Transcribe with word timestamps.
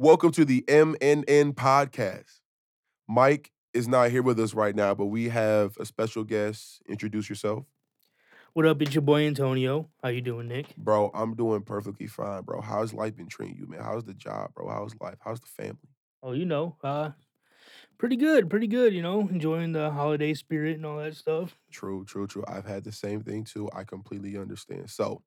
Welcome 0.00 0.30
to 0.34 0.44
the 0.44 0.62
MNN 0.68 1.54
podcast. 1.54 2.38
Mike 3.08 3.50
is 3.74 3.88
not 3.88 4.12
here 4.12 4.22
with 4.22 4.38
us 4.38 4.54
right 4.54 4.72
now, 4.72 4.94
but 4.94 5.06
we 5.06 5.28
have 5.28 5.76
a 5.80 5.84
special 5.84 6.22
guest. 6.22 6.80
Introduce 6.88 7.28
yourself. 7.28 7.64
What 8.52 8.64
up? 8.64 8.80
It's 8.80 8.94
your 8.94 9.02
boy 9.02 9.26
Antonio. 9.26 9.88
How 10.00 10.10
you 10.10 10.20
doing, 10.20 10.46
Nick? 10.46 10.76
Bro, 10.76 11.10
I'm 11.14 11.34
doing 11.34 11.62
perfectly 11.62 12.06
fine, 12.06 12.42
bro. 12.42 12.60
How's 12.60 12.94
life 12.94 13.16
been 13.16 13.26
treating 13.26 13.56
you, 13.56 13.66
man? 13.66 13.80
How's 13.82 14.04
the 14.04 14.14
job, 14.14 14.54
bro? 14.54 14.68
How's 14.68 14.94
life? 15.00 15.16
How's 15.18 15.40
the 15.40 15.48
family? 15.48 15.90
Oh, 16.22 16.30
you 16.30 16.44
know, 16.44 16.76
uh, 16.84 17.10
pretty 17.98 18.14
good, 18.14 18.48
pretty 18.48 18.68
good. 18.68 18.94
You 18.94 19.02
know, 19.02 19.22
enjoying 19.22 19.72
the 19.72 19.90
holiday 19.90 20.32
spirit 20.32 20.76
and 20.76 20.86
all 20.86 20.98
that 20.98 21.16
stuff. 21.16 21.58
True, 21.72 22.04
true, 22.04 22.28
true. 22.28 22.44
I've 22.46 22.66
had 22.66 22.84
the 22.84 22.92
same 22.92 23.22
thing 23.22 23.42
too. 23.42 23.68
I 23.74 23.82
completely 23.82 24.38
understand. 24.38 24.90
So, 24.90 25.22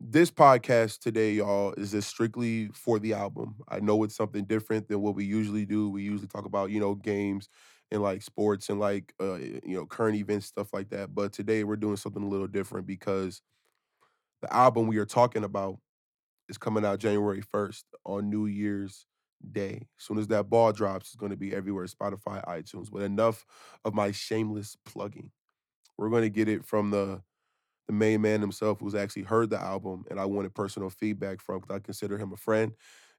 this 0.00 0.30
podcast 0.30 1.00
today, 1.00 1.32
y'all, 1.32 1.72
is 1.74 1.90
just 1.92 2.08
strictly 2.08 2.68
for 2.68 2.98
the 2.98 3.12
album. 3.12 3.56
I 3.68 3.80
know 3.80 4.02
it's 4.04 4.16
something 4.16 4.44
different 4.44 4.88
than 4.88 5.00
what 5.02 5.14
we 5.14 5.24
usually 5.24 5.66
do. 5.66 5.90
We 5.90 6.02
usually 6.02 6.28
talk 6.28 6.46
about, 6.46 6.70
you 6.70 6.80
know, 6.80 6.94
games 6.94 7.48
and 7.90 8.02
like 8.02 8.22
sports 8.22 8.68
and 8.70 8.80
like 8.80 9.12
uh, 9.20 9.34
you 9.36 9.60
know, 9.76 9.84
current 9.86 10.16
events, 10.16 10.46
stuff 10.46 10.72
like 10.72 10.88
that. 10.90 11.14
But 11.14 11.32
today 11.32 11.64
we're 11.64 11.76
doing 11.76 11.96
something 11.96 12.22
a 12.22 12.28
little 12.28 12.46
different 12.46 12.86
because 12.86 13.42
the 14.42 14.52
album 14.54 14.86
we 14.86 14.98
are 14.98 15.06
talking 15.06 15.44
about 15.44 15.78
is 16.48 16.58
coming 16.58 16.84
out 16.84 17.00
January 17.00 17.42
1st 17.42 17.84
on 18.04 18.30
New 18.30 18.46
Year's 18.46 19.06
Day. 19.52 19.86
As 19.98 20.06
soon 20.06 20.18
as 20.18 20.28
that 20.28 20.50
ball 20.50 20.72
drops, 20.72 21.08
it's 21.08 21.16
going 21.16 21.30
to 21.32 21.36
be 21.38 21.54
everywhere 21.54 21.86
Spotify, 21.86 22.44
iTunes. 22.46 22.90
But 22.92 23.02
enough 23.02 23.46
of 23.84 23.94
my 23.94 24.12
shameless 24.12 24.76
plugging. 24.86 25.30
We're 25.98 26.10
going 26.10 26.22
to 26.24 26.30
get 26.30 26.48
it 26.48 26.64
from 26.64 26.90
the 26.90 27.22
the 27.90 27.96
main 27.96 28.20
man 28.20 28.40
himself 28.40 28.78
who's 28.78 28.94
actually 28.94 29.24
heard 29.24 29.50
the 29.50 29.60
album 29.60 30.04
and 30.10 30.20
I 30.20 30.24
wanted 30.24 30.54
personal 30.54 30.90
feedback 30.90 31.40
from 31.40 31.58
because 31.58 31.74
I 31.74 31.80
consider 31.80 32.18
him 32.18 32.32
a 32.32 32.36
friend 32.36 32.72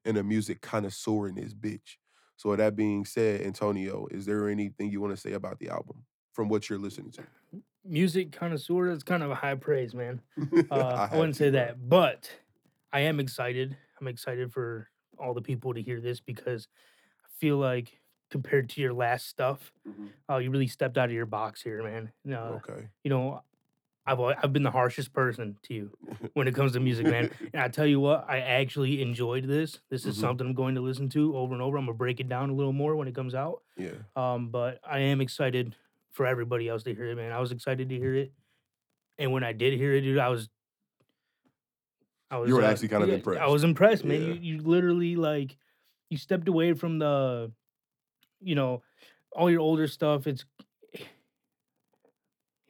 and 0.05 0.17
a 0.17 0.23
music 0.23 0.61
connoisseur 0.61 1.27
in 1.27 1.35
this 1.35 1.53
bitch. 1.53 1.97
So 2.37 2.51
with 2.51 2.59
that 2.59 2.77
being 2.77 3.03
said, 3.03 3.41
Antonio, 3.41 4.07
is 4.11 4.25
there 4.25 4.47
anything 4.47 4.89
you 4.89 5.01
want 5.01 5.13
to 5.13 5.19
say 5.19 5.33
about 5.33 5.59
the 5.59 5.67
album 5.67 6.05
from 6.31 6.47
what 6.47 6.69
you're 6.69 6.79
listening 6.79 7.11
to? 7.11 7.23
Music 7.83 8.31
connoisseur, 8.31 8.87
that's 8.87 9.03
kind 9.03 9.23
of 9.23 9.29
a 9.29 9.35
high 9.35 9.55
praise, 9.55 9.93
man. 9.93 10.21
Uh, 10.71 10.95
I, 10.95 11.07
had 11.07 11.17
wouldn't 11.17 11.35
say 11.35 11.49
that, 11.49 11.89
but 11.89 12.31
I 12.93 13.01
am 13.01 13.19
excited. 13.19 13.75
I'm 13.99 14.07
excited 14.07 14.53
for 14.53 14.87
all 15.19 15.33
the 15.33 15.41
people 15.41 15.73
to 15.73 15.81
hear 15.81 15.99
this 15.99 16.21
because 16.21 16.69
I 17.25 17.27
feel 17.39 17.57
like 17.57 17.99
compared 18.29 18.69
to 18.69 18.81
your 18.81 18.93
last 18.93 19.27
stuff, 19.27 19.73
Mhm. 19.85 20.11
uh, 20.29 20.37
you 20.37 20.49
really 20.49 20.67
stepped 20.67 20.97
out 20.97 21.09
of 21.09 21.11
your 21.11 21.25
box 21.25 21.61
here, 21.61 21.83
man. 21.83 22.13
Uh, 22.25 22.55
Okay. 22.55 22.87
you 23.03 23.09
know, 23.09 23.43
I've 24.05 24.19
I've 24.19 24.51
been 24.53 24.63
the 24.63 24.71
harshest 24.71 25.13
person 25.13 25.57
to 25.63 25.73
you 25.73 25.91
when 26.33 26.47
it 26.47 26.55
comes 26.55 26.71
to 26.73 26.79
music, 26.79 27.05
man. 27.05 27.29
And 27.53 27.61
I 27.61 27.67
tell 27.67 27.85
you 27.85 27.99
what, 27.99 28.25
I 28.27 28.39
actually 28.39 29.01
enjoyed 29.01 29.45
this. 29.47 29.79
This 29.89 30.05
is 30.05 30.17
Mhm. 30.17 30.21
something 30.21 30.47
I'm 30.47 30.53
going 30.53 30.75
to 30.75 30.81
listen 30.81 31.07
to 31.09 31.35
over 31.37 31.53
and 31.53 31.61
over. 31.61 31.77
I'm 31.77 31.85
gonna 31.85 31.97
break 31.97 32.19
it 32.19 32.27
down 32.29 32.49
a 32.49 32.53
little 32.53 32.73
more 32.73 32.95
when 32.95 33.07
it 33.07 33.15
comes 33.15 33.35
out. 33.35 33.61
yeah. 33.77 33.91
Um, 34.15 34.49
but 34.49 34.79
I 34.83 34.99
am 34.99 35.21
excited 35.21 35.75
for 36.11 36.25
everybody 36.25 36.67
else 36.67 36.83
to 36.83 36.93
hear 36.95 37.05
it, 37.11 37.15
man. 37.15 37.31
I 37.31 37.39
was 37.39 37.51
excited 37.51 37.89
to 37.89 37.95
hear 37.97 38.15
it, 38.15 38.33
and 39.17 39.31
when 39.31 39.43
I 39.43 39.53
did 39.53 39.73
hear 39.77 39.93
it, 39.93 40.01
dude, 40.01 40.17
I 40.17 40.29
was, 40.29 40.49
I 42.29 42.37
was, 42.37 42.49
You 42.49 42.55
were 42.55 42.63
uh, 42.63 42.71
actually 42.71 42.87
kind 42.89 43.03
of 43.03 43.09
yeah, 43.09 43.15
impressed. 43.15 43.41
I 43.41 43.47
was 43.47 43.63
impressed, 43.63 44.03
man. 44.05 44.21
Yeah. 44.21 44.27
You 44.29 44.33
you 44.57 44.61
literally 44.61 45.15
like, 45.15 45.57
you 46.09 46.17
stepped 46.17 46.47
away 46.47 46.73
from 46.73 46.99
the, 46.99 47.51
you 48.41 48.55
know, 48.55 48.83
all 49.33 49.49
your 49.49 49.59
older 49.61 49.87
stuff. 49.87 50.27
It's 50.27 50.45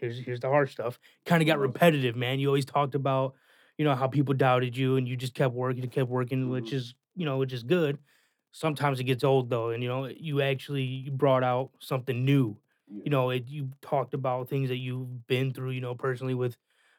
here's 0.01 0.19
here's 0.19 0.39
the 0.41 0.49
hard 0.49 0.69
stuff. 0.69 0.99
Kind 1.25 1.43
of 1.43 1.47
got 1.47 1.59
Uh-huh. 1.59 1.61
repetitive, 1.61 2.15
man. 2.15 2.39
You 2.39 2.47
always 2.49 2.65
talked 2.65 2.95
about, 2.95 3.35
you 3.77 3.85
know, 3.85 3.95
how 3.95 4.07
people 4.07 4.33
doubted 4.35 4.77
you, 4.77 4.97
and 4.97 5.07
you 5.07 5.15
just 5.17 5.35
kept 5.35 5.53
working 5.55 5.83
and 5.83 5.91
kept 5.91 6.09
working, 6.09 6.49
which 6.49 6.71
Mhm. 6.71 6.75
is 6.75 6.95
you 7.15 7.25
know, 7.25 7.37
which 7.39 7.53
is 7.53 7.63
good. 7.63 7.99
Sometimes 8.51 8.99
it 8.99 9.05
gets 9.05 9.23
old 9.23 9.49
though, 9.49 9.69
and 9.71 9.83
you 9.83 9.89
know, 9.89 10.07
you 10.07 10.41
actually 10.41 10.83
you 10.83 11.11
brought 11.11 11.43
out 11.43 11.71
something 11.79 12.25
new. 12.25 12.57
Yeah. 12.87 13.03
You 13.05 13.11
know, 13.11 13.29
it, 13.31 13.47
you 13.47 13.71
talked 13.81 14.13
about 14.13 14.49
things 14.49 14.69
that 14.69 14.77
you've 14.77 15.25
been 15.27 15.53
through, 15.53 15.71
you 15.71 15.81
know, 15.81 15.95
personally 15.95 16.33
with 16.35 16.57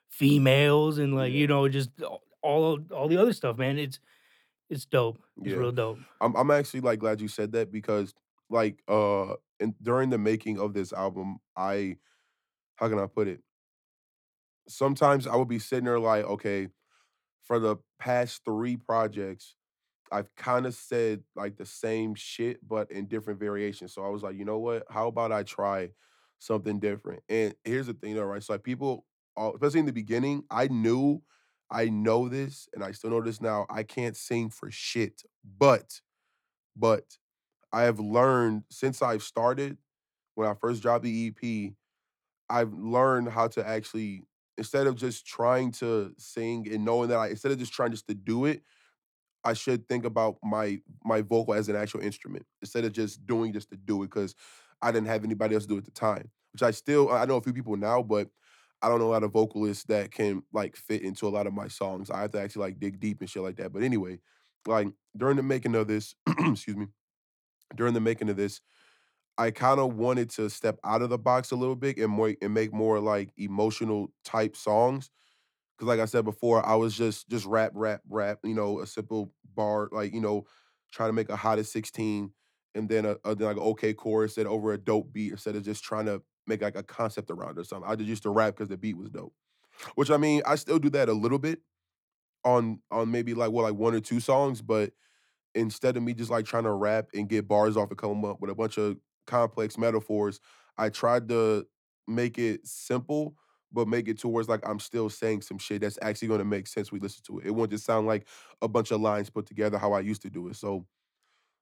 females 0.09 0.99
and 0.99 1.15
like 1.15 1.33
Yeah. 1.33 1.41
you 1.41 1.47
know, 1.47 1.69
just 1.69 1.91
all 2.03 2.23
all 2.43 2.79
all 2.93 3.09
the 3.09 3.17
other 3.19 3.33
stuff, 3.33 3.59
man. 3.59 3.79
It's 3.79 4.01
it's 4.71 4.85
dope. 4.87 5.23
It's 5.43 5.53
Yeah. 5.53 5.57
real 5.57 5.73
dope. 5.73 6.01
I'm 6.21 6.35
I'm 6.37 6.51
actually 6.51 6.81
like 6.81 6.99
glad 6.99 7.21
you 7.21 7.29
said 7.29 7.53
that 7.53 7.71
because 7.73 8.15
like 8.51 8.83
uh 8.89 9.35
and 9.61 9.75
during 9.83 10.11
the 10.11 10.19
making 10.19 10.59
of 10.59 10.75
this 10.75 10.93
album, 10.93 11.39
I 11.57 11.99
how 12.77 12.89
can 12.89 12.99
I 12.99 13.07
put 13.07 13.29
it? 13.29 13.41
Sometimes 14.69 15.27
I 15.27 15.37
would 15.37 15.49
be 15.49 15.59
sitting 15.59 15.85
there 15.85 15.99
like, 15.99 16.25
okay, 16.25 16.69
for 17.43 17.59
the 17.59 17.77
past 17.99 18.43
three 18.45 18.77
projects, 18.77 19.57
I've 20.11 20.35
kind 20.37 20.67
of 20.67 20.75
said 20.75 21.23
like 21.35 21.57
the 21.57 21.67
same 21.67 22.15
shit, 22.15 22.67
but 22.67 22.91
in 22.91 23.07
different 23.07 23.41
variations. 23.41 23.95
So 23.95 24.05
I 24.05 24.09
was 24.09 24.23
like, 24.23 24.37
you 24.37 24.45
know 24.45 24.59
what? 24.59 24.85
How 24.91 25.09
about 25.09 25.33
I 25.33 25.43
try 25.43 25.91
something 26.39 26.79
different? 26.79 27.23
And 27.29 27.55
here's 27.65 27.87
the 27.87 27.95
thing, 27.95 28.15
though, 28.15 28.25
right? 28.25 28.43
So 28.43 28.53
like 28.53 28.63
people, 28.63 29.07
especially 29.37 29.81
in 29.81 29.87
the 29.87 29.93
beginning, 29.93 30.45
I 30.51 30.69
knew, 30.69 31.23
I 31.71 31.89
know 31.89 32.29
this, 32.29 32.69
and 32.75 32.85
I 32.85 32.93
still 32.93 33.11
know 33.11 33.23
this 33.23 33.41
now. 33.41 33.67
I 33.71 33.83
can't 33.83 34.17
sing 34.17 34.51
for 34.51 34.71
shit, 34.71 35.23
but, 35.59 36.01
but 36.77 37.05
I 37.73 37.83
have 37.83 37.99
learned 37.99 38.65
since 38.71 39.01
I've 39.01 39.23
started 39.23 39.79
when 40.35 40.47
I 40.47 40.55
first 40.55 40.83
dropped 40.83 41.05
the 41.05 41.29
EP, 41.29 41.73
I've 42.53 42.75
learned 42.75 43.31
how 43.31 43.49
to 43.49 43.67
actually 43.67 44.25
instead 44.59 44.87
of 44.87 44.97
just 44.97 45.27
trying 45.27 45.73
to 45.73 46.13
sing 46.19 46.69
and 46.71 46.85
knowing 46.85 47.09
that 47.09 47.19
I 47.19 47.29
instead 47.29 47.51
of 47.53 47.59
just 47.59 47.73
trying 47.73 47.91
just 47.91 48.07
to 48.09 48.15
do 48.15 48.45
it, 48.45 48.63
I 49.43 49.55
should 49.55 49.89
think 49.89 50.05
about 50.05 50.37
my 50.43 50.81
my 51.05 51.23
vocal 51.23 51.55
as 51.55 51.69
an 51.69 51.77
actual 51.77 52.01
instrument 52.01 52.45
instead 52.61 52.85
of 52.85 52.93
just 52.93 53.27
doing 53.27 53.53
just 53.55 53.71
to 53.71 53.77
do 53.77 54.03
it 54.03 54.11
because 54.11 54.35
I 54.83 54.93
didn't 54.93 55.09
have 55.09 55.25
anybody 55.25 55.55
else 55.55 55.67
do 55.67 55.77
it 55.77 55.79
at 55.79 55.85
the 55.87 55.91
time. 55.93 56.31
Which 56.53 56.63
I 56.63 56.71
still 56.71 57.11
I 57.11 57.25
know 57.25 57.37
a 57.37 57.41
few 57.41 57.55
people 57.55 57.77
now, 57.77 58.03
but 58.03 58.29
I 58.83 58.89
don't 58.89 58.99
know 58.99 59.07
a 59.07 59.15
lot 59.15 59.23
of 59.23 59.33
vocalists 59.33 59.85
that 59.85 60.11
can 60.11 60.43
like 60.53 60.77
fit 60.77 61.03
into 61.03 61.27
a 61.27 61.31
lot 61.31 61.47
of 61.47 61.55
my 61.55 61.69
songs. 61.69 62.11
I 62.11 62.21
have 62.21 62.33
to 62.33 62.41
actually 62.41 62.67
like 62.67 62.81
dig 62.81 63.01
deep 63.01 63.21
and 63.21 63.31
shit 63.31 63.43
like 63.43 63.57
that. 63.57 63.73
But 63.73 63.83
anyway, 63.83 64.19
like 64.67 64.89
during 65.17 65.37
the 65.37 65.43
making 65.43 65.75
of 65.75 65.89
this, 65.89 66.15
excuse 66.39 66.77
me, 66.77 66.89
during 67.75 67.95
the 67.95 68.01
making 68.01 68.29
of 68.29 68.37
this, 68.37 68.61
I 69.39 69.51
kind 69.51 69.81
of 69.81 69.95
wanted 69.97 70.31
to 70.31 70.51
step 70.51 70.79
out 70.85 71.03
of 71.03 71.11
the 71.11 71.19
box 71.19 71.51
a 71.51 71.57
little 71.57 71.77
bit 71.77 71.99
and 71.99 72.11
more 72.11 72.35
and 72.43 72.55
make 72.55 72.73
more 72.73 73.01
like 73.01 73.33
emotional 73.37 74.13
type 74.25 74.57
songs. 74.57 75.11
Cause 75.79 75.89
like 75.89 76.01
I 76.01 76.05
said 76.05 76.25
before, 76.25 76.65
I 76.65 76.75
was 76.77 76.97
just 76.97 77.29
just 77.29 77.47
rap, 77.47 77.73
rap, 77.75 78.03
rap, 78.09 78.39
you 78.45 78.55
know, 78.55 78.81
a 78.81 78.87
simple 78.87 79.33
bar, 79.55 79.89
like, 79.93 80.13
you 80.15 80.21
know, 80.21 80.45
trying 80.93 81.09
to 81.09 81.15
make 81.15 81.29
a 81.29 81.37
hot 81.37 81.59
at 81.59 81.67
16 81.67 82.33
and 82.75 82.89
then 82.89 83.05
a, 83.05 83.17
a 83.25 83.35
then 83.35 83.49
like 83.49 83.57
an 83.57 83.63
okay 83.63 83.95
chorus 83.95 84.39
and 84.39 84.47
over 84.47 84.73
a 84.73 84.79
dope 84.79 85.13
beat 85.13 85.33
instead 85.33 85.57
of 85.57 85.65
just 85.65 85.83
trying 85.83 86.07
to 86.07 86.23
make 86.47 86.63
like 86.63 86.77
a 86.77 86.83
concept 86.83 87.31
around 87.31 87.59
or 87.59 87.65
something. 87.65 87.91
I 87.91 87.97
just 87.97 88.09
used 88.09 88.23
to 88.25 88.31
rap 88.31 88.55
because 88.57 88.69
the 88.69 88.77
beat 88.77 88.97
was 88.97 89.11
dope. 89.11 89.35
Which 89.97 90.11
I 90.11 90.19
mean, 90.19 90.43
I 90.47 90.57
still 90.57 90.79
do 90.79 90.91
that 90.91 91.09
a 91.09 91.13
little 91.15 91.39
bit 91.39 91.61
on 92.45 92.81
on 92.91 93.11
maybe 93.11 93.35
like 93.35 93.51
what 93.51 93.63
like 93.63 93.75
one 93.75 93.95
or 93.95 94.01
two 94.01 94.21
songs, 94.21 94.63
but 94.63 94.93
instead 95.55 95.97
of 95.97 96.03
me 96.03 96.15
just 96.15 96.31
like 96.31 96.47
trying 96.47 96.65
to 96.65 96.73
rap 96.73 97.09
and 97.15 97.29
get 97.29 97.49
bars 97.49 97.77
off 97.77 97.91
and 97.91 97.99
come 97.99 98.25
up 98.25 98.41
with 98.41 98.51
a 98.51 98.55
bunch 98.55 98.79
of 98.79 98.99
complex 99.27 99.79
metaphors, 99.79 100.41
I 100.79 100.89
tried 100.89 101.29
to 101.29 101.67
make 102.09 102.39
it 102.39 102.67
simple, 102.67 103.37
but 103.73 103.89
make 103.89 104.09
it 104.09 104.19
towards 104.19 104.49
like 104.49 104.67
I'm 104.69 104.81
still 104.81 105.09
saying 105.11 105.43
some 105.43 105.59
shit 105.59 105.81
that's 105.83 105.99
actually 106.03 106.29
gonna 106.29 106.45
make 106.45 106.67
sense 106.67 106.93
we 106.93 107.01
listen 107.01 107.23
to 107.27 107.39
it. 107.39 107.47
It 107.47 107.51
won't 107.53 107.71
just 107.71 107.85
sound 107.85 108.07
like 108.07 108.27
a 108.61 108.69
bunch 108.69 108.91
of 108.91 109.01
lines 109.01 109.31
put 109.31 109.47
together 109.47 109.79
how 109.79 109.93
I 109.93 110.01
used 110.01 110.23
to 110.23 110.31
do 110.31 110.49
it. 110.49 110.57
So, 110.57 110.87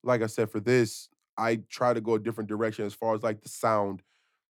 like 0.02 0.22
I 0.22 0.26
said, 0.26 0.50
for 0.50 0.60
this, 0.60 1.08
I 1.36 1.56
try 1.68 1.94
to 1.94 2.00
go 2.00 2.14
a 2.14 2.18
different 2.18 2.48
direction 2.48 2.84
as 2.86 2.94
far 2.94 3.14
as 3.14 3.22
like 3.22 3.40
the 3.42 3.48
sound 3.48 4.02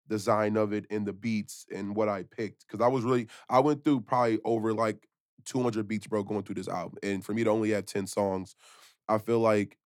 design 0.08 0.56
of 0.56 0.72
it 0.74 0.86
and 0.90 1.06
the 1.06 1.12
beats 1.12 1.66
and 1.74 1.96
what 1.96 2.08
I 2.08 2.24
picked. 2.24 2.66
Cause 2.68 2.80
I 2.80 2.88
was 2.88 3.04
really 3.04 3.28
I 3.48 3.60
went 3.60 3.84
through 3.84 4.02
probably 4.02 4.40
over 4.44 4.74
like 4.74 5.08
200 5.46 5.88
beats, 5.88 6.06
bro, 6.08 6.22
going 6.24 6.42
through 6.44 6.56
this 6.56 6.68
album. 6.68 6.98
And 7.02 7.24
for 7.24 7.34
me 7.34 7.44
to 7.44 7.50
only 7.50 7.70
have 7.70 7.86
10 7.86 8.06
songs, 8.06 8.56
I 9.08 9.18
feel 9.18 9.40
like 9.40 9.78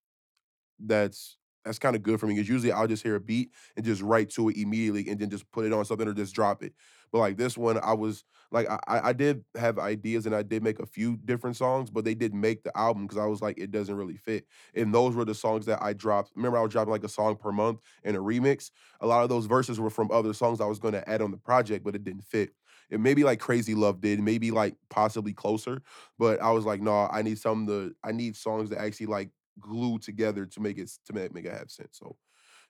that's 0.79 1.39
that's 1.65 1.79
kind 1.79 1.97
of 1.97 2.03
good 2.03 2.21
for 2.21 2.27
me 2.27 2.35
because 2.35 2.49
usually 2.49 2.73
I'll 2.73 2.87
just 2.87 3.03
hear 3.03 3.17
a 3.17 3.21
beat 3.21 3.51
and 3.77 3.85
just 3.85 4.03
write 4.03 4.31
to 4.31 4.49
it 4.51 4.57
immediately 4.57 5.09
and 5.09 5.19
then 5.19 5.31
just 5.31 5.51
put 5.51 5.65
it 5.65 5.73
on 5.73 5.85
something 5.85 6.07
or 6.09 6.13
just 6.15 6.35
drop 6.35 6.63
it. 6.63 6.75
But 7.13 7.19
like 7.19 7.37
this 7.37 7.57
one, 7.57 7.79
I 7.83 7.93
was 7.93 8.25
like 8.51 8.69
I, 8.69 8.79
I 9.09 9.13
did 9.13 9.45
have 9.57 9.79
ideas 9.79 10.27
and 10.27 10.35
I 10.35 10.43
did 10.43 10.63
make 10.63 10.81
a 10.81 10.87
few 10.87 11.17
different 11.17 11.57
songs, 11.57 11.91
but 11.91 12.05
they 12.05 12.15
didn't 12.15 12.41
make 12.41 12.63
the 12.65 12.77
album 12.77 13.07
because 13.07 13.19
I 13.19 13.27
was 13.27 13.41
like, 13.41 13.59
it 13.59 13.71
doesn't 13.71 13.95
really 13.95 14.17
fit. 14.17 14.47
And 14.75 14.93
those 14.95 15.15
were 15.15 15.25
the 15.25 15.35
songs 15.35 15.67
that 15.67 15.83
I 15.83 15.93
dropped. 15.93 16.33
Remember, 16.35 16.59
I 16.59 16.63
was 16.63 16.73
dropping 16.73 16.91
like 16.93 17.05
a 17.05 17.09
song 17.09 17.37
per 17.37 17.53
month 17.53 17.81
and 18.03 18.17
a 18.17 18.21
remix. 18.21 18.71
A 19.01 19.07
lot 19.07 19.23
of 19.23 19.29
those 19.29 19.47
verses 19.47 19.79
were 19.79 19.91
from 19.91 20.11
other 20.11 20.33
songs 20.35 20.61
I 20.61 20.67
was 20.67 20.79
going 20.79 20.95
to 20.95 21.09
add 21.09 21.23
on 21.23 21.31
the 21.31 21.37
project, 21.37 21.85
but 21.85 21.95
it 21.95 22.05
didn't 22.05 22.23
fit. 22.25 22.51
It 22.91 23.01
maybe 23.01 23.25
like 23.25 23.41
Crazy 23.41 23.75
Love 23.75 24.01
did, 24.01 24.21
maybe 24.21 24.51
like 24.51 24.77
possibly 24.91 25.33
closer. 25.33 25.83
But 26.19 26.41
I 26.41 26.51
was 26.51 26.65
like, 26.65 26.81
no, 26.81 27.09
I 27.11 27.23
need 27.23 27.39
something 27.39 27.67
to 27.67 27.95
I 28.05 28.13
need 28.13 28.37
songs 28.37 28.71
that 28.71 28.79
actually 28.81 29.07
like 29.07 29.31
glue 29.61 29.99
together 29.99 30.47
to 30.47 30.61
make 30.61 30.79
it 30.79 30.91
to 31.07 31.13
make, 31.13 31.33
make 31.35 31.45
it 31.47 31.53
have 31.53 31.71
sense. 31.71 31.99
So 31.99 32.17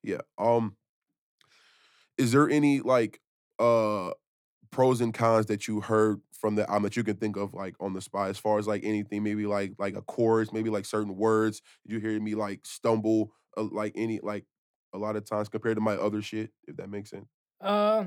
yeah. 0.02 0.20
Um 0.38 0.76
is 2.18 2.32
there 2.32 2.48
any 2.48 2.80
like 2.80 3.20
uh 3.58 4.12
pros 4.70 5.00
and 5.00 5.14
cons 5.14 5.46
that 5.46 5.68
you 5.68 5.80
heard 5.80 6.20
from 6.32 6.56
the 6.56 6.68
album 6.68 6.84
that 6.84 6.96
you 6.96 7.04
can 7.04 7.16
think 7.16 7.36
of, 7.36 7.54
like, 7.54 7.74
on 7.80 7.94
the 7.94 8.02
spot 8.02 8.30
as 8.30 8.38
far 8.38 8.58
as, 8.58 8.66
like, 8.68 8.84
anything, 8.84 9.22
maybe, 9.22 9.46
like 9.46 9.74
like, 9.78 9.96
a 9.96 10.02
chorus, 10.02 10.52
maybe, 10.52 10.70
like, 10.70 10.86
certain 10.86 11.16
words, 11.16 11.62
you 11.84 12.00
hear 12.00 12.20
me, 12.20 12.34
like, 12.36 12.66
stumble, 12.66 13.32
uh, 13.56 13.64
like, 13.64 13.94
any 13.96 14.20
like, 14.20 14.46
a 14.94 14.98
lot 14.98 15.16
of 15.16 15.24
times 15.24 15.48
compared 15.48 15.76
to 15.76 15.82
my 15.82 15.94
other 15.94 16.22
shit, 16.22 16.52
if 16.68 16.76
that 16.76 16.90
makes 16.90 17.10
sense? 17.10 17.28
uh 17.60 18.06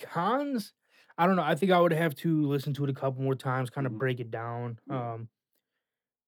cons? 0.00 0.74
I 1.18 1.26
don't 1.26 1.36
know, 1.36 1.42
I 1.42 1.54
think 1.54 1.72
I 1.72 1.80
would 1.80 1.92
have 1.92 2.14
to 2.16 2.42
listen 2.46 2.74
to 2.74 2.84
it 2.84 2.90
a 2.90 2.94
couple 2.94 3.22
more 3.22 3.34
times, 3.34 3.70
kinda 3.70 3.90
Mhm. 3.90 4.02
break 4.02 4.20
it 4.20 4.30
down, 4.30 4.78
um 4.90 5.28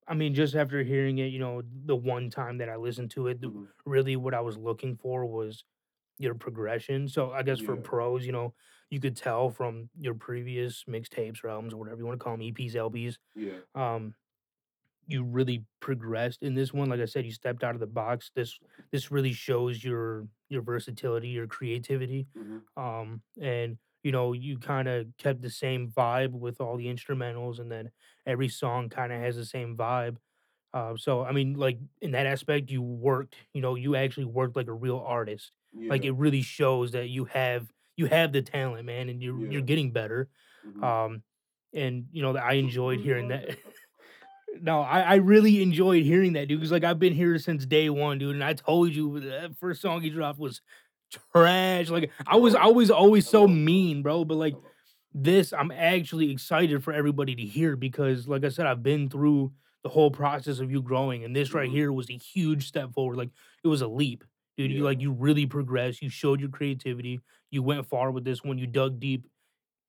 I 0.07 0.15
mean, 0.15 0.35
just 0.35 0.55
after 0.55 0.83
hearing 0.83 1.19
it, 1.19 1.27
you 1.27 1.39
know, 1.39 1.63
the 1.65 1.97
one 1.97 2.31
time 2.31 2.59
that 2.59 2.69
I 2.69 2.77
listened 2.77 3.11
to 3.13 3.29
it, 3.29 3.41
Mhm. 3.43 3.75
really 3.87 4.17
what 4.17 4.35
I 4.35 4.41
was 4.41 4.57
looking 4.57 4.97
for 4.97 5.25
was 5.27 5.65
your 6.19 6.35
progression, 6.35 7.09
so 7.09 7.33
I 7.33 7.43
guess 7.45 7.61
for 7.61 7.77
pros, 7.77 8.27
you 8.27 8.33
know, 8.33 8.55
you 8.91 9.01
could 9.01 9.17
tell 9.17 9.51
from 9.51 9.91
your 9.99 10.15
previous 10.15 10.85
mixtapes 10.85 11.45
or 11.45 11.51
albums 11.51 11.75
or 11.75 11.79
whatever 11.79 11.99
you 11.99 12.07
wanna 12.07 12.19
call 12.19 12.35
them, 12.35 12.43
EPs, 12.43 12.75
LPs, 12.77 13.19
Yeah. 13.35 13.61
um, 13.75 14.15
you 15.07 15.25
really 15.25 15.67
progressed 15.81 16.43
in 16.43 16.55
this 16.55 16.73
one, 16.73 16.89
like 16.91 17.01
I 17.01 17.07
said, 17.07 17.27
you 17.27 17.33
stepped 17.33 17.65
out 17.65 17.75
of 17.75 17.81
the 17.81 17.87
box, 17.87 18.31
this 18.35 18.59
this 18.93 19.11
really 19.11 19.33
shows 19.33 19.85
your 19.85 20.29
your 20.51 20.63
versatility, 20.63 21.29
your 21.31 21.47
creativity, 21.49 22.29
Mhm. 22.35 22.65
um, 22.77 23.23
and, 23.41 23.79
you 24.03 24.13
know, 24.13 24.33
you 24.33 24.59
kinda 24.59 25.07
kept 25.19 25.43
the 25.43 25.51
same 25.51 25.91
vibe 25.91 26.33
with 26.33 26.61
all 26.61 26.77
the 26.77 26.87
instrumentals, 26.87 27.61
and 27.61 27.71
then 27.71 27.91
every 28.27 28.49
song 28.49 28.89
kinda 28.91 29.17
has 29.19 29.37
the 29.37 29.45
same 29.47 29.77
vibe, 29.77 30.19
uh, 30.75 30.97
so, 30.99 31.25
I 31.25 31.33
mean, 31.33 31.55
like, 31.55 31.79
in 32.03 32.13
that 32.13 32.27
aspect, 32.27 32.71
you 32.71 32.83
worked, 32.83 33.37
you 33.55 33.63
know, 33.63 33.77
you 33.77 33.97
actually 33.97 34.27
worked 34.27 34.57
like 34.57 34.69
a 34.69 34.75
real 34.75 34.99
artist, 35.01 35.53
like, 35.91 36.05
it 36.05 36.13
really 36.13 36.43
shows 36.43 36.93
that 36.93 37.09
you 37.11 37.27
have 37.27 37.73
you 37.97 38.07
have 38.07 38.33
the 38.33 38.43
talent, 38.43 38.87
man, 38.87 39.09
and 39.11 39.23
you're 39.23 39.47
you're 39.49 39.63
getting 39.63 39.93
better, 39.93 40.29
Mhm. 40.63 40.95
um, 41.07 41.23
and, 41.75 42.09
you 42.13 42.23
know, 42.23 42.35
that 42.35 42.45
I 42.45 42.55
enjoyed 42.55 43.01
hearing 43.01 43.29
that. 43.29 43.59
No, 44.61 44.81
I 44.83 45.01
I 45.03 45.15
really 45.17 45.63
enjoyed 45.63 46.05
hearing 46.05 46.35
that, 46.35 46.49
dude. 46.49 46.61
Because 46.61 46.73
like, 46.73 46.85
I've 46.85 46.99
been 47.01 47.15
here 47.15 47.39
since 47.39 47.67
day 47.67 47.91
1, 47.91 48.19
dude, 48.19 48.35
and 48.37 48.45
I 48.45 48.55
told 48.55 48.95
you 48.95 49.21
that 49.21 49.57
1st 49.59 49.83
song 49.83 50.03
he 50.03 50.11
dropped 50.11 50.39
was 50.41 50.63
trash, 51.33 51.91
like, 51.91 52.13
I 52.27 52.37
was 52.37 52.55
I 52.57 52.67
was 52.69 52.91
always 52.91 53.29
so 53.29 53.49
mean, 53.49 54.03
bro, 54.03 54.25
but, 54.27 54.37
like, 54.37 54.59
this, 55.15 55.53
I'm 55.53 55.71
actually 55.71 56.31
excited 56.31 56.83
for 56.83 56.93
everybody 56.93 57.35
to 57.37 57.43
hear 57.45 57.77
because, 57.77 58.29
like 58.29 58.45
I 58.45 58.49
said, 58.49 58.67
I've 58.67 58.83
been 58.83 59.09
through 59.09 59.53
the 59.83 59.89
whole 59.91 60.11
process 60.11 60.61
of 60.61 60.71
you 60.71 60.83
growing, 60.83 61.25
and 61.25 61.37
this 61.37 61.55
right 61.55 61.69
Mhm. 61.69 61.75
here 61.75 61.93
was 61.93 62.11
a 62.11 62.15
huge 62.19 62.67
step 62.67 62.93
forward, 62.93 63.17
like, 63.17 63.31
it 63.63 63.69
was 63.69 63.83
a 63.83 63.87
leap, 63.89 64.25
dude, 64.57 64.73
you, 64.73 64.83
like, 64.83 65.01
you 65.01 65.13
really 65.13 65.47
progressed, 65.47 66.03
you 66.03 66.09
showed 66.09 66.41
your 66.41 66.49
creativity, 66.49 67.21
you 67.51 67.63
went 67.63 67.87
far 67.87 68.11
with 68.11 68.25
this 68.25 68.43
one, 68.43 68.59
you 68.59 68.67
dug 68.67 68.99
deep 68.99 69.29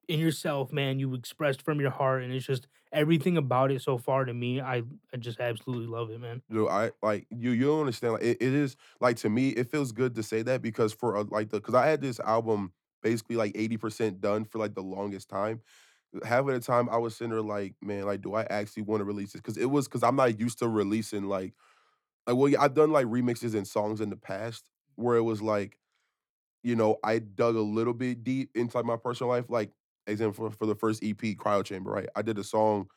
in 0.08 0.20
yourself, 0.20 0.74
man, 0.74 1.00
you 1.00 1.14
expressed 1.16 1.62
from 1.64 1.82
your 1.82 1.92
heart, 1.92 2.24
and 2.24 2.34
it's 2.34 2.46
just 2.46 2.68
everything 2.92 3.38
about 3.38 3.72
it 3.72 3.82
so 3.82 3.98
far 3.98 4.26
to 4.26 4.34
me, 4.34 4.62
I 4.62 4.84
I 5.14 5.18
just 5.18 5.40
absolutely 5.40 5.88
love 5.88 6.12
it, 6.12 6.20
man. 6.20 6.44
Dude, 6.52 6.70
I 6.70 6.92
like, 7.02 7.26
you 7.32 7.52
you 7.52 7.66
don't 7.66 7.80
understand, 7.82 8.14
like, 8.14 8.24
it 8.24 8.38
it 8.40 8.54
is 8.54 8.78
like, 9.02 9.18
to 9.18 9.30
me, 9.30 9.50
it 9.50 9.72
feels 9.72 9.92
good 9.92 10.14
to 10.16 10.22
say 10.24 10.44
that 10.44 10.62
because 10.62 10.94
for, 10.94 11.18
uh, 11.18 11.24
like, 11.30 11.50
the 11.50 11.58
because 11.58 11.74
I 11.74 11.88
had 11.88 12.02
this 12.02 12.20
album 12.20 12.72
basically, 13.06 13.38
like, 13.38 13.54
80% 13.56 14.22
done 14.22 14.46
for, 14.46 14.60
like, 14.60 14.76
the 14.76 14.84
longest 14.84 15.30
time. 15.30 15.62
Half 16.26 16.42
of 16.42 16.54
the 16.56 16.60
time, 16.62 16.90
I 16.90 16.98
was 16.98 17.16
sitting 17.18 17.32
there 17.32 17.42
like, 17.44 17.76
"Man, 17.82 18.06
like, 18.06 18.22
do 18.22 18.36
I 18.36 18.44
actually 18.50 18.84
wanna 18.84 19.06
release 19.06 19.34
this? 19.34 19.42
Cause 19.42 19.58
it 19.58 19.68
was 19.68 19.88
cause 19.90 20.04
I'm 20.04 20.16
not 20.18 20.40
used 20.40 20.60
to 20.60 20.70
releasing, 20.70 21.26
like 21.26 21.54
like, 22.28 22.38
well, 22.38 22.50
yeah, 22.50 22.62
I've 22.62 22.76
done, 22.76 22.92
like, 22.92 23.08
remixes 23.08 23.56
and 23.56 23.68
songs 23.68 24.02
in 24.02 24.10
the 24.12 24.18
past 24.18 24.70
where 24.96 25.18
it 25.18 25.24
was 25.24 25.42
like, 25.44 25.78
you 26.64 26.76
know, 26.76 26.98
I 27.04 27.20
dug 27.20 27.56
a 27.56 27.62
little 27.62 27.94
bit 27.94 28.24
deep 28.24 28.50
into, 28.56 28.78
like, 28.78 28.86
my 28.86 28.98
personal 28.98 29.30
life, 29.32 29.46
like, 29.50 29.72
example, 30.08 30.50
for 30.50 30.56
for 30.58 30.66
the 30.68 30.76
1st 30.76 31.04
EP, 31.04 31.36
Cryo 31.36 31.64
Chamber, 31.66 31.92
right? 31.92 32.10
I 32.16 32.22
did 32.24 32.38
a 32.40 32.44
song, 32.44 32.88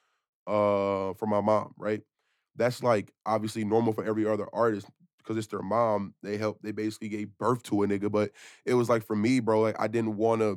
uh, 0.49 1.15
for 1.15 1.27
my 1.29 1.41
mom, 1.43 1.75
right? 1.79 2.03
That's, 2.57 2.83
like, 2.83 3.13
obviously 3.27 3.65
normal 3.65 3.93
for 3.95 4.05
every 4.05 4.27
other 4.27 4.49
artist 4.55 4.89
'cause 5.29 5.39
it's 5.39 5.49
their 5.49 5.63
mom, 5.63 6.15
they 6.25 6.39
helped 6.39 6.65
they 6.65 6.73
basically 6.73 7.11
gave 7.11 7.37
birth 7.39 7.63
to 7.65 7.85
a 7.85 7.89
nigga, 7.89 8.11
but 8.13 8.33
it 8.67 8.75
was 8.75 8.89
like, 8.91 9.05
for 9.07 9.17
me, 9.17 9.41
bro, 9.41 9.61
like, 9.63 9.77
I 9.81 9.89
didn't 9.89 10.17
wanna 10.19 10.57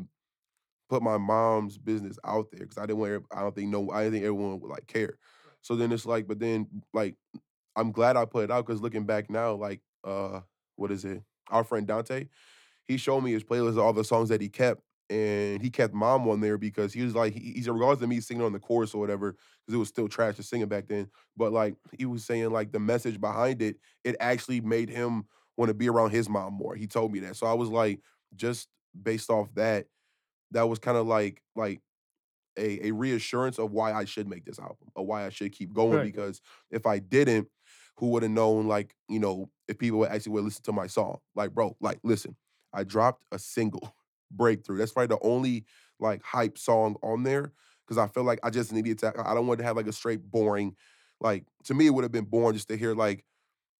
put 0.90 1.04
my 1.04 1.18
mom's 1.20 1.78
business 1.80 2.18
out 2.26 2.52
there 2.52 2.62
because 2.62 2.78
I 2.80 2.84
didn't 2.88 3.00
want 3.00 3.26
I 3.36 3.42
don't 3.42 3.56
think 3.56 3.70
no 3.72 3.92
I 3.92 4.04
didn't 4.04 4.14
think 4.16 4.26
everyone 4.26 4.60
would, 4.62 4.72
like, 4.72 4.88
care. 4.88 5.18
So 5.62 5.76
then 5.78 5.92
it's 5.94 6.06
like 6.08 6.28
but 6.28 6.40
then, 6.40 6.68
like, 6.94 7.16
I'm 7.78 7.92
glad 7.94 8.18
I 8.18 8.26
put 8.26 8.46
it 8.46 8.52
out 8.52 8.66
because 8.68 8.82
looking 8.82 9.06
back 9.06 9.30
now, 9.32 9.56
like, 9.56 9.82
uh, 10.06 10.42
what 10.78 10.92
is 10.92 11.06
it? 11.06 11.24
Our 11.50 11.64
friend 11.66 11.88
Dante, 11.88 12.28
he 12.88 12.98
showed 12.98 13.22
me 13.22 13.34
his 13.34 13.44
playlist 13.46 13.72
of 13.74 13.80
all 13.80 13.94
the 13.94 14.04
songs 14.06 14.30
that 14.30 14.42
he 14.42 14.50
kept, 14.50 14.84
and 15.12 15.62
he 15.62 15.69
kept 15.69 15.94
mom 15.94 16.28
on 16.30 16.40
there 16.42 16.58
because 16.58 16.94
he 16.94 17.04
was 17.04 17.16
like 17.16 17.34
he 17.34 17.54
he 17.54 17.63
said 17.63 17.74
regardless 17.74 18.02
of 18.04 18.10
me 18.10 18.22
singing 18.22 18.44
on 18.44 18.54
the 18.54 18.60
chorus 18.60 18.94
or 18.96 19.02
whatever 19.02 19.34
because 19.34 19.75
it 19.75 19.78
was 19.78 19.90
still 19.90 20.08
trash 20.10 20.38
to 20.38 20.44
sing 20.44 20.62
it 20.62 20.69
back 20.69 20.88
then, 20.88 21.12
but, 21.38 21.54
like, 21.54 21.75
he 21.94 22.06
was 22.06 22.25
saying, 22.25 22.52
like, 22.52 22.72
the 22.72 22.80
message 22.80 23.22
behind 23.22 23.62
it, 23.62 23.78
it 24.04 24.16
actually 24.19 24.62
made 24.62 24.90
him 24.90 25.28
wanna 25.58 25.74
be 25.74 25.90
around 25.90 26.12
his 26.12 26.30
mom 26.30 26.54
more, 26.54 26.75
he 26.75 26.88
told 26.88 27.12
me 27.12 27.19
that, 27.22 27.36
so 27.36 27.48
I 27.48 27.54
was 27.54 27.69
like, 27.69 28.02
just 28.36 28.69
based 29.02 29.30
off 29.30 29.54
that, 29.56 29.88
that 30.52 30.63
was 30.63 30.80
kinda 30.80 31.02
like 31.04 31.44
like 31.56 31.81
a 32.58 32.88
a 32.88 32.92
reassurance 32.92 33.60
of 33.60 33.72
why 33.72 33.94
I 33.94 34.06
should 34.06 34.28
make 34.28 34.46
this 34.46 34.60
album, 34.60 34.90
or 34.96 35.06
why 35.06 35.25
I 35.25 35.30
should 35.30 35.52
keep 35.54 35.74
going 35.74 36.02
Right. 36.02 36.12
because 36.12 36.42
if 36.69 36.86
I 36.86 37.00
didn't, 37.00 37.50
who 37.98 38.08
woulda 38.08 38.30
known, 38.30 38.68
like, 38.68 38.96
you 39.10 39.19
know, 39.19 39.52
if 39.68 39.78
people 39.78 40.00
would 40.00 40.10
actually 40.10 40.34
would 40.34 40.44
listen 40.46 40.63
to 40.63 40.74
my 40.74 40.88
song? 40.88 41.19
Like, 41.36 41.54
bro, 41.54 41.78
like, 41.80 42.00
listen, 42.04 42.36
I 42.74 42.84
dropped 42.84 43.24
a 43.31 43.40
single, 43.40 43.94
"Breakthrough," 44.31 44.78
that's 44.78 44.92
probably 44.94 45.16
the 45.16 45.24
only, 45.24 45.66
like, 46.00 46.24
hype 46.24 46.57
song 46.57 46.95
on 47.04 47.24
there 47.24 47.54
because 47.86 47.98
I 47.98 48.07
feel 48.07 48.24
like 48.24 48.39
I 48.44 48.50
just 48.50 48.72
needed 48.74 49.00
to 49.00 49.13
I 49.25 49.33
don't 49.33 49.48
want 49.48 49.60
to 49.60 49.66
have, 49.66 49.75
like, 49.78 49.88
a 49.88 49.94
straight 49.94 50.22
boring 50.31 50.75
like, 51.24 51.45
to 51.66 51.75
me, 51.75 51.86
it 51.86 51.92
would 51.92 52.04
have 52.04 52.12
been 52.12 52.25
boring 52.25 52.56
just 52.56 52.68
to 52.69 52.75
hear, 52.78 52.95
like, 52.95 53.24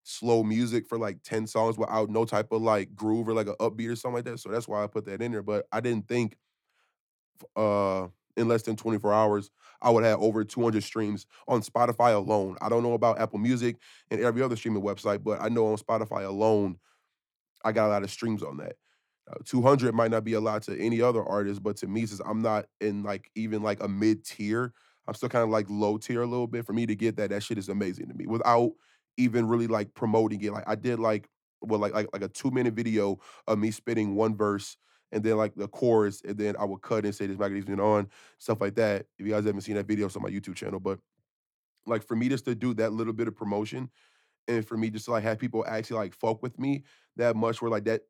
slow 0.04 0.42
music 0.42 0.86
for, 0.88 0.98
like, 0.98 1.22
10 1.24 1.46
songs 1.46 1.78
without 1.78 2.10
no 2.10 2.24
type 2.24 2.52
of, 2.52 2.62
like, 2.62 2.94
groove 2.94 3.28
or, 3.28 3.34
like, 3.34 3.48
a 3.48 3.56
upbeat 3.56 3.90
or 3.90 3.96
something 3.96 4.16
like 4.16 4.24
that, 4.26 4.40
so 4.40 4.50
that's 4.50 4.68
why 4.68 4.82
I 4.82 4.88
put 4.88 5.06
that 5.06 5.22
in 5.22 5.32
there, 5.32 5.42
but 5.42 5.66
I 5.72 5.80
didn't 5.80 6.08
think 6.08 6.36
uh, 7.56 8.08
in 8.36 8.48
less 8.48 8.62
than 8.62 8.76
24 8.76 9.12
hours, 9.12 9.50
I 9.80 9.90
would 9.90 10.04
have 10.04 10.20
over 10.20 10.44
200 10.44 10.82
streams 10.84 11.26
on 11.48 11.62
Spotify 11.62 12.14
alone. 12.14 12.56
I 12.60 12.68
don't 12.68 12.82
know 12.82 12.94
about 12.94 13.20
Apple 13.20 13.38
Music 13.38 13.76
and 14.10 14.20
every 14.20 14.42
other 14.42 14.56
streaming 14.56 14.82
website, 14.82 15.22
but 15.22 15.40
I 15.40 15.48
know 15.48 15.66
on 15.66 15.76
Spotify 15.78 16.24
alone, 16.26 16.78
I 17.64 17.72
got 17.72 17.88
a 17.88 17.90
lot 17.90 18.04
of 18.04 18.10
streams 18.10 18.42
on 18.42 18.58
that. 18.58 18.76
Uh, 19.32 19.38
200 19.44 19.94
might 19.94 20.10
not 20.10 20.24
be 20.24 20.34
a 20.34 20.40
lot 20.40 20.62
to 20.64 20.78
any 20.78 21.00
other 21.00 21.24
artist, 21.24 21.62
but 21.62 21.76
to 21.78 21.86
me, 21.86 22.06
since 22.06 22.20
I'm 22.26 22.42
not 22.42 22.66
in, 22.80 23.02
like, 23.02 23.30
even, 23.34 23.62
like, 23.62 23.82
a 23.82 23.88
mid-tier, 23.88 24.72
I'm 25.06 25.14
still 25.14 25.28
kinda, 25.28 25.46
like, 25.46 25.66
low 25.70 25.98
tier 25.98 26.22
a 26.22 26.26
little 26.26 26.46
bit, 26.46 26.66
for 26.66 26.72
me 26.72 26.86
to 26.86 26.94
get 26.96 27.16
that, 27.16 27.30
that 27.30 27.42
shit 27.42 27.58
is 27.58 27.68
amazing 27.68 28.08
to 28.08 28.14
me 28.14 28.26
without 28.26 28.72
even 29.16 29.46
really, 29.48 29.66
like, 29.66 29.94
promoting 29.94 30.42
it, 30.42 30.52
like, 30.52 30.64
I 30.66 30.74
did, 30.74 30.98
like 30.98 31.28
well, 31.64 31.78
like 31.78 31.94
like 31.94 32.08
like, 32.12 32.22
a 32.22 32.28
two-minute 32.28 32.74
video 32.74 33.18
of 33.46 33.56
me 33.58 33.70
spitting 33.70 34.16
1 34.16 34.36
verse 34.36 34.76
and 35.12 35.22
then, 35.22 35.36
like, 35.36 35.54
the 35.54 35.68
chorus, 35.68 36.20
and 36.26 36.36
then 36.36 36.56
I 36.58 36.64
would 36.64 36.82
cut 36.82 37.04
and 37.04 37.14
say, 37.14 37.26
"This 37.26 37.38
magazine's 37.38 37.66
been 37.66 37.78
on," 37.80 38.08
stuff 38.38 38.60
like 38.60 38.74
that. 38.76 39.06
If 39.18 39.26
you 39.26 39.32
guys 39.32 39.44
haven't 39.44 39.60
seen 39.60 39.76
that 39.76 39.86
video, 39.86 40.06
it's 40.06 40.16
on 40.16 40.22
my 40.22 40.30
YouTube 40.30 40.56
channel, 40.56 40.80
but, 40.80 40.98
like, 41.86 42.04
for 42.04 42.16
me 42.16 42.28
just 42.30 42.46
to 42.46 42.54
do 42.56 42.74
that 42.74 42.92
little 42.92 43.12
bit 43.14 43.28
of 43.28 43.36
promotion, 43.36 43.90
and 44.48 44.66
for 44.66 44.76
me 44.78 44.90
just 44.90 45.06
to, 45.06 45.12
like, 45.12 45.24
have 45.24 45.38
people 45.40 45.64
actually, 45.68 45.98
like, 45.98 46.14
fuck 46.14 46.42
with 46.42 46.58
me 46.58 46.84
that 47.16 47.36
much 47.36 47.62
where, 47.62 47.70
like, 47.72 47.84
that 47.86 48.02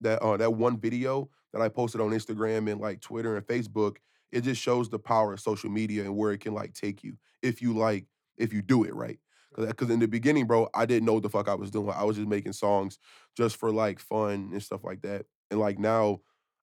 that, 0.00 0.20
uh, 0.22 0.36
that 0.36 0.52
one 0.54 0.78
video 0.78 1.28
that 1.52 1.62
I 1.62 1.68
posted 1.68 2.00
on 2.00 2.10
Instagram 2.10 2.70
and, 2.70 2.80
like, 2.80 3.00
Twitter 3.00 3.36
and 3.36 3.46
Facebook, 3.46 3.96
it 4.32 4.42
just 4.42 4.60
shows 4.60 4.88
the 4.90 4.98
power 4.98 5.32
of 5.34 5.40
social 5.40 5.70
media 5.70 6.04
and 6.04 6.16
where 6.16 6.32
it 6.32 6.40
can, 6.40 6.54
like, 6.54 6.74
take 6.74 7.02
you 7.04 7.16
if 7.42 7.62
you, 7.62 7.74
like 7.74 8.06
if 8.38 8.52
you 8.52 8.62
do 8.62 8.84
it 8.84 8.94
right. 8.94 9.18
'Cause, 9.54 9.66
uh 9.68 9.72
'cause 9.72 9.90
in 9.90 10.00
the 10.00 10.08
beginning, 10.08 10.46
bro, 10.46 10.68
I 10.74 10.86
didn't 10.86 11.06
know 11.06 11.14
what 11.14 11.22
the 11.22 11.30
fuck 11.30 11.48
I 11.48 11.54
was 11.54 11.70
doing, 11.70 11.90
I 11.90 12.04
was 12.04 12.16
just 12.16 12.28
making 12.28 12.52
songs 12.52 12.98
just 13.36 13.56
for, 13.56 13.72
like, 13.72 13.98
fun 14.00 14.50
and 14.52 14.62
stuff 14.62 14.84
like 14.84 15.02
that, 15.02 15.26
and, 15.50 15.60
like, 15.60 15.78
now, 15.78 16.20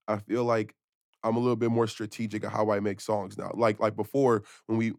I 0.08 0.18
feel 0.20 0.44
like 0.46 0.76
I'm 1.24 1.38
a 1.38 1.40
little 1.40 1.56
bit 1.56 1.72
more 1.72 1.88
strategic 1.88 2.44
of 2.44 2.52
how 2.52 2.72
I 2.72 2.80
make 2.82 3.00
songs 3.02 3.38
now. 3.38 3.52
Like 3.56 3.80
like, 3.80 3.96
before, 3.96 4.44
when 4.68 4.78
we 4.78 4.94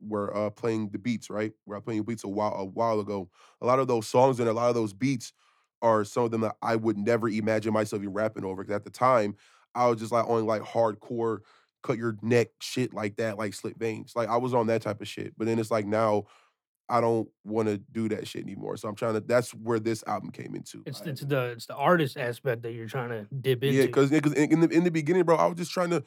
were, 0.00 0.34
uh, 0.36 0.50
playing 0.50 0.90
the 0.90 0.98
beats, 0.98 1.30
right? 1.30 1.52
We 1.66 1.74
were 1.74 1.80
playing 1.80 2.02
beats 2.04 2.24
a 2.24 2.28
while 2.28 2.54
a 2.54 2.64
while 2.66 3.00
ago, 3.00 3.30
a 3.62 3.66
lot 3.66 3.78
of 3.80 3.88
those 3.88 4.06
songs 4.06 4.38
and 4.40 4.48
a 4.48 4.52
lot 4.52 4.68
of 4.68 4.74
those 4.74 4.92
beats 4.92 5.32
are 5.82 6.04
some 6.04 6.24
of 6.24 6.30
them 6.32 6.42
that 6.42 6.56
I 6.62 6.76
would 6.76 6.98
never 6.98 7.28
imagine 7.28 7.72
myself 7.72 8.02
even 8.02 8.14
rapping 8.14 8.44
over, 8.44 8.64
'cause 8.64 8.74
at 8.74 8.84
the 8.84 8.90
time, 8.90 9.36
I 9.74 9.88
was 9.88 10.00
just, 10.00 10.12
like, 10.12 10.28
on, 10.28 10.46
like, 10.46 10.62
hardcore 10.62 11.40
cut 11.82 11.98
your 11.98 12.16
neck 12.22 12.48
shit 12.60 12.92
like 12.94 13.16
that, 13.16 13.38
like 13.38 13.54
Slick 13.54 13.76
Veins, 13.78 14.12
like, 14.16 14.28
I 14.28 14.36
was 14.36 14.54
on 14.54 14.66
that 14.68 14.82
type 14.82 15.00
of 15.00 15.08
shit, 15.08 15.34
but 15.38 15.46
then 15.46 15.58
it's 15.58 15.70
like 15.70 15.86
now, 15.86 16.24
I 16.88 17.00
don't 17.00 17.28
wanna 17.44 17.78
do 17.78 18.08
that 18.10 18.28
shit 18.28 18.42
anymore, 18.44 18.76
so 18.76 18.88
I'm 18.88 18.96
trying 18.96 19.14
to 19.14 19.20
that's 19.20 19.52
where 19.54 19.80
this 19.80 20.04
album 20.06 20.30
came 20.32 20.54
into. 20.56 20.80
It's 20.86 21.00
it's 21.02 21.20
the 21.22 21.52
it's 21.52 21.66
the 21.66 21.76
artist 21.76 22.16
aspect 22.16 22.62
that 22.62 22.72
you're 22.72 22.86
trying 22.88 23.10
to 23.10 23.28
dip 23.34 23.62
into. 23.62 23.68
Yeah, 23.76 23.82
into. 23.84 23.92
'cause 23.92 24.10
yeah, 24.12 24.20
'cause 24.20 24.32
in 24.34 24.52
in 24.52 24.60
the 24.60 24.68
in 24.68 24.84
the 24.84 24.90
beginning, 24.90 25.24
bro, 25.24 25.36
I 25.36 25.46
was 25.46 25.56
just 25.58 25.72
trying 25.72 25.90
to 25.90 26.02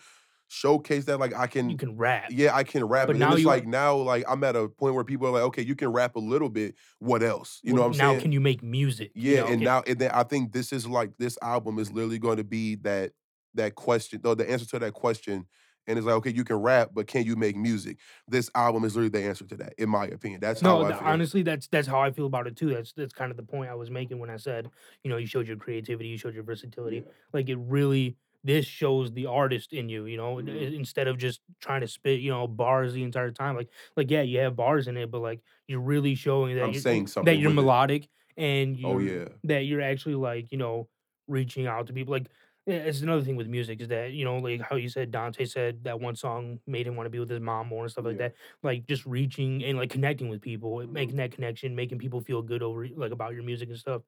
showcase 0.53 1.05
that, 1.05 1.19
like, 1.19 1.33
I 1.35 1.47
can 1.47 1.67
You 1.67 1.77
can 1.77 1.97
rap. 1.97 2.29
yeah, 2.29 2.55
I 2.55 2.63
can 2.63 2.85
rap, 2.85 3.09
But 3.09 3.17
then 3.17 3.19
now 3.19 3.33
it's 3.33 3.43
you 3.43 3.45
like 3.45 3.65
now, 3.67 3.95
like, 3.97 4.23
I'm 4.29 4.43
at 4.45 4.55
a 4.55 4.69
point 4.69 4.95
where 4.95 5.03
people 5.03 5.27
are 5.27 5.31
like, 5.31 5.43
"Okay, 5.43 5.61
you 5.63 5.75
can 5.75 5.89
rap 5.89 6.15
a 6.15 6.19
little 6.19 6.49
bit, 6.49 6.75
what 6.99 7.21
else?" 7.23 7.59
You 7.63 7.73
know 7.73 7.81
Well, 7.81 7.83
what 7.83 7.87
I'm 7.87 7.93
now 7.93 8.13
saying? 8.13 8.17
Now 8.17 8.21
can 8.21 8.31
you 8.31 8.39
make 8.41 8.63
music? 8.63 9.15
You 9.25 9.35
Yeah, 9.35 9.37
know, 9.37 9.53
and 9.53 9.55
can 9.55 9.63
now 9.63 9.83
and 9.87 9.99
then 9.99 10.11
I 10.11 10.23
think 10.23 10.53
this 10.53 10.73
is, 10.73 10.87
like 10.87 11.17
this 11.19 11.37
album 11.41 11.77
is 11.79 11.91
literally 11.91 12.19
gonna 12.19 12.43
be 12.43 12.75
that 12.77 13.13
that 13.55 13.75
question 13.75 14.21
though 14.23 14.35
the 14.35 14.49
answer 14.49 14.65
to 14.67 14.79
that 14.79 14.93
question 14.93 15.47
and 15.87 15.97
it's 15.99 16.07
like, 16.07 16.15
"Okay, 16.15 16.31
you 16.31 16.43
can 16.45 16.57
rap, 16.57 16.91
but 16.93 17.07
can 17.07 17.25
you 17.25 17.35
make 17.35 17.55
music?" 17.57 17.99
This 18.27 18.49
album 18.55 18.85
is 18.85 18.95
literally 18.95 19.09
the 19.09 19.23
answer 19.29 19.45
to 19.47 19.57
that, 19.57 19.73
in 19.77 19.89
my 19.89 20.05
opinion. 20.07 20.41
That's 20.41 20.61
how 20.61 20.81
No, 20.81 20.83
I 20.83 20.93
feel. 20.93 21.21
honestly, 21.21 21.41
that's 21.43 21.67
that's 21.67 21.87
how 21.87 21.99
I 22.01 22.11
feel 22.11 22.25
about 22.25 22.47
it 22.47 22.55
too. 22.55 22.69
That's 22.69 22.93
that's 22.93 23.13
kind 23.13 23.31
of 23.31 23.37
the 23.37 23.43
point 23.43 23.69
I 23.69 23.75
was 23.75 23.91
making 23.91 24.19
when 24.19 24.29
I 24.29 24.37
said, 24.37 24.69
you 25.03 25.09
know, 25.09 25.17
you 25.17 25.25
showed 25.25 25.47
your 25.47 25.57
creativity, 25.57 26.07
you 26.09 26.17
showed 26.17 26.33
your 26.35 26.43
versatility. 26.43 27.05
Yeah. 27.05 27.11
Like 27.33 27.49
it 27.49 27.57
really 27.57 28.17
this 28.43 28.65
shows 28.65 29.11
the 29.13 29.25
artist 29.27 29.73
in 29.73 29.89
you, 29.89 30.05
you 30.05 30.17
know, 30.17 30.39
Mhm. 30.39 30.73
instead 30.73 31.07
of 31.07 31.17
just 31.17 31.41
trying 31.61 31.81
to 31.81 31.87
spit, 31.87 32.19
you 32.19 32.29
know, 32.31 32.47
bars 32.47 32.93
the 32.93 33.03
entire 33.03 33.31
time. 33.31 33.55
Like 33.55 33.69
like 33.95 34.11
yeah, 34.11 34.21
you 34.21 34.39
have 34.39 34.55
bars 34.55 34.87
in 34.87 34.97
it, 34.97 35.11
but 35.11 35.19
like 35.21 35.41
you're 35.67 35.79
really 35.81 36.15
showing 36.15 36.55
that 36.57 36.65
I'm 36.65 36.73
you 36.73 36.85
saying 36.85 37.07
that 37.21 37.37
something 37.37 37.37
you're 37.37 37.49
with 37.49 37.61
it. 37.61 37.71
melodic 37.71 38.09
and 38.37 38.77
Oh, 38.83 38.99
you're 38.99 38.99
yeah. 38.99 39.29
that 39.45 39.59
you're 39.65 39.81
actually 39.81 40.15
like, 40.15 40.51
you 40.51 40.57
know, 40.57 40.89
reaching 41.27 41.67
out 41.67 41.87
to 41.87 41.93
people. 41.93 42.11
Like 42.13 42.29
it's 42.65 43.01
another 43.01 43.21
thing 43.23 43.35
with 43.35 43.47
music 43.47 43.81
is 43.81 43.89
that, 43.89 44.13
you 44.13 44.23
know, 44.23 44.37
like 44.37 44.61
how 44.61 44.77
you 44.77 44.87
said 44.87 45.11
Dante 45.11 45.43
said 45.45 45.83
that 45.83 45.99
one 45.99 46.15
song 46.15 46.59
made 46.65 46.87
him 46.87 46.95
want 46.95 47.05
to 47.05 47.09
be 47.09 47.19
with 47.19 47.29
his 47.29 47.41
mom 47.41 47.67
more 47.67 47.83
and 47.83 47.91
stuff 47.91 48.05
like 48.05 48.15
Yeah. 48.15 48.19
that 48.19 48.35
like 48.61 48.87
just 48.87 49.05
reaching 49.05 49.63
and 49.63 49.77
like 49.77 49.89
connecting 49.89 50.29
with 50.29 50.41
people, 50.41 50.85
Mhm. 50.85 50.93
making 50.93 51.17
that 51.17 51.31
connection, 51.33 51.75
making 51.75 51.99
people 51.99 52.21
feel 52.21 52.41
good 52.41 52.63
over 52.63 52.87
like 52.87 53.11
about 53.11 53.33
your 53.33 53.43
music 53.43 53.69
and 53.69 53.77
stuff. 53.77 54.03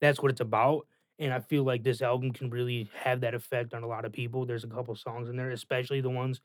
That's 0.00 0.20
what 0.22 0.30
it's 0.30 0.40
about. 0.40 0.86
And 1.18 1.32
I 1.34 1.40
feel 1.40 1.64
like 1.64 1.82
this 1.82 2.00
album 2.00 2.32
can 2.32 2.48
really 2.50 2.90
have 2.94 3.20
that 3.22 3.34
effect 3.34 3.74
on 3.74 3.82
a 3.82 3.88
lot 3.88 4.04
of 4.04 4.12
people. 4.12 4.46
There's 4.46 4.64
a 4.64 4.68
couple 4.68 4.94
songs 4.94 5.28
in 5.28 5.36
there, 5.36 5.50
especially 5.50 6.00
the 6.00 6.10
ones 6.10 6.40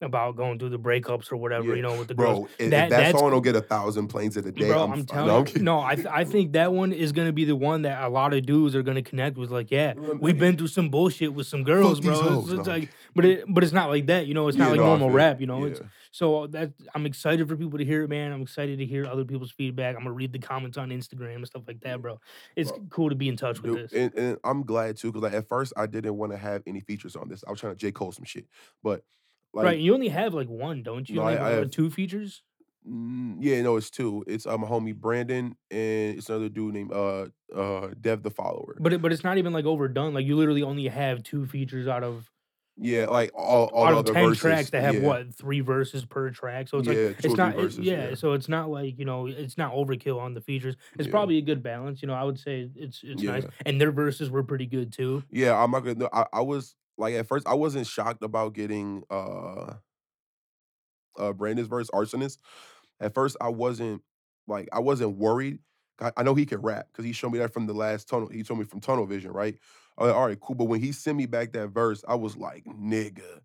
about 0.00 0.36
going 0.36 0.58
through 0.58 0.70
the 0.70 0.78
breakups 0.78 1.32
or 1.32 1.36
whatever, 1.36 1.66
Yeah. 1.66 1.74
you 1.74 1.82
know, 1.82 1.94
with 1.94 2.08
the 2.08 2.14
girls. 2.14 2.40
Bro, 2.40 2.48
if 2.58 2.70
That 2.70 2.88
that 2.88 3.06
that's 3.06 3.10
song 3.10 3.30
don't 3.30 3.42
get 3.42 3.56
1,000 3.56 4.08
plays 4.08 4.36
in 4.36 4.46
a 4.46 4.52
day, 4.52 4.70
Bro, 4.70 4.84
I'm 4.84 4.92
I'm 4.92 5.06
telling 5.06 5.26
no, 5.26 5.44
you, 5.54 5.62
no, 5.62 5.80
I 5.80 5.94
th 5.94 6.06
I 6.06 6.24
think 6.24 6.52
that 6.52 6.72
one 6.72 6.92
is 6.92 7.12
gonna 7.12 7.32
be 7.32 7.44
the 7.44 7.54
one 7.56 7.82
that 7.82 8.02
a 8.02 8.08
lot 8.08 8.34
of 8.34 8.44
dudes 8.46 8.74
are 8.74 8.82
gonna 8.82 9.02
connect 9.02 9.36
with, 9.36 9.50
like, 9.50 9.70
"Yeah, 9.70 9.94
we've 10.20 10.38
been 10.38 10.56
through 10.56 10.68
some 10.68 10.88
bullshit 10.90 11.32
with 11.34 11.46
some 11.46 11.62
girls, 11.64 12.00
bro." 12.00 12.20
It's 12.20 12.20
hoes. 12.20 12.52
No, 12.52 12.62
it's 12.62 12.66
I'm 12.66 12.68
like 12.68 12.90
but 13.14 13.24
it 13.24 13.44
but 13.48 13.62
it's 13.64 13.72
not 13.72 13.88
like 13.90 14.06
that, 14.06 14.26
you 14.26 14.34
know, 14.34 14.48
it's 14.48 14.58
not 14.58 14.70
Yeah, 14.70 14.72
like 14.72 14.80
no, 14.80 14.82
normal 14.82 15.10
rap, 15.10 15.40
you 15.40 15.46
know, 15.46 15.64
it's 15.64 15.80
so 16.10 16.46
that 16.48 16.72
I'm 16.94 17.06
excited 17.06 17.46
for 17.48 17.56
people 17.56 17.78
to 17.78 17.84
hear 17.84 18.02
it, 18.04 18.08
man, 18.08 18.32
I'm 18.32 18.42
excited 18.42 18.78
to 18.78 18.86
hear 18.86 19.06
other 19.06 19.24
people's 19.24 19.52
feedback, 19.52 19.96
Imma 19.96 20.10
read 20.12 20.32
the 20.32 20.38
comments 20.40 20.78
on 20.78 20.90
Instagram 20.90 21.36
and 21.36 21.46
stuff 21.46 21.64
like 21.68 21.80
that, 21.82 22.00
bro. 22.02 22.18
It's 22.56 22.72
Bro 22.72 22.80
cool 22.90 23.10
to 23.10 23.16
be 23.16 23.28
in 23.28 23.36
touch 23.36 23.62
with 23.62 23.72
this. 23.72 23.92
and 23.92 24.14
and 24.14 24.38
I'm 24.44 24.62
glad 24.64 24.96
too, 24.96 25.12
'cause, 25.12 25.22
like, 25.22 25.32
at 25.34 25.48
first, 25.48 25.72
I 25.76 25.86
didn't 25.86 26.16
wanna 26.16 26.36
have 26.36 26.62
any 26.66 26.80
features 26.80 27.16
on 27.16 27.28
this. 27.28 27.44
I 27.46 27.50
was 27.50 27.60
trying 27.60 27.72
to 27.74 27.76
J. 27.78 27.92
Cole 27.92 28.12
some 28.12 28.24
shit, 28.24 28.46
but, 28.82 29.04
like 29.54 29.78
and 29.78 29.82
you 29.82 29.94
only 29.94 30.08
have, 30.08 30.34
like, 30.34 30.48
1, 30.48 30.82
don't 30.82 31.12
you? 31.12 31.20
No, 31.20 31.22
only 31.22 31.36
I 31.36 31.38
have, 31.38 31.42
I 31.42 31.50
have 31.50 31.70
2 31.70 31.90
features? 31.90 32.42
Mm, 32.86 33.36
yeah, 33.40 33.60
no, 33.62 33.76
it's 33.76 33.90
2. 33.90 34.24
It's, 34.26 34.46
my 34.46 34.54
homie 34.54 34.94
Brandon, 34.94 35.56
and 35.70 36.16
it's 36.18 36.28
another 36.30 36.48
dude 36.48 36.74
named, 36.74 36.92
uh 36.92 37.28
uh, 37.54 37.90
Dev 38.00 38.22
the 38.22 38.30
Follower. 38.30 38.80
But 38.80 38.92
it 38.92 39.02
but 39.02 39.12
it's 39.12 39.24
not 39.24 39.38
even, 39.38 39.52
like, 39.52 39.64
overdone, 39.64 40.14
like, 40.14 40.26
you 40.26 40.36
literally 40.36 40.62
only 40.62 40.86
have 40.88 41.22
2 41.22 41.46
features 41.46 41.86
out 41.88 42.04
of 42.04 42.30
Yeah, 42.76 43.06
like, 43.06 43.30
all 43.34 43.66
all 43.74 43.86
out 43.86 43.94
the 43.96 43.98
of 44.06 44.06
10 44.12 44.16
verses. 44.18 44.32
tracks 44.32 44.70
that 44.70 44.82
have, 44.82 44.96
Yeah. 44.96 44.98
what, 44.98 45.34
3 45.34 45.60
verses 45.60 46.04
per 46.04 46.30
track, 46.30 46.68
so 46.68 46.78
it's 46.78 46.88
like 46.88 47.00
Yeah, 47.00 47.12
2 47.20 47.24
it's 47.24 47.36
or 47.36 47.38
3 47.38 47.52
not 47.52 47.58
it 47.58 47.74
yeah, 47.78 48.14
yeah. 48.14 48.14
so 48.14 48.32
it's 48.32 48.48
not 48.48 48.70
like, 48.70 48.98
you 48.98 49.04
know, 49.04 49.26
it's 49.26 49.56
not 49.58 49.72
overkill 49.72 50.20
on 50.20 50.34
the 50.34 50.40
features. 50.40 50.76
It's 50.98 51.08
probably 51.08 51.38
a 51.38 51.42
good 51.42 51.62
balance, 51.62 52.02
you 52.02 52.08
know, 52.08 52.14
I 52.14 52.24
would 52.24 52.38
say 52.38 52.70
it's 52.74 53.02
it's 53.04 53.24
nice, 53.24 53.46
and 53.64 53.80
their 53.80 53.92
verses 53.92 54.30
were 54.30 54.42
pretty 54.44 54.66
good 54.66 54.92
too. 54.92 55.24
Yeah, 55.30 55.56
I'm 55.62 55.70
not 55.70 55.80
gonna 55.80 56.08
I 56.12 56.26
I 56.32 56.40
was 56.40 56.74
like, 56.98 57.14
at 57.14 57.28
first, 57.28 57.46
I 57.48 57.54
wasn't 57.54 57.86
shocked 57.86 58.22
about 58.22 58.54
getting, 58.54 59.04
uh 59.10 59.74
uh, 61.18 61.32
Brandon's 61.32 61.68
verse, 61.68 61.90
Arsonist. 61.90 62.38
At 63.00 63.14
first, 63.14 63.36
I 63.40 63.48
wasn't 63.48 64.02
like, 64.46 64.68
I 64.72 64.80
wasn't 64.80 65.16
worried. 65.16 65.60
I 66.16 66.22
know 66.22 66.34
he 66.34 66.46
can 66.46 66.62
rap 66.62 66.88
because 66.92 67.04
he 67.04 67.12
showed 67.12 67.32
me 67.32 67.38
that 67.40 67.52
from 67.52 67.66
the 67.66 67.74
last 67.74 68.08
tunnel 68.08 68.28
he 68.28 68.42
told 68.44 68.60
me 68.60 68.64
from 68.66 68.80
Tunnel 68.80 69.06
Vision, 69.06 69.32
right? 69.32 69.56
Like, 69.98 70.14
"Alright, 70.14 70.40
cool," 70.40 70.54
but 70.56 70.66
when 70.66 70.80
he 70.80 70.92
sent 70.92 71.16
me 71.16 71.26
back 71.26 71.52
that 71.54 71.68
verse, 71.68 72.04
I 72.08 72.14
was 72.14 72.36
like, 72.36 72.64
"Nigga." 72.66 73.40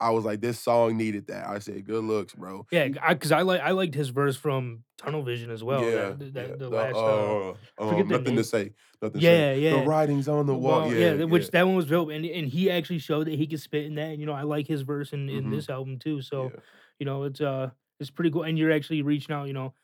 I 0.00 0.10
was 0.10 0.24
like, 0.24 0.40
"This 0.40 0.60
song 0.60 0.96
needed 0.96 1.26
that." 1.28 1.46
I 1.48 1.58
said, 1.58 1.84
"Good 1.86 2.04
looks, 2.04 2.34
bro." 2.34 2.66
Yeah, 2.70 2.88
because 2.88 3.32
I 3.32 3.38
I 3.40 3.42
like 3.42 3.60
I 3.62 3.70
liked 3.70 3.94
his 3.94 4.10
verse 4.10 4.36
from 4.36 4.84
Tunnel 4.98 5.22
Vision 5.22 5.50
as 5.50 5.64
well, 5.64 5.90
Yeah, 5.90 5.92
that 5.92 6.18
th 6.18 6.32
yeah, 6.36 6.48
the 6.56 6.56
the, 6.56 6.70
last, 6.70 7.06
uh 7.06 7.34
uh, 7.46 7.54
um, 7.78 8.08
Nothing 8.08 8.36
to. 8.36 8.44
Say, 8.44 8.72
Nothing 9.02 9.20
to 9.20 9.26
Say. 9.26 9.44
Yeah, 9.54 9.54
The 9.70 9.78
writing's 9.78 10.28
on 10.28 10.46
the 10.46 10.56
wall. 10.56 10.82
Well, 10.82 10.94
Yeah, 10.94 10.96
yeah, 10.96 11.24
yeah. 11.24 11.24
which 11.24 11.50
that 11.50 11.66
one 11.66 11.76
was 11.76 11.86
dope, 11.86 12.10
and 12.10 12.24
and 12.24 12.48
he 12.48 12.70
actually 12.70 12.98
showed 13.00 13.26
that 13.26 13.34
he 13.34 13.46
could 13.46 13.60
spit 13.60 13.84
in 13.86 13.94
that, 13.96 14.10
and, 14.12 14.20
you 14.20 14.26
know, 14.26 14.32
I 14.32 14.42
like 14.42 14.66
his 14.66 14.82
verse 14.82 15.12
in 15.12 15.28
in 15.28 15.50
Mhm. 15.50 15.50
this 15.50 15.68
album 15.70 15.98
too, 15.98 16.22
so, 16.22 16.54
Yeah. 16.54 16.60
you 16.98 17.06
know, 17.06 17.24
it's, 17.24 17.40
uh, 17.40 17.70
it's 18.00 18.10
pretty 18.10 18.30
cool, 18.30 18.44
and 18.44 18.58
you're 18.58 18.72
actually 18.72 19.02
reaching 19.02 19.34
out, 19.34 19.46
you 19.46 19.52
know, 19.54 19.74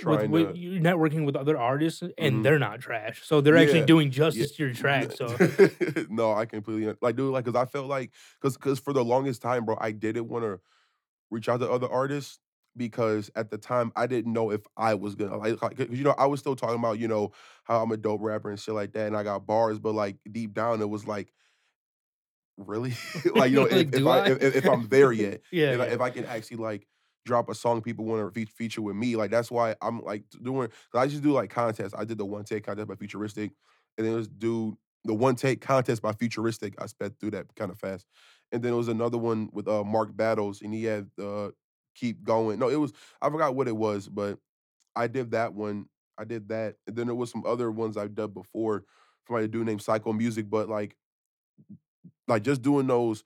with 0.00 0.22
Trying 0.22 0.28
with 0.28 0.50
to 0.50 0.56
you're 0.56 0.80
networking 0.80 1.24
with 1.26 1.36
other 1.36 1.58
artists, 1.58 2.02
and 2.18 2.44
Mhm. 2.44 2.44
they're 2.44 2.58
not 2.58 2.80
trash, 2.80 3.22
so 3.24 3.40
they're 3.40 3.56
actually 3.56 3.82
Yeah. 3.82 3.90
doing 3.92 4.10
Yeah. 4.30 4.46
justice 4.46 4.52
to 4.56 4.64
your 4.64 4.72
track, 4.74 5.12
so 5.12 5.42
No, 6.10 6.32
I 6.34 6.46
completely 6.46 6.94
like, 7.02 7.16
dude, 7.16 7.32
like, 7.32 7.44
'cause 7.44 7.54
I 7.54 7.66
felt 7.66 7.86
like 7.88 8.12
because 8.40 8.56
because 8.56 8.78
for 8.80 8.92
the 8.92 9.04
longest 9.04 9.42
time, 9.42 9.64
bro, 9.64 9.76
I 9.80 9.92
didn't 9.92 10.28
wanna 10.28 10.58
reach 11.30 11.48
out 11.48 11.58
to 11.60 11.70
other 11.70 11.90
artists 11.90 12.40
because 12.76 13.30
at 13.36 13.50
the 13.50 13.58
time, 13.58 13.92
I 13.96 14.06
didn't 14.08 14.32
know 14.32 14.50
if 14.52 14.62
I 14.76 14.94
was 14.94 15.14
gonna 15.16 15.36
like 15.38 15.78
you 15.78 16.04
know, 16.04 16.14
I 16.18 16.26
was 16.26 16.40
still 16.40 16.56
talking 16.56 16.78
about, 16.78 16.98
you 17.00 17.08
know, 17.08 17.32
how 17.64 17.82
I'm 17.82 17.92
a 17.92 17.98
dope 17.98 18.22
rapper 18.22 18.50
and 18.50 18.60
shit 18.60 18.74
like 18.74 18.92
that, 18.94 19.08
and 19.08 19.16
I 19.16 19.24
got 19.24 19.46
bars, 19.46 19.78
but, 19.80 19.94
like, 19.94 20.18
deep 20.32 20.54
down, 20.54 20.82
it 20.82 20.90
was 20.90 21.06
like 21.06 21.32
really? 22.56 22.94
Like, 23.34 23.50
you 23.50 23.56
know, 23.56 23.64
Like, 23.70 23.88
if 23.92 23.94
if 23.94 24.06
I 24.06 24.18
I? 24.18 24.32
if 24.32 24.56
if 24.56 24.68
I'm 24.68 24.88
there 24.88 25.12
yet, 25.12 25.42
Yeah, 25.50 25.72
if 25.72 25.80
I 25.80 25.84
yeah. 25.84 25.94
if 25.94 26.00
I 26.00 26.10
can 26.10 26.24
actually, 26.24 26.58
like, 26.58 26.86
drop 27.26 27.48
a 27.50 27.54
song 27.54 27.82
people 27.82 28.04
wanna 28.04 28.30
fe 28.32 28.44
feature 28.46 28.82
with 28.82 28.96
me, 28.96 29.16
like, 29.16 29.30
that's 29.30 29.50
why 29.50 29.76
I'm, 29.82 30.02
like, 30.02 30.24
doing. 30.42 30.70
I 30.94 31.06
just 31.06 31.22
do, 31.22 31.32
like, 31.32 31.50
contests. 31.50 31.94
I 31.96 32.04
did 32.04 32.18
the 32.18 32.26
one 32.26 32.44
take 32.44 32.64
contest 32.64 32.88
by 32.88 32.96
Futuristic, 32.96 33.52
and 33.98 34.06
then 34.06 34.16
this 34.16 34.28
do 34.28 34.78
the 35.04 35.14
one 35.14 35.34
take 35.36 35.60
contest 35.60 36.02
by 36.02 36.12
Futuristic, 36.12 36.74
I 36.80 36.86
sped 36.86 37.18
through 37.20 37.32
that 37.32 37.54
kinda 37.56 37.74
fast, 37.74 38.06
and 38.52 38.62
then 38.62 38.72
it 38.74 38.76
was 38.76 38.88
another 38.88 39.18
one 39.18 39.50
with, 39.52 39.68
uh, 39.68 39.84
Mark 39.84 40.16
Battles, 40.16 40.62
and 40.62 40.72
he 40.74 40.84
had, 40.84 41.10
uh, 41.20 41.50
Keep 41.94 42.24
Going. 42.24 42.58
No, 42.58 42.68
it 42.70 42.76
was 42.76 42.92
I 43.20 43.28
forgot 43.30 43.54
what 43.56 43.68
it 43.68 43.76
was, 43.76 44.08
but 44.08 44.38
I 44.96 45.06
did 45.08 45.32
that 45.32 45.54
one. 45.54 45.86
I 46.18 46.24
did 46.24 46.48
that, 46.50 46.76
and 46.86 46.96
then 46.96 47.06
there 47.08 47.16
was 47.16 47.30
some 47.32 47.44
other 47.46 47.70
ones 47.72 47.96
I've 47.98 48.14
done 48.16 48.32
before 48.32 48.84
from, 49.24 49.36
a 49.38 49.48
dude 49.48 49.66
named 49.66 49.82
Psycho 49.82 50.12
Music, 50.14 50.50
but, 50.50 50.68
like 50.70 50.96
like, 52.28 52.42
just 52.44 52.62
doing 52.62 52.86
those 52.86 53.24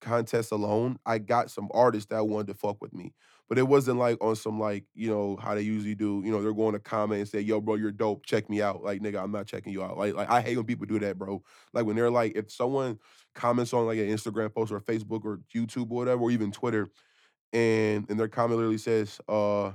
contests 0.00 0.52
alone, 0.52 0.98
I 1.06 1.18
got 1.18 1.50
some 1.50 1.70
artists 1.74 2.08
that 2.10 2.26
wanted 2.28 2.48
to 2.48 2.54
fuck 2.54 2.78
with 2.82 2.94
me, 2.94 3.14
but 3.52 3.58
it 3.58 3.68
wasn't, 3.68 3.98
like, 3.98 4.16
on 4.24 4.34
some, 4.34 4.58
like, 4.58 4.86
you 4.94 5.10
know, 5.10 5.36
how 5.36 5.54
they 5.54 5.60
usually 5.60 5.94
do, 5.94 6.22
you 6.24 6.30
know, 6.32 6.40
they're 6.42 6.54
going 6.54 6.72
to 6.72 6.80
comment 6.80 7.20
and 7.20 7.28
say, 7.28 7.40
"Yo, 7.40 7.60
bro, 7.60 7.74
you're 7.74 7.92
dope. 7.92 8.24
Check 8.24 8.48
me 8.48 8.62
out." 8.62 8.82
Like, 8.82 9.02
"Nigga, 9.02 9.22
I'm 9.22 9.30
not 9.32 9.46
checking 9.46 9.74
you 9.74 9.82
out." 9.82 9.98
Like 9.98 10.14
like, 10.14 10.30
I 10.30 10.40
hate 10.40 10.56
when 10.56 10.64
people 10.64 10.86
do 10.86 10.98
that, 11.00 11.18
bro. 11.18 11.42
Like, 11.74 11.84
when 11.84 11.94
they're 11.96 12.10
like 12.10 12.34
if 12.34 12.50
someone 12.50 12.98
comments 13.34 13.74
on, 13.74 13.84
like, 13.86 13.98
an 13.98 14.06
Instagram 14.08 14.54
post 14.54 14.72
or 14.72 14.80
Facebook 14.80 15.24
or 15.24 15.40
YouTube 15.54 15.90
or 15.90 15.96
whatever, 15.98 16.22
or 16.22 16.30
even 16.30 16.50
Twitter, 16.52 16.88
and 17.52 18.06
and 18.10 18.18
their 18.18 18.28
comment 18.28 18.58
literally 18.58 18.78
says, 18.78 19.20
uh, 19.28 19.72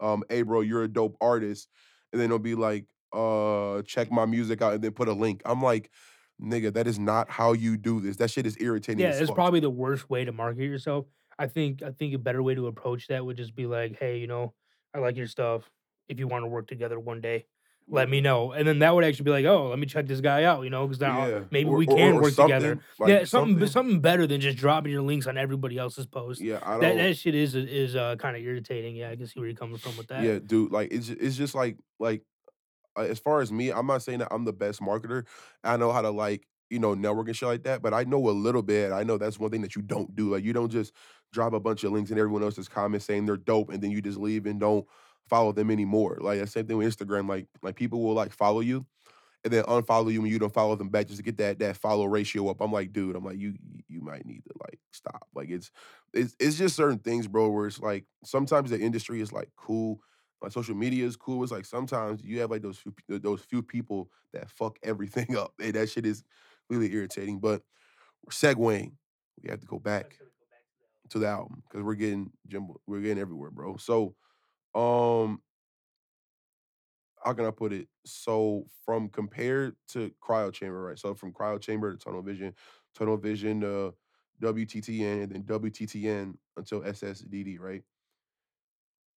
um, 0.00 0.24
"Hey, 0.28 0.42
bro, 0.42 0.60
you're 0.62 0.84
a 0.84 0.88
dope 0.88 1.16
artist," 1.20 1.68
and 2.12 2.20
then 2.20 2.30
they'll 2.30 2.38
be 2.40 2.54
like, 2.56 2.88
uh, 3.12 3.82
"Check 3.82 4.10
my 4.12 4.26
music 4.26 4.62
out," 4.62 4.74
and 4.74 4.82
then 4.84 4.92
put 4.92 5.08
a 5.08 5.12
link. 5.14 5.42
I'm 5.44 5.62
like, 5.62 5.90
"Nigga, 6.42 6.72
that 6.74 6.86
is 6.86 6.98
not 6.98 7.30
how 7.30 7.52
you 7.52 7.76
do 7.76 8.00
this." 8.00 8.16
That 8.18 8.30
shit 8.30 8.46
is 8.46 8.56
irritating 8.60 9.00
Yeah, 9.00 9.10
it's 9.18 9.30
fuck. 9.30 9.36
probably 9.36 9.60
the 9.60 9.70
worst 9.70 10.10
way 10.10 10.24
to 10.24 10.32
market 10.32 10.64
yourself. 10.64 11.06
I 11.42 11.48
think 11.48 11.82
I 11.82 11.90
think 11.92 12.14
a 12.14 12.18
better 12.18 12.42
way 12.42 12.54
to 12.54 12.66
approach 12.68 13.08
that 13.08 13.24
would 13.26 13.36
just 13.36 13.54
be 13.54 13.66
like, 13.66 13.98
"Hey, 13.98 14.18
you 14.18 14.26
know, 14.28 14.54
I 14.94 14.98
like 15.00 15.16
your 15.16 15.26
stuff. 15.28 15.70
If 16.08 16.18
you 16.20 16.28
wanna 16.28 16.48
work 16.48 16.66
together 16.68 16.98
one 17.00 17.20
day, 17.20 17.46
let 17.90 18.08
me 18.10 18.20
know." 18.20 18.52
And 18.52 18.66
then 18.68 18.78
that 18.80 18.94
would 18.94 19.04
actually 19.04 19.24
be 19.24 19.30
like, 19.32 19.44
"Oh, 19.46 19.68
let 19.70 19.78
me 19.78 19.86
check 19.86 20.06
this 20.06 20.20
guy 20.22 20.44
out," 20.44 20.62
you 20.64 20.70
know, 20.70 20.86
'cause 20.88 21.00
now 21.00 21.30
Yeah, 21.30 21.46
maybe 21.50 21.70
or 21.70 21.82
we 21.82 21.86
can 21.88 22.18
or 22.18 22.22
work 22.22 22.36
together. 22.36 22.72
something, 22.72 22.84
like, 22.98 23.18
Yeah, 23.18 23.24
something 23.24 23.58
something 23.58 23.66
something 23.66 24.00
better 24.00 24.26
than 24.26 24.40
just 24.40 24.58
dropping 24.58 24.92
your 24.92 25.02
links 25.02 25.26
on 25.26 25.36
everybody 25.38 25.78
else's 25.78 26.06
post. 26.06 26.44
Yeah, 26.44 26.60
I 26.62 26.76
That 26.80 26.96
that 26.96 27.16
shit 27.16 27.34
is 27.34 27.54
is, 27.56 27.96
uh, 27.96 28.16
kinda 28.16 28.38
irritating. 28.40 28.96
Yeah, 28.96 29.10
I 29.10 29.16
can 29.16 29.26
see 29.26 29.40
where 29.40 29.48
you're 29.48 29.56
coming 29.56 29.78
from 29.78 29.96
with 29.96 30.08
that. 30.08 30.32
Yeah, 30.32 30.38
dude, 30.38 30.72
like, 30.72 30.92
it's 30.92 31.08
it's 31.08 31.36
just 31.36 31.54
like 31.54 31.78
like, 31.98 32.24
uh, 32.98 33.02
as 33.02 33.18
far 33.20 33.40
as 33.42 33.52
me, 33.52 33.72
I'm 33.72 33.86
not 33.86 34.02
saying 34.02 34.20
that 34.20 34.28
I'm 34.32 34.44
the 34.44 34.52
best 34.52 34.80
marketer. 34.80 35.26
I 35.64 35.76
know 35.78 35.92
how 35.92 36.02
to, 36.02 36.10
like, 36.10 36.48
you 36.70 36.78
know, 36.80 36.94
network 36.94 37.28
and 37.28 37.36
shit 37.36 37.48
like 37.48 37.64
that, 37.64 37.82
but 37.82 37.94
I 37.94 38.04
know 38.04 38.28
a 38.30 38.32
little 38.32 38.62
bit. 38.62 38.92
I 38.92 39.04
know 39.04 39.18
that's 39.18 39.38
one 39.40 39.50
thing 39.52 39.62
that 39.62 39.76
you 39.76 39.82
don't 39.82 40.14
do. 40.16 40.30
Like, 40.30 40.44
you 40.44 40.52
don't 40.54 40.70
just 40.70 40.94
drop 41.32 41.52
a 41.52 41.60
bunch 41.60 41.84
of 41.84 41.92
links 41.92 42.10
in 42.10 42.18
everyone 42.18 42.42
else's 42.42 42.68
comments 42.68 43.06
saying 43.06 43.26
they're 43.26 43.36
dope, 43.36 43.70
and 43.70 43.82
then 43.82 43.90
you 43.90 44.02
just 44.02 44.18
leave 44.18 44.46
and 44.46 44.60
don't 44.60 44.86
follow 45.28 45.52
them 45.52 45.70
anymore. 45.70 46.18
Like, 46.20 46.40
the 46.40 46.46
same 46.46 46.66
thing 46.66 46.78
with 46.78 46.96
Instagram. 46.96 47.28
Like 47.28 47.46
like, 47.62 47.76
people 47.76 48.02
will, 48.02 48.14
like, 48.14 48.32
follow 48.32 48.60
you 48.60 48.86
and 49.44 49.52
then 49.52 49.64
unfollow 49.64 50.12
you 50.12 50.22
when 50.22 50.30
you 50.30 50.38
don't 50.38 50.52
follow 50.52 50.76
them 50.76 50.88
back 50.88 51.06
just 51.08 51.18
to 51.18 51.22
get 51.24 51.36
that 51.38 51.58
that 51.58 51.76
follow 51.76 52.04
ratio 52.06 52.48
up. 52.48 52.60
I'm 52.60 52.72
like, 52.72 52.92
"Dude," 52.92 53.16
I'm 53.16 53.24
like, 53.24 53.38
"You 53.38 53.54
you 53.88 54.00
might 54.00 54.24
need 54.26 54.44
to, 54.44 54.52
like, 54.60 54.78
stop." 54.92 55.26
Like, 55.34 55.50
it's 55.50 55.70
it's 56.14 56.36
it's 56.38 56.56
just 56.56 56.76
certain 56.76 56.98
things, 56.98 57.26
bro, 57.26 57.48
where 57.50 57.66
it's 57.66 57.80
like, 57.80 58.06
sometimes 58.24 58.70
the 58.70 58.80
industry 58.80 59.20
is, 59.20 59.32
like, 59.32 59.50
cool. 59.56 60.00
Like, 60.40 60.52
social 60.52 60.74
media 60.74 61.06
is 61.06 61.16
cool. 61.16 61.42
It's 61.42 61.52
like 61.52 61.64
sometimes 61.64 62.22
you 62.24 62.40
have, 62.40 62.50
like, 62.50 62.62
those 62.62 62.78
few 62.78 63.18
those 63.18 63.42
few 63.42 63.62
people 63.62 64.10
that 64.32 64.48
fuck 64.50 64.78
everything 64.82 65.36
up, 65.36 65.54
and 65.60 65.74
that 65.74 65.90
shit 65.90 66.06
is 66.06 66.22
really 66.70 66.92
irritating, 66.92 67.40
but 67.40 67.62
we're 68.24 68.32
segueing. 68.32 68.94
We 69.42 69.50
have 69.50 69.60
to 69.60 69.66
go 69.66 69.78
back 69.78 70.18
to 71.12 71.20
the 71.20 71.28
album 71.28 71.62
because 71.68 71.84
we're 71.84 71.94
getting 71.94 72.30
jumbled 72.48 72.80
we're 72.86 73.00
getting 73.00 73.20
everywhere, 73.20 73.50
bro. 73.50 73.76
So, 73.78 74.14
um 74.74 75.42
how 77.24 77.32
can 77.32 77.44
I 77.44 77.50
put 77.50 77.72
it? 77.72 77.88
So, 78.04 78.66
from 78.84 79.08
compared 79.08 79.76
to 79.88 80.10
Cryo 80.22 80.52
Chamber, 80.52 80.82
right? 80.82 80.98
So, 80.98 81.14
from 81.14 81.32
Cryo 81.32 81.60
Chamber 81.60 81.92
to 81.92 81.98
Tunnel 81.98 82.22
Vision, 82.22 82.54
Tunnel 82.96 83.16
Vision, 83.16 83.62
uh, 83.62 83.90
WTTN, 84.40 85.22
and 85.22 85.32
then 85.32 85.42
WTTN 85.44 86.34
until 86.56 86.82
SSDD, 86.84 87.58
right? 87.58 87.82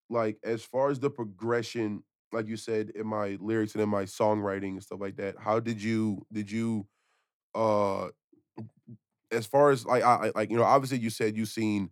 Like, 0.10 0.38
as 0.44 0.64
far 0.64 0.90
as 0.90 1.00
the 1.00 1.10
progression, 1.10 2.04
like 2.32 2.48
you 2.48 2.58
said, 2.58 2.92
in 2.92 3.08
my 3.08 3.38
lyrics 3.42 3.74
and 3.74 3.82
in 3.82 3.90
my 3.90 4.04
songwriting 4.04 4.72
and 4.74 4.84
stuff 4.84 5.00
like 5.02 5.16
that, 5.18 5.36
how 5.40 5.60
did 5.60 5.82
you 5.82 6.26
did 6.32 6.52
you, 6.52 6.88
uh, 7.56 8.10
as 9.32 9.46
far 9.48 9.72
as 9.72 9.86
like, 9.86 10.04
I 10.04 10.32
like, 10.36 10.50
you 10.52 10.58
know, 10.58 10.64
obviously 10.64 11.00
you 11.00 11.10
said 11.10 11.36
you 11.38 11.46
seen 11.46 11.92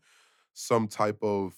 some 0.54 0.88
type 0.88 1.20
of 1.24 1.56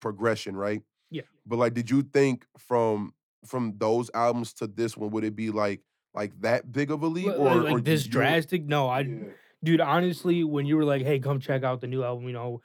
progression, 0.00 0.56
right? 0.56 0.82
Yeah. 1.10 1.22
But, 1.46 1.58
like, 1.58 1.74
did 1.74 1.90
you 1.90 2.02
think 2.02 2.46
from 2.58 3.14
from 3.46 3.78
those 3.78 4.10
albums 4.14 4.52
to 4.54 4.66
this 4.68 4.96
one, 4.96 5.10
would 5.10 5.24
it 5.24 5.36
be 5.36 5.50
like 5.50 5.82
like 6.14 6.40
that 6.42 6.72
big 6.72 6.90
of 6.90 7.02
a 7.02 7.08
leap? 7.08 7.36
Like 7.38 7.38
Or 7.38 7.64
or 7.66 7.80
like 7.80 7.84
did 7.84 7.84
this 7.84 8.06
you 8.06 8.08
drastic? 8.08 8.64
No, 8.64 8.88
I 8.88 9.04
Yeah. 9.04 9.32
dude, 9.62 9.80
honestly, 9.80 10.44
when 10.44 10.66
you 10.66 10.76
were 10.76 10.84
like, 10.84 11.02
"Hey, 11.02 11.18
come 11.18 11.40
check 11.40 11.62
out 11.62 11.80
the 11.80 11.86
new 11.86 12.02
album," 12.04 12.26
you 12.26 12.32
know 12.32 12.62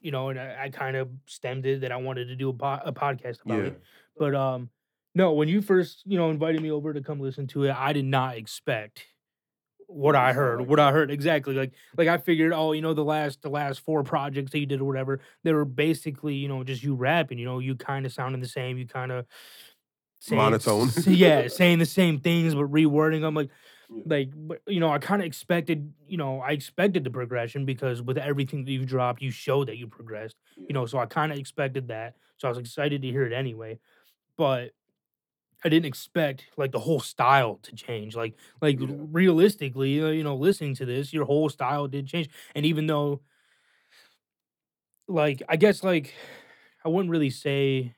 you 0.00 0.12
know, 0.12 0.30
and 0.30 0.38
I 0.40 0.64
I 0.64 0.70
kind 0.70 0.96
of 0.96 1.10
stemmed 1.26 1.66
it 1.66 1.80
that 1.82 1.92
I 1.92 1.96
wanted 1.96 2.26
to 2.26 2.36
do 2.36 2.50
a 2.50 2.54
po 2.54 2.80
a 2.84 2.92
podcast 2.92 3.42
about 3.42 3.64
Yeah. 3.64 3.66
it. 3.66 3.80
But, 4.18 4.34
um, 4.34 4.70
no, 5.14 5.32
when 5.34 5.48
you 5.48 5.62
first, 5.62 6.02
you 6.06 6.18
know, 6.18 6.30
invited 6.30 6.62
me 6.62 6.70
over 6.70 6.92
to 6.94 7.02
come 7.02 7.20
listen 7.20 7.46
to 7.48 7.64
it, 7.64 7.72
I 7.72 7.92
did 7.94 8.04
not 8.06 8.36
expect 8.36 9.06
what 9.88 10.16
I 10.16 10.32
heard 10.32 10.62
what 10.62 10.80
I 10.80 10.92
heard 10.92 11.10
exactly, 11.10 11.54
like 11.54 11.74
like, 11.96 12.08
I 12.08 12.18
figured, 12.18 12.52
"Oh, 12.52 12.72
you 12.72 12.82
know, 12.82 12.94
the 12.94 13.04
last 13.04 13.42
the 13.42 13.50
last 13.50 13.80
4 13.80 14.02
projects 14.04 14.52
that 14.52 14.58
you 14.58 14.66
did 14.66 14.80
or 14.80 14.84
whatever, 14.84 15.20
they 15.44 15.52
were 15.52 15.64
basically, 15.64 16.34
you 16.34 16.48
know, 16.48 16.64
just 16.64 16.82
you 16.82 16.94
rapping, 16.94 17.38
you 17.38 17.44
know, 17.44 17.58
you 17.60 17.76
kinda 17.76 18.10
sounding 18.10 18.40
the 18.40 18.48
same, 18.48 18.78
you 18.78 18.86
kinda 18.86 19.26
saying 20.20 20.58
Monotone. 20.58 20.90
yeah, 21.06 21.48
saying 21.48 21.78
the 21.78 21.86
same 21.86 22.20
things, 22.20 22.54
but 22.54 22.64
rewording 22.70 23.20
them 23.22 23.34
like 23.34 23.50
like, 24.08 24.30
but, 24.36 24.62
you 24.68 24.80
know, 24.80 24.90
I 24.90 24.98
kinda 25.00 25.24
expected 25.26 25.92
you 26.06 26.16
know, 26.16 26.40
I 26.40 26.50
expected 26.52 27.04
the 27.04 27.10
progression 27.10 27.64
because 27.66 28.02
with 28.02 28.18
everything 28.18 28.64
that 28.64 28.72
you've 28.72 28.86
dropped, 28.86 29.22
you 29.22 29.30
showed 29.30 29.68
that 29.68 29.78
you 29.78 29.88
progressed, 29.88 30.36
you 30.68 30.74
know, 30.74 30.86
so 30.86 30.98
I 30.98 31.06
kinda 31.06 31.36
expected 31.38 31.88
that, 31.88 32.16
so 32.38 32.48
I 32.48 32.50
was 32.50 32.58
excited 32.58 33.02
to 33.02 33.08
hear 33.10 33.24
it 33.26 33.32
anyway. 33.32 33.80
But 34.38 34.72
I 35.66 35.68
didn't 35.70 35.86
expect, 35.86 36.46
like, 36.56 36.72
the 36.72 36.78
whole 36.80 37.00
style 37.00 37.56
to 37.64 37.74
change, 37.74 38.14
like 38.16 38.34
like, 38.62 38.78
Yeah. 38.78 39.06
realistically, 39.12 40.00
uh, 40.02 40.08
you 40.08 40.24
know, 40.24 40.36
listening 40.36 40.74
to 40.76 40.86
this, 40.86 41.12
your 41.12 41.24
whole 41.26 41.48
style 41.50 41.88
did 41.88 42.06
change, 42.06 42.30
and 42.54 42.64
even 42.66 42.86
though 42.86 43.22
like, 45.08 45.42
I 45.48 45.56
guess, 45.56 45.84
like, 45.84 46.14
I 46.84 46.88
wouldn't 46.88 47.10
really 47.10 47.30
say 47.30 47.96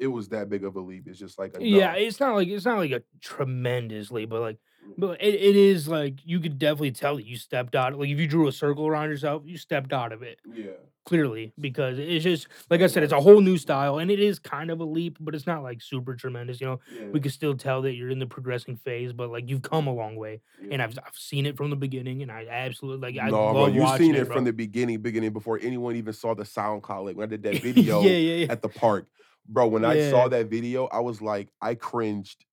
It 0.00 0.06
was 0.08 0.28
that 0.28 0.48
big 0.48 0.64
of 0.64 0.76
a 0.76 0.80
leap, 0.80 1.08
it's 1.08 1.18
just 1.18 1.38
like 1.38 1.54
Yeah, 1.60 1.94
it's 1.94 2.20
not 2.20 2.34
like 2.36 2.48
it's 2.48 2.64
not 2.64 2.78
like 2.78 2.92
a 2.92 3.02
tremendous 3.20 4.10
leap, 4.10 4.28
but, 4.30 4.40
like. 4.40 4.58
But 4.96 5.20
it 5.22 5.34
it 5.34 5.56
is, 5.56 5.88
like, 5.88 6.20
you 6.24 6.40
could 6.40 6.58
definitely 6.58 6.92
tell 6.92 7.16
that 7.16 7.26
you 7.26 7.36
stepped 7.36 7.74
out 7.76 7.98
like, 7.98 8.08
if 8.10 8.18
you 8.18 8.26
drew 8.26 8.48
a 8.48 8.52
circle 8.52 8.86
around 8.88 9.10
yourself, 9.10 9.42
you 9.46 9.56
stepped 9.58 9.92
out 9.92 10.12
of 10.12 10.22
it, 10.22 10.40
Yeah. 10.44 10.88
clearly, 11.06 11.54
because 11.60 11.98
it's 11.98 12.24
just 12.24 12.48
like 12.70 12.80
I 12.82 12.86
said, 12.88 13.02
it's 13.04 13.12
a 13.12 13.20
whole 13.20 13.40
new 13.40 13.58
style, 13.58 13.98
and 13.98 14.10
it 14.10 14.20
is 14.20 14.38
kind 14.38 14.70
of 14.70 14.80
a 14.80 14.84
leap, 14.84 15.18
but 15.20 15.34
it's 15.34 15.46
not, 15.46 15.62
like, 15.62 15.82
super 15.82 16.14
tremendous, 16.16 16.60
you 16.60 16.66
know? 16.68 16.80
We 17.12 17.20
Yeah. 17.20 17.22
could 17.22 17.32
still 17.32 17.56
tell 17.56 17.82
that 17.82 17.94
you're 17.94 18.10
in 18.10 18.18
the 18.20 18.26
progressing 18.26 18.76
phase, 18.76 19.12
but, 19.12 19.30
like, 19.30 19.48
you've 19.48 19.62
come 19.62 19.86
a 19.88 19.94
long 19.94 20.16
way, 20.16 20.40
and 20.70 20.82
I've 20.82 20.98
I've 21.06 21.16
seen 21.16 21.46
it 21.46 21.56
from 21.56 21.70
the 21.70 21.76
beginning, 21.76 22.22
and 22.22 22.32
I 22.32 22.46
absolutely 22.48 23.12
like, 23.12 23.20
I 23.24 23.30
No, 23.30 23.54
bro, 23.54 23.66
love 23.66 23.68
you 23.68 23.86
watching 23.86 24.14
seen 24.14 24.16
it, 24.16 24.26
it 24.26 24.28
from 24.28 24.44
the 24.44 24.52
beginning 24.52 25.00
beginning 25.00 25.32
before 25.32 25.58
anyone 25.62 25.96
even 25.96 26.12
saw 26.12 26.34
the 26.34 26.44
SoundCloud, 26.44 27.04
like, 27.04 27.16
when 27.16 27.24
I 27.24 27.30
did 27.30 27.42
that 27.44 27.58
video 27.58 28.12
yeah, 28.12 28.16
yeah. 28.16 28.46
at 28.48 28.62
the 28.62 28.68
park. 28.68 29.08
Bro, 29.48 29.68
when 29.68 29.84
I 29.84 29.96
saw 29.96 30.28
that 30.28 30.48
video, 30.50 30.86
I 30.86 31.00
was 31.00 31.22
like, 31.22 31.48
I 31.60 31.74
cringed 31.74 32.44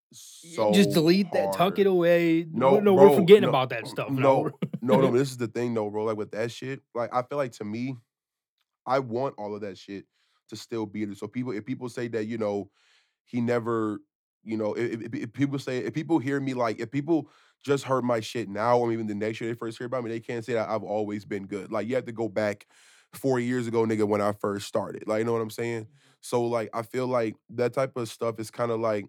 Y 0.43 0.67
just 0.72 0.91
so 0.91 0.91
delete 0.91 1.31
that, 1.34 1.51
tuck 1.53 1.79
it 1.79 1.88
away. 1.88 2.45
No, 2.51 2.77
No 2.77 2.79
no, 2.79 2.93
we're 2.95 3.10
forgetting 3.10 3.43
no 3.43 3.50
about 3.50 3.69
that 3.69 3.88
stuff 3.88 4.17
now. 4.17 4.22
no 4.22 4.51
no, 4.81 5.01
no, 5.01 5.12
this 5.12 5.31
is 5.31 5.38
the 5.38 5.48
thing 5.48 5.74
though, 5.74 5.89
bro, 5.89 6.05
like, 6.05 6.17
with 6.17 6.31
that 6.31 6.51
shit, 6.51 6.81
like, 6.93 7.13
I 7.13 7.24
feel 7.24 7.38
like 7.38 7.53
to 7.53 7.65
me, 7.65 7.98
I 8.86 9.00
want 9.00 9.36
all 9.38 9.55
of 9.55 9.62
that 9.62 9.77
shit 9.77 10.05
to 10.50 10.55
still 10.55 10.86
be 10.86 11.05
there, 11.05 11.15
so 11.15 11.27
people 11.27 11.53
if 11.53 11.65
people 11.65 11.89
say 11.89 12.07
that, 12.10 12.25
you 12.25 12.38
know, 12.38 12.69
he 13.25 13.41
never 13.41 14.00
you 14.43 14.57
know, 14.57 14.74
if 14.75 15.01
if 15.01 15.13
if 15.15 15.34
people 15.34 15.60
say 15.60 15.79
if 15.79 15.93
people 15.93 16.19
hear 16.19 16.39
me, 16.39 16.53
like, 16.53 16.80
if 16.80 16.91
people 16.91 17.30
just 17.63 17.86
heard 17.86 18.04
my 18.06 18.19
shit 18.21 18.49
now 18.49 18.78
or 18.80 18.91
even 18.93 19.08
the 19.08 19.15
next 19.15 19.41
year 19.41 19.51
they 19.51 19.58
first 19.58 19.78
hear 19.78 19.88
about 19.88 20.04
me, 20.04 20.12
they 20.12 20.19
can't 20.21 20.45
say 20.45 20.54
that 20.54 20.69
I've 20.69 20.84
always 20.84 21.25
been 21.25 21.47
good, 21.47 21.71
like, 21.71 21.88
you 21.88 21.95
have 21.95 22.06
to 22.06 22.12
go 22.13 22.30
back 22.30 22.67
4 23.13 23.39
years 23.39 23.67
ago, 23.67 23.86
nigga, 23.86 24.08
when 24.08 24.21
I 24.21 24.34
first 24.34 24.67
started, 24.67 25.08
like, 25.08 25.19
you 25.19 25.25
know 25.25 25.34
what 25.34 25.41
I'm 25.41 25.49
saying? 25.51 25.84
Mm-hmm. 25.86 25.93
So, 26.21 26.43
like, 26.45 26.69
I 26.73 26.84
feel 26.84 27.08
like 27.08 27.36
that 27.51 27.73
type 27.73 27.97
of 27.97 28.10
stuff 28.10 28.39
is 28.39 28.51
kinda 28.51 28.75
like 28.75 29.06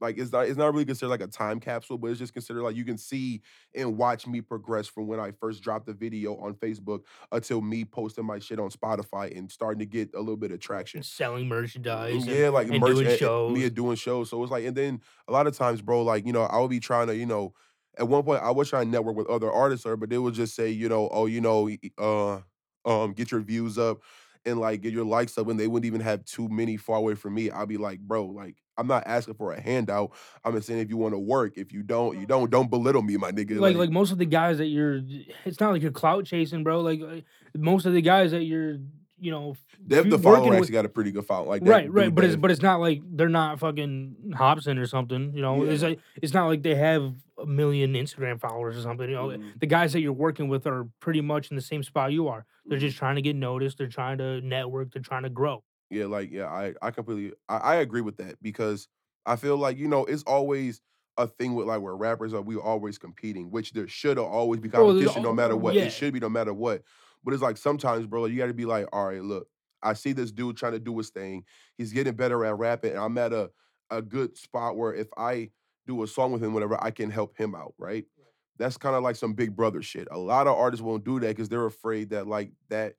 like, 0.00 0.18
it's 0.18 0.32
not 0.32 0.46
it's 0.48 0.56
not 0.58 0.72
really 0.72 0.84
considered 0.84 1.10
like 1.10 1.20
a 1.22 1.26
time 1.26 1.60
capsule, 1.60 1.98
but 1.98 2.10
it's 2.10 2.18
just 2.18 2.32
considered 2.32 2.62
like 2.62 2.76
you 2.76 2.84
can 2.84 2.98
see 2.98 3.42
and 3.74 3.96
watch 3.96 4.26
me 4.26 4.40
progress 4.40 4.86
from 4.86 5.06
when 5.06 5.20
I 5.20 5.32
first 5.32 5.62
dropped 5.62 5.86
the 5.86 5.94
video 5.94 6.36
on 6.36 6.54
Facebook 6.54 7.04
until 7.32 7.60
me 7.62 7.84
posting 7.84 8.26
my 8.26 8.38
shit 8.38 8.58
on 8.60 8.70
Spotify 8.70 9.36
and 9.36 9.50
starting 9.50 9.78
to 9.80 9.86
get 9.86 10.14
a 10.14 10.20
little 10.20 10.36
bit 10.36 10.52
of 10.52 10.60
And 10.94 11.04
traction. 11.04 11.04
selling 11.04 11.46
merchandise 11.48 12.26
and 12.26 12.40
yeah, 12.40 12.48
like 12.48 12.68
and 12.68 12.80
merch 12.80 13.02
doing 13.06 13.06
and 13.06 13.10
and 13.46 13.54
me, 13.54 13.68
doing 13.74 13.96
shows, 13.96 14.30
so 14.30 14.42
it's 14.42 14.50
like 14.52 14.64
and 14.64 14.76
then 14.76 15.00
a 15.28 15.32
lot 15.32 15.46
of 15.46 15.56
times, 15.56 15.82
bro, 15.82 16.02
like, 16.02 16.26
you 16.26 16.32
know, 16.32 16.42
I 16.42 16.58
would 16.60 16.70
be 16.70 16.80
trying 16.80 17.06
to, 17.08 17.16
you 17.16 17.26
know 17.26 17.54
at 17.98 18.08
one 18.08 18.22
point, 18.24 18.42
I 18.42 18.50
was 18.50 18.68
trying 18.68 18.86
to 18.86 18.90
network 18.90 19.16
with 19.16 19.26
other 19.28 19.50
artists 19.50 19.86
or 19.86 19.96
but 19.96 20.10
they 20.10 20.18
would 20.18 20.34
just 20.34 20.54
say, 20.54 20.68
you 20.68 20.86
know, 20.86 21.08
"Oh, 21.10 21.24
you 21.24 21.40
know, 21.40 21.70
uh, 21.96 22.42
um, 22.84 23.12
get 23.14 23.30
your 23.30 23.40
views 23.40 23.78
up 23.78 24.02
and, 24.46 24.58
like, 24.60 24.80
get 24.82 24.92
your 24.92 25.04
likes 25.04 25.36
up," 25.36 25.48
and 25.48 25.58
they 25.58 25.66
wouldn't 25.66 25.86
even 25.86 26.00
have 26.00 26.24
too 26.24 26.48
many 26.48 26.76
far 26.76 26.96
away 26.98 27.14
from 27.14 27.34
me. 27.34 27.50
I'll 27.50 27.66
be 27.66 27.76
like, 27.76 28.00
"Bro, 28.00 28.26
like, 28.26 28.56
I'm 28.78 28.86
not 28.86 29.04
asking 29.06 29.34
for 29.34 29.52
a 29.52 29.60
handout, 29.60 30.12
I'm 30.44 30.54
just 30.54 30.66
saying 30.66 30.80
if 30.80 30.88
you 30.90 30.96
wanna 30.96 31.18
work, 31.18 31.54
if 31.56 31.72
you 31.72 31.82
don't, 31.82 32.18
you 32.18 32.26
don't. 32.26 32.50
Don't 32.50 32.70
belittle 32.70 33.02
me, 33.02 33.16
my 33.16 33.32
nigga," 33.32 33.52
Like 33.52 33.74
like 33.74 33.76
like, 33.76 33.90
most 33.90 34.12
of 34.12 34.18
the 34.18 34.26
guys 34.26 34.58
that 34.58 34.66
you're 34.66 35.00
it's 35.44 35.60
not 35.60 35.72
like 35.72 35.82
you're 35.82 35.90
clout 35.92 36.24
chasing, 36.24 36.62
bro, 36.62 36.80
like, 36.80 37.00
uh, 37.02 37.20
most 37.56 37.86
of 37.86 37.92
the 37.92 38.02
guys 38.02 38.30
that 38.32 38.44
you're, 38.44 38.78
you 39.18 39.30
know, 39.30 39.56
Dev 39.86 40.10
the 40.10 40.18
Follower 40.18 40.38
working 40.38 40.50
with 40.50 40.58
actually 40.60 40.72
got 40.72 40.84
a 40.84 40.88
pretty 40.90 41.10
good 41.12 41.24
follow 41.26 41.48
like 41.48 41.62
Right, 41.64 41.90
right, 41.90 42.14
but 42.14 42.24
it's 42.24 42.36
but 42.36 42.50
it's 42.50 42.62
not 42.62 42.80
like 42.80 43.00
they're 43.04 43.28
not 43.28 43.58
fucking 43.58 44.32
Hobson 44.34 44.78
or 44.78 44.86
something, 44.86 45.32
you 45.34 45.42
know? 45.42 45.62
It's 45.64 45.82
like 45.82 46.00
it's 46.20 46.34
not 46.34 46.46
like 46.46 46.62
they 46.62 46.74
have 46.74 47.14
a 47.46 47.48
million 47.48 47.94
Instagram 47.94 48.40
followers 48.40 48.76
or 48.76 48.82
something, 48.82 49.08
you 49.08 49.16
know? 49.16 49.36
Mhm. 49.36 49.60
The 49.60 49.66
guys 49.66 49.92
that 49.94 50.00
you're 50.00 50.12
working 50.12 50.48
with 50.48 50.66
are 50.66 50.88
pretty 51.00 51.20
much 51.22 51.50
in 51.50 51.56
the 51.56 51.62
same 51.62 51.82
spot 51.82 52.12
you 52.12 52.28
are. 52.28 52.46
They're 52.68 52.78
Mhm. 52.78 52.80
just 52.80 52.96
trying 52.98 53.16
to 53.16 53.22
get 53.22 53.36
noticed, 53.36 53.78
they're 53.78 53.88
trying 53.88 54.18
to 54.18 54.40
network, 54.42 54.92
they're 54.92 55.02
trying 55.02 55.22
to 55.24 55.30
grow. 55.30 55.64
Yeah, 55.90 56.06
like, 56.06 56.30
yeah, 56.30 56.46
I 56.48 56.74
I 56.82 56.90
completely 56.90 57.36
I 57.48 57.56
I 57.58 57.74
agree 57.76 58.00
with 58.00 58.16
that 58.16 58.42
because 58.42 58.88
I 59.24 59.36
feel 59.36 59.56
like, 59.56 59.78
you 59.78 59.88
know, 59.88 60.04
it's 60.04 60.22
always 60.24 60.80
a 61.18 61.26
thing 61.26 61.54
with, 61.54 61.66
like, 61.66 61.80
where 61.80 61.96
rappers 61.96 62.34
are 62.34 62.42
we 62.42 62.56
always 62.56 62.98
competing, 62.98 63.50
which 63.50 63.72
there 63.72 63.88
shoulda 63.88 64.22
always 64.22 64.60
be 64.60 64.68
competition 64.68 65.22
no 65.22 65.32
matter 65.32 65.56
what, 65.56 65.78
it 65.78 65.90
should 65.90 66.12
be 66.12 66.20
no 66.20 66.28
matter 66.28 66.52
what. 66.54 66.82
But 67.24 67.34
it's 67.34 67.42
like 67.42 67.56
sometimes, 67.56 68.06
bro, 68.06 68.26
you 68.26 68.36
gotta 68.36 68.54
be 68.54 68.66
like, 68.66 68.86
"Alright, 68.94 69.22
look, 69.22 69.48
I 69.82 69.92
see 69.94 70.12
this 70.12 70.32
dude 70.32 70.56
trying 70.56 70.72
to 70.72 70.78
do 70.80 70.96
his 70.98 71.10
thing, 71.10 71.44
he's 71.78 71.92
getting 71.92 72.14
better 72.16 72.44
at 72.44 72.58
rapping, 72.58 72.90
and 72.92 73.00
I'm 73.00 73.16
at 73.18 73.32
a 73.32 73.50
a 73.90 74.02
good 74.02 74.36
spot 74.36 74.76
where 74.76 74.92
if 74.92 75.06
I 75.16 75.50
do 75.86 76.02
a 76.02 76.06
song 76.08 76.32
with 76.32 76.42
him, 76.44 76.54
whatever, 76.54 76.82
I 76.82 76.90
can 76.90 77.10
help 77.10 77.36
him 77.38 77.54
out," 77.54 77.74
right? 77.78 78.06
Right. 78.18 78.26
That's 78.58 78.78
kinda 78.78 79.00
like 79.00 79.16
some 79.16 79.34
Big 79.34 79.56
Brother 79.56 79.82
shit. 79.82 80.08
A 80.10 80.18
lot 80.18 80.46
of 80.46 80.56
artists 80.56 80.82
won't 80.82 81.04
do 81.04 81.20
that 81.20 81.28
because 81.28 81.48
they're 81.50 81.66
afraid 81.66 82.10
that, 82.10 82.26
like, 82.26 82.52
that 82.70 82.96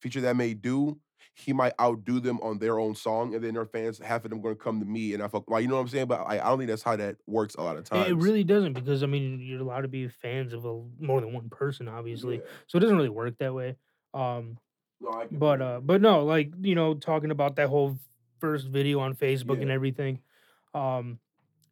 feature 0.00 0.20
that 0.22 0.36
may 0.36 0.54
do, 0.54 1.00
he 1.34 1.52
might 1.52 1.74
outdo 1.80 2.20
them 2.20 2.40
on 2.42 2.58
their 2.58 2.78
own 2.80 2.94
song, 2.94 3.34
and 3.34 3.44
then 3.44 3.54
their 3.54 3.66
fans, 3.66 3.98
half 4.00 4.24
of 4.24 4.30
them 4.30 4.40
gonna 4.42 4.56
come 4.56 4.80
to 4.80 4.86
me 4.86 5.14
and 5.14 5.22
I 5.22 5.28
fuck 5.28 5.50
like, 5.50 5.62
you 5.62 5.68
know 5.68 5.76
what 5.76 5.82
I'm 5.82 5.88
saying? 5.88 6.06
But 6.08 6.20
I 6.22 6.34
I 6.40 6.48
don't 6.50 6.58
think 6.58 6.68
that's 6.70 6.82
how 6.82 6.96
that 6.96 7.18
works 7.26 7.54
a 7.56 7.62
lotta 7.62 7.82
It 7.92 8.08
it 8.08 8.14
really 8.14 8.44
doesn't 8.44 8.72
because, 8.72 9.02
I 9.02 9.06
mean, 9.06 9.40
you're 9.40 9.60
allowed 9.60 9.82
to 9.82 9.88
be 9.88 10.08
fans 10.08 10.52
of 10.52 10.64
a 10.64 10.82
more 10.98 11.20
than 11.20 11.32
one 11.32 11.48
person, 11.50 11.88
obviously, 11.88 12.42
Yeah. 12.42 12.50
so 12.66 12.78
it 12.78 12.80
doesn't 12.80 12.96
really 12.96 13.08
work 13.08 13.38
that 13.38 13.54
way. 13.54 13.76
Um, 14.12 14.58
No, 15.00 15.28
but, 15.30 15.62
uh 15.62 15.80
but 15.80 16.00
no, 16.02 16.24
like, 16.24 16.52
you 16.60 16.74
know, 16.76 16.94
talking 16.94 17.30
about 17.32 17.56
that 17.56 17.68
whole 17.70 17.98
1st 18.40 18.68
video 18.68 19.00
on 19.00 19.14
Facebook 19.16 19.62
and 19.62 19.70
everything, 19.70 20.22
um, 20.74 21.20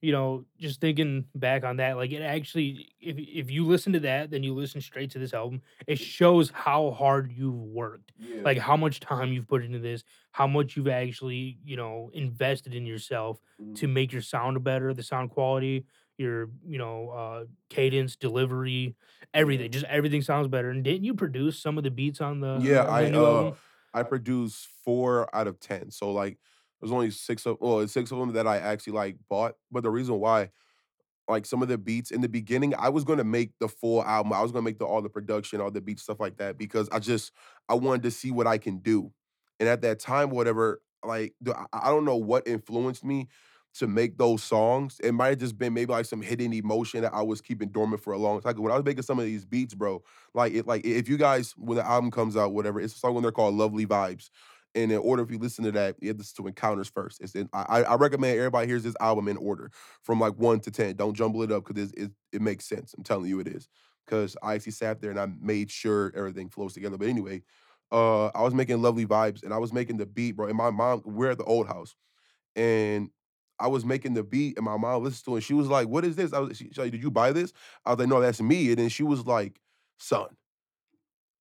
you 0.04 0.12
know, 0.12 0.44
just 0.58 0.80
thinking 0.80 1.26
back 1.34 1.64
on 1.64 1.76
that, 1.78 1.96
like, 1.96 2.12
it 2.12 2.22
actually 2.22 2.94
if 3.00 3.16
if 3.18 3.50
you 3.50 3.64
listen 3.66 3.92
to 3.94 4.00
that, 4.00 4.30
then 4.30 4.42
you 4.44 4.54
listen 4.54 4.80
straight 4.80 5.10
to 5.12 5.18
this 5.18 5.34
album, 5.34 5.62
it 5.86 5.98
shows 5.98 6.50
how 6.50 6.90
hard 6.92 7.32
you've 7.32 7.54
worked, 7.54 8.12
Yeah. 8.18 8.44
like, 8.44 8.58
how 8.58 8.76
much 8.76 9.00
time 9.00 9.32
you've 9.32 9.48
put 9.48 9.64
into 9.64 9.78
this, 9.80 10.04
how 10.32 10.46
much 10.46 10.76
you've 10.76 10.88
actually, 10.88 11.58
you 11.64 11.76
know, 11.76 12.10
invested 12.14 12.74
in 12.74 12.86
yourself 12.86 13.40
Mhm. 13.58 13.74
to 13.76 13.88
make 13.88 14.12
your 14.12 14.22
sound 14.22 14.62
better, 14.64 14.94
the 14.94 15.02
sound 15.02 15.30
quality, 15.30 15.86
your, 16.18 16.50
you 16.66 16.78
know, 16.78 17.10
uh, 17.10 17.44
cadence, 17.70 18.16
delivery, 18.16 18.96
everything, 19.34 19.70
just 19.72 19.86
everything 19.86 20.22
sounds 20.22 20.48
better, 20.48 20.70
and 20.70 20.84
didn't 20.84 21.04
you 21.04 21.14
produce 21.14 21.58
some 21.60 21.78
of 21.78 21.84
the 21.84 21.90
beats 21.90 22.20
on 22.20 22.40
the 22.40 22.48
Yeah, 22.52 22.82
on 22.86 22.96
the 22.98 23.06
I, 23.06 23.10
uh 23.10 23.46
album? 23.46 23.56
I 23.92 24.02
produced 24.02 24.66
4 24.84 25.34
out 25.34 25.46
of 25.46 25.60
10, 25.60 25.90
so, 25.90 26.12
like, 26.12 26.38
there's 26.84 26.92
only 26.92 27.10
6 27.10 27.46
of 27.46 27.58
well, 27.60 27.88
6 27.88 28.12
of 28.12 28.18
them 28.20 28.34
that 28.34 28.46
I 28.48 28.58
actually, 28.58 28.94
like, 28.94 29.16
bought, 29.30 29.56
but 29.72 29.82
the 29.84 29.90
reason 29.90 30.20
why 30.20 30.50
like, 31.28 31.46
some 31.46 31.62
of 31.62 31.68
the 31.68 31.78
beats 31.78 32.10
in 32.10 32.20
the 32.20 32.28
beginning, 32.28 32.74
I 32.78 32.90
was 32.90 33.04
gonna 33.04 33.24
make 33.24 33.52
the 33.58 33.68
full 33.68 34.04
album, 34.04 34.32
I 34.32 34.42
was 34.42 34.52
gonna 34.52 34.64
make 34.64 34.78
the 34.78 34.84
all 34.86 35.02
the 35.02 35.08
production, 35.08 35.60
all 35.60 35.70
the 35.70 35.80
beats, 35.80 36.02
stuff 36.02 36.20
like 36.20 36.36
that, 36.38 36.58
because 36.58 36.88
I 36.92 36.98
just 36.98 37.32
I 37.68 37.74
wanted 37.74 38.02
to 38.04 38.10
see 38.10 38.30
what 38.30 38.46
I 38.46 38.58
can 38.58 38.78
do, 38.78 39.12
and 39.60 39.68
at 39.68 39.80
that 39.82 40.00
time, 40.00 40.30
whatever, 40.30 40.82
like, 41.04 41.34
I 41.72 41.88
don't 41.90 42.04
know 42.04 42.16
what 42.16 42.46
influenced 42.46 43.04
me 43.04 43.28
to 43.74 43.86
make 43.88 44.18
those 44.18 44.42
songs. 44.42 45.00
It 45.02 45.12
might 45.12 45.28
have 45.30 45.38
just 45.38 45.58
been 45.58 45.74
maybe 45.74 45.90
like 45.92 46.06
some 46.06 46.22
hidden 46.22 46.52
emotion 46.52 47.02
that 47.02 47.12
I 47.12 47.22
was 47.22 47.40
keeping 47.40 47.70
dormant 47.70 48.02
for 48.02 48.12
a 48.12 48.18
long 48.18 48.40
time. 48.40 48.56
When 48.62 48.70
I 48.70 48.76
was 48.76 48.84
making 48.84 49.02
some 49.02 49.18
of 49.18 49.24
these 49.24 49.44
beats, 49.44 49.74
bro, 49.74 50.02
like 50.32 50.52
it 50.54 50.66
like 50.66 50.84
if 50.86 51.08
you 51.08 51.16
guys 51.16 51.54
when 51.56 51.76
the 51.76 51.86
album 51.86 52.10
comes 52.10 52.36
out, 52.36 52.52
whatever, 52.52 52.80
it's 52.80 52.94
a 52.94 52.98
song 52.98 53.14
when 53.14 53.22
they're 53.22 53.32
called 53.32 53.54
Lovely 53.54 53.86
Vibes. 53.86 54.30
And 54.74 54.90
in 54.90 54.98
order, 54.98 55.22
if 55.22 55.30
you 55.30 55.38
listen 55.38 55.64
to 55.64 55.72
that, 55.72 55.96
you 56.00 56.08
have 56.08 56.18
to 56.18 56.34
to 56.34 56.46
encounters 56.48 56.88
first. 56.88 57.20
It's 57.20 57.34
in, 57.34 57.48
I, 57.52 57.84
I 57.84 57.94
recommend 57.94 58.36
everybody 58.38 58.66
hears 58.66 58.82
this 58.82 58.96
album 59.00 59.28
in 59.28 59.36
order 59.36 59.70
from 60.02 60.18
like 60.20 60.34
one 60.34 60.60
to 60.60 60.70
ten. 60.70 60.96
Don't 60.96 61.14
jumble 61.14 61.42
it 61.42 61.52
up 61.52 61.64
because 61.66 61.92
it, 61.92 62.10
it 62.32 62.42
makes 62.42 62.66
sense. 62.66 62.94
I'm 62.96 63.04
telling 63.04 63.26
you, 63.28 63.38
it 63.40 63.46
is. 63.46 63.68
Because 64.04 64.36
I 64.42 64.54
actually 64.54 64.72
sat 64.72 65.00
there 65.00 65.10
and 65.10 65.18
I 65.20 65.26
made 65.40 65.70
sure 65.70 66.12
everything 66.14 66.48
flows 66.50 66.74
together. 66.74 66.98
But 66.98 67.08
anyway, 67.08 67.42
uh, 67.92 68.26
I 68.28 68.42
was 68.42 68.52
making 68.52 68.82
lovely 68.82 69.06
vibes 69.06 69.42
and 69.44 69.54
I 69.54 69.58
was 69.58 69.72
making 69.72 69.96
the 69.96 70.06
beat, 70.06 70.32
bro. 70.32 70.48
And 70.48 70.56
my 70.56 70.70
mom, 70.70 71.02
we're 71.04 71.30
at 71.30 71.38
the 71.38 71.44
old 71.44 71.68
house, 71.68 71.94
and 72.56 73.10
I 73.58 73.68
was 73.68 73.84
making 73.84 74.14
the 74.14 74.22
beat, 74.24 74.56
and 74.56 74.64
my 74.64 74.76
mom 74.76 75.04
listened 75.04 75.24
to 75.26 75.32
it. 75.32 75.34
And 75.36 75.44
she 75.44 75.54
was 75.54 75.68
like, 75.68 75.88
"What 75.88 76.04
is 76.04 76.16
this?" 76.16 76.32
I 76.32 76.40
was, 76.40 76.56
she, 76.56 76.70
like, 76.76 76.92
"Did 76.92 77.02
you 77.02 77.10
buy 77.10 77.32
this?" 77.32 77.52
I 77.84 77.90
was 77.90 77.98
like, 78.00 78.08
"No, 78.08 78.20
that's 78.20 78.40
me." 78.40 78.70
And 78.70 78.78
then 78.78 78.88
she 78.88 79.02
was 79.04 79.26
like, 79.26 79.60
"Son, 79.98 80.28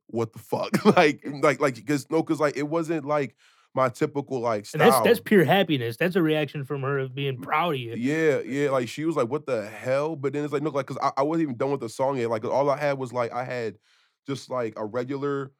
what 0.07 0.33
the 0.33 0.39
fuck?" 0.39 0.83
like, 0.97 1.23
like, 1.41 1.59
like, 1.59 1.75
because 1.75 2.09
no, 2.09 2.21
because 2.23 2.39
like 2.39 2.57
it 2.57 2.63
wasn't 2.69 3.05
like 3.05 3.35
my 3.75 3.89
typical 3.89 4.39
like 4.39 4.65
And 4.73 4.81
that's 4.81 4.99
that's 4.99 5.19
pure 5.19 5.43
happiness. 5.43 5.97
That's 5.97 6.15
a 6.15 6.21
reaction 6.21 6.65
from 6.65 6.81
her 6.81 6.97
of 6.99 7.13
being 7.13 7.37
Mm, 7.39 7.47
proud 7.47 7.75
of 7.75 7.79
you. 7.79 7.97
Yeah, 7.97 8.39
yeah, 8.41 8.69
like 8.71 8.87
she 8.89 9.05
was 9.05 9.15
like, 9.15 9.29
"What 9.29 9.45
the 9.45 9.67
hell?" 9.69 10.15
But 10.15 10.33
then 10.33 10.43
it's 10.43 10.53
like, 10.53 10.63
no, 10.63 10.71
like, 10.71 10.87
cause 10.87 10.97
I, 11.01 11.11
I 11.17 11.23
wasn't 11.23 11.43
even 11.43 11.57
done 11.57 11.71
with 11.71 11.81
the 11.81 11.89
song 11.89 12.17
yet. 12.17 12.29
Like, 12.29 12.43
all 12.45 12.69
I 12.69 12.77
had 12.77 12.97
was 12.97 13.13
like, 13.13 13.31
I 13.31 13.43
had 13.43 13.77
just 14.27 14.49
like 14.49 14.73
a 14.77 14.85
regular 14.85 15.53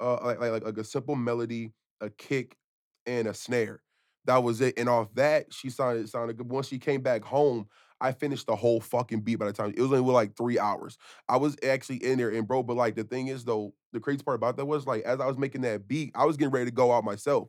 uh, 0.00 0.18
like 0.24 0.40
like 0.40 0.52
like 0.52 0.64
like 0.64 0.78
a 0.78 0.84
simple 0.84 1.16
melody, 1.16 1.72
a 2.00 2.10
kick, 2.10 2.58
and 3.06 3.28
a 3.28 3.34
snare. 3.34 3.82
That 4.26 4.38
was 4.44 4.60
it, 4.62 4.78
and 4.78 4.88
off 4.88 5.14
that, 5.16 5.52
she 5.54 5.70
sounded 5.70 6.08
sounded 6.10 6.36
good. 6.38 6.50
Once 6.50 6.68
she 6.68 6.78
came 6.80 7.02
back 7.02 7.24
home, 7.24 7.68
I 8.00 8.12
finished 8.12 8.46
the 8.48 8.56
whole 8.56 8.80
fucking 8.80 9.22
beat 9.22 9.36
by 9.36 9.46
the 9.46 9.52
time 9.54 9.74
it 9.76 9.80
was 9.82 9.92
only 9.92 10.12
like 10.12 10.36
3 10.36 10.58
hours. 10.60 10.98
I 11.28 11.38
was 11.38 11.56
actually 11.64 12.04
in 12.04 12.18
there 12.18 12.30
and 12.30 12.46
bro, 12.48 12.62
but, 12.64 12.76
like, 12.76 12.96
the 12.96 13.04
thing 13.04 13.28
is 13.28 13.44
though, 13.44 13.74
the 13.92 14.00
crazy 14.00 14.22
part 14.22 14.36
about 14.36 14.56
that 14.56 14.66
was, 14.66 14.86
like, 14.86 15.02
as 15.04 15.20
I 15.20 15.26
was 15.26 15.38
making 15.38 15.62
that 15.62 15.88
beat, 15.88 16.12
I 16.14 16.24
was 16.24 16.36
getting 16.36 16.52
ready 16.52 16.66
to 16.66 16.74
go 16.74 16.92
out 16.92 17.04
myself. 17.04 17.48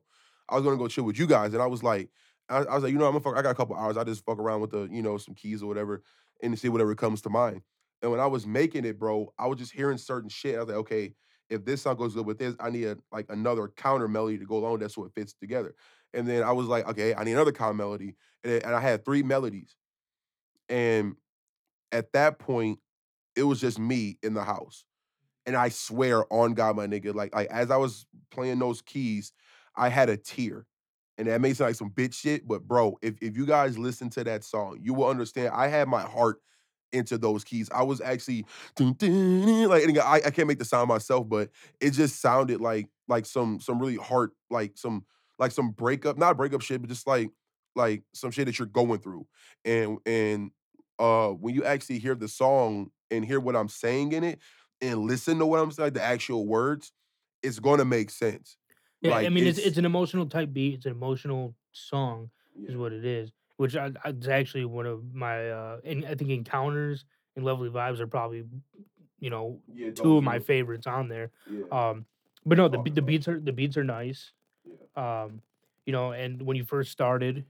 I 0.50 0.56
was 0.56 0.64
gonna 0.64 0.78
go 0.78 0.88
chill 0.88 1.06
with 1.06 1.18
you 1.18 1.28
guys, 1.28 1.54
and 1.54 1.62
I 1.62 1.68
was 1.68 1.84
like 1.84 2.10
I 2.50 2.58
I 2.60 2.76
was 2.76 2.84
like, 2.84 2.92
"You 2.92 2.98
know, 3.00 3.06
I'm 3.06 3.14
gonna 3.14 3.24
fuck 3.24 3.38
I 3.38 3.42
got 3.42 3.52
a 3.52 3.56
couple 3.56 3.76
hours, 3.76 3.98
I 3.98 4.04
just 4.04 4.26
fuck 4.26 4.40
around 4.40 4.62
with 4.62 4.72
the, 4.72 4.88
you 4.92 5.02
know, 5.02 5.18
some 5.18 5.36
keys 5.36 5.64
or 5.64 5.68
whatever, 5.68 6.04
and 6.42 6.58
see 6.60 6.70
whatever 6.70 6.96
comes 6.96 7.22
to 7.24 7.30
mind." 7.30 7.62
And 8.02 8.12
when 8.12 8.20
I 8.20 8.28
was 8.28 8.46
making 8.46 8.84
it, 8.86 9.00
bro, 9.00 9.34
I 9.38 9.48
was 9.48 9.58
just 9.60 9.72
hearing 9.72 9.98
certain 9.98 10.30
shit. 10.30 10.56
I 10.56 10.60
was 10.60 10.68
like, 10.68 10.78
"Okay, 10.78 11.14
if 11.50 11.64
this 11.66 11.82
song 11.84 11.96
goes 11.96 12.14
good 12.14 12.26
with 12.26 12.38
this, 12.40 12.56
I 12.60 12.70
need 12.70 12.86
a, 12.86 12.98
like 13.12 13.26
another 13.30 13.70
counter 13.70 14.08
melody 14.08 14.38
to 14.38 14.46
go 14.46 14.58
along 14.58 14.80
That's 14.80 14.96
that 14.96 15.02
so 15.02 15.06
it 15.06 15.14
fits 15.16 15.34
together. 15.34 15.76
And 16.14 16.28
then 16.28 16.44
I 16.44 16.52
was 16.52 16.68
like, 16.68 16.88
okay, 16.88 17.14
I 17.16 17.24
need 17.24 17.34
another 17.34 17.52
counter 17.52 17.74
melody. 17.74 18.16
And, 18.44 18.64
and 18.64 18.76
I 18.76 18.80
had 18.80 19.04
three 19.06 19.24
melodies. 19.24 19.76
And 20.70 21.16
at 21.92 22.14
that 22.14 22.40
point, 22.40 22.80
it 23.36 23.44
was 23.44 23.62
just 23.62 23.80
me 23.80 24.20
in 24.24 24.34
the 24.34 24.44
house. 24.44 24.86
And 25.46 25.56
I 25.56 25.70
swear 25.70 26.26
on 26.32 26.54
God, 26.54 26.76
my 26.76 26.88
nigga, 26.88 27.14
like, 27.14 27.36
like 27.36 27.48
as 27.50 27.70
I 27.70 27.78
was 27.78 28.06
playing 28.32 28.60
those 28.60 28.82
keys, 28.82 29.34
I 29.76 29.90
had 29.90 30.10
a 30.10 30.18
tear. 30.18 30.66
And 31.18 31.28
that 31.28 31.42
may 31.42 31.54
sound 31.54 31.70
like 31.70 31.76
some 31.76 31.92
bitch 31.92 32.16
shit, 32.16 32.48
but 32.48 32.68
bro, 32.68 32.98
if, 33.02 33.16
if 33.22 33.38
you 33.38 33.46
guys 33.46 33.78
listen 33.78 34.10
to 34.12 34.24
that 34.24 34.44
song, 34.44 34.80
you 34.82 34.94
will 34.94 35.08
understand. 35.08 35.50
I 35.54 35.68
had 35.68 35.88
my 35.88 36.02
heart 36.02 36.38
into 36.94 37.18
those 37.18 37.44
keys. 37.44 37.70
I 37.74 37.84
was 37.84 38.00
actually 38.00 38.46
like 38.80 39.98
I, 39.98 40.22
I 40.26 40.32
can't 40.32 40.48
make 40.48 40.60
the 40.60 40.66
sound 40.66 40.88
myself, 40.88 41.28
but 41.28 41.50
it 41.82 41.92
just 41.92 42.22
sounded 42.22 42.62
like 42.62 42.88
like 43.08 43.26
some 43.26 43.60
some 43.60 43.80
really 43.80 43.98
heart 43.98 44.32
like 44.50 44.78
some 44.78 45.04
like 45.40 45.52
some 45.52 45.72
breakup, 45.72 46.18
not 46.18 46.38
breakup 46.38 46.62
shit, 46.62 46.82
but 46.82 46.90
just 46.90 47.08
like 47.08 47.30
like 47.76 48.04
some 48.14 48.32
shit 48.32 48.46
that 48.46 48.58
you're 48.58 48.68
going 48.68 49.00
through. 49.00 49.26
And 49.66 49.98
and 50.06 50.52
uh 51.00 51.30
when 51.30 51.56
you 51.56 51.66
actually 51.66 52.00
hear 52.00 52.16
the 52.16 52.28
song 52.28 52.92
and 53.12 53.26
hear 53.26 53.40
what 53.40 53.56
I'm 53.56 53.70
saying 53.70 54.14
in 54.14 54.24
it 54.24 54.40
and 54.84 55.02
listen 55.02 55.40
to 55.40 55.46
what 55.46 55.60
I'm 55.60 55.72
saying, 55.72 55.88
like 55.88 55.94
the 55.94 56.04
actual 56.04 56.46
words, 56.46 56.92
it's 57.42 57.60
gonna 57.60 57.86
make 57.86 58.10
sense. 58.10 58.58
Yeah, 59.02 59.16
I 59.16 59.30
mean, 59.30 59.46
it's 59.48 59.58
it's 59.58 59.68
it's 59.68 59.78
an 59.78 59.86
emotional 59.86 60.26
type 60.28 60.54
beat. 60.54 60.76
It's 60.76 60.86
an 60.86 60.92
emotional 60.92 61.56
song, 61.72 62.30
is 62.68 62.78
what 62.78 62.94
it 62.94 63.06
is. 63.06 63.32
Which 63.58 63.76
I, 63.76 63.92
I 64.04 64.10
it's 64.10 64.28
actually 64.28 64.66
one 64.66 64.86
of 64.86 65.14
my 65.14 65.50
uh, 65.50 65.80
and 65.84 66.06
I 66.06 66.16
think 66.16 66.30
encounters 66.30 67.06
and 67.36 67.46
lovely 67.46 67.70
vibes 67.70 68.00
are 68.00 68.08
probably 68.08 68.46
you 69.20 69.30
know 69.30 69.62
yeah, 69.74 69.92
two 69.92 70.18
of 70.18 70.24
my 70.24 70.40
favorites 70.40 70.88
on 70.88 71.08
there. 71.08 71.32
yeah, 71.50 71.64
Um, 71.72 72.06
but 72.46 72.58
no, 72.58 72.68
the 72.68 72.82
the 72.84 73.02
beats 73.02 73.28
are 73.28 73.40
the 73.40 73.54
beats 73.54 73.78
are 73.78 73.84
nice. 73.84 74.32
Yeah. 74.66 75.24
Um, 75.24 75.42
you 75.86 75.92
know, 75.92 76.12
and 76.14 76.42
when 76.42 76.56
you 76.56 76.64
first 76.64 76.92
started, 76.92 77.46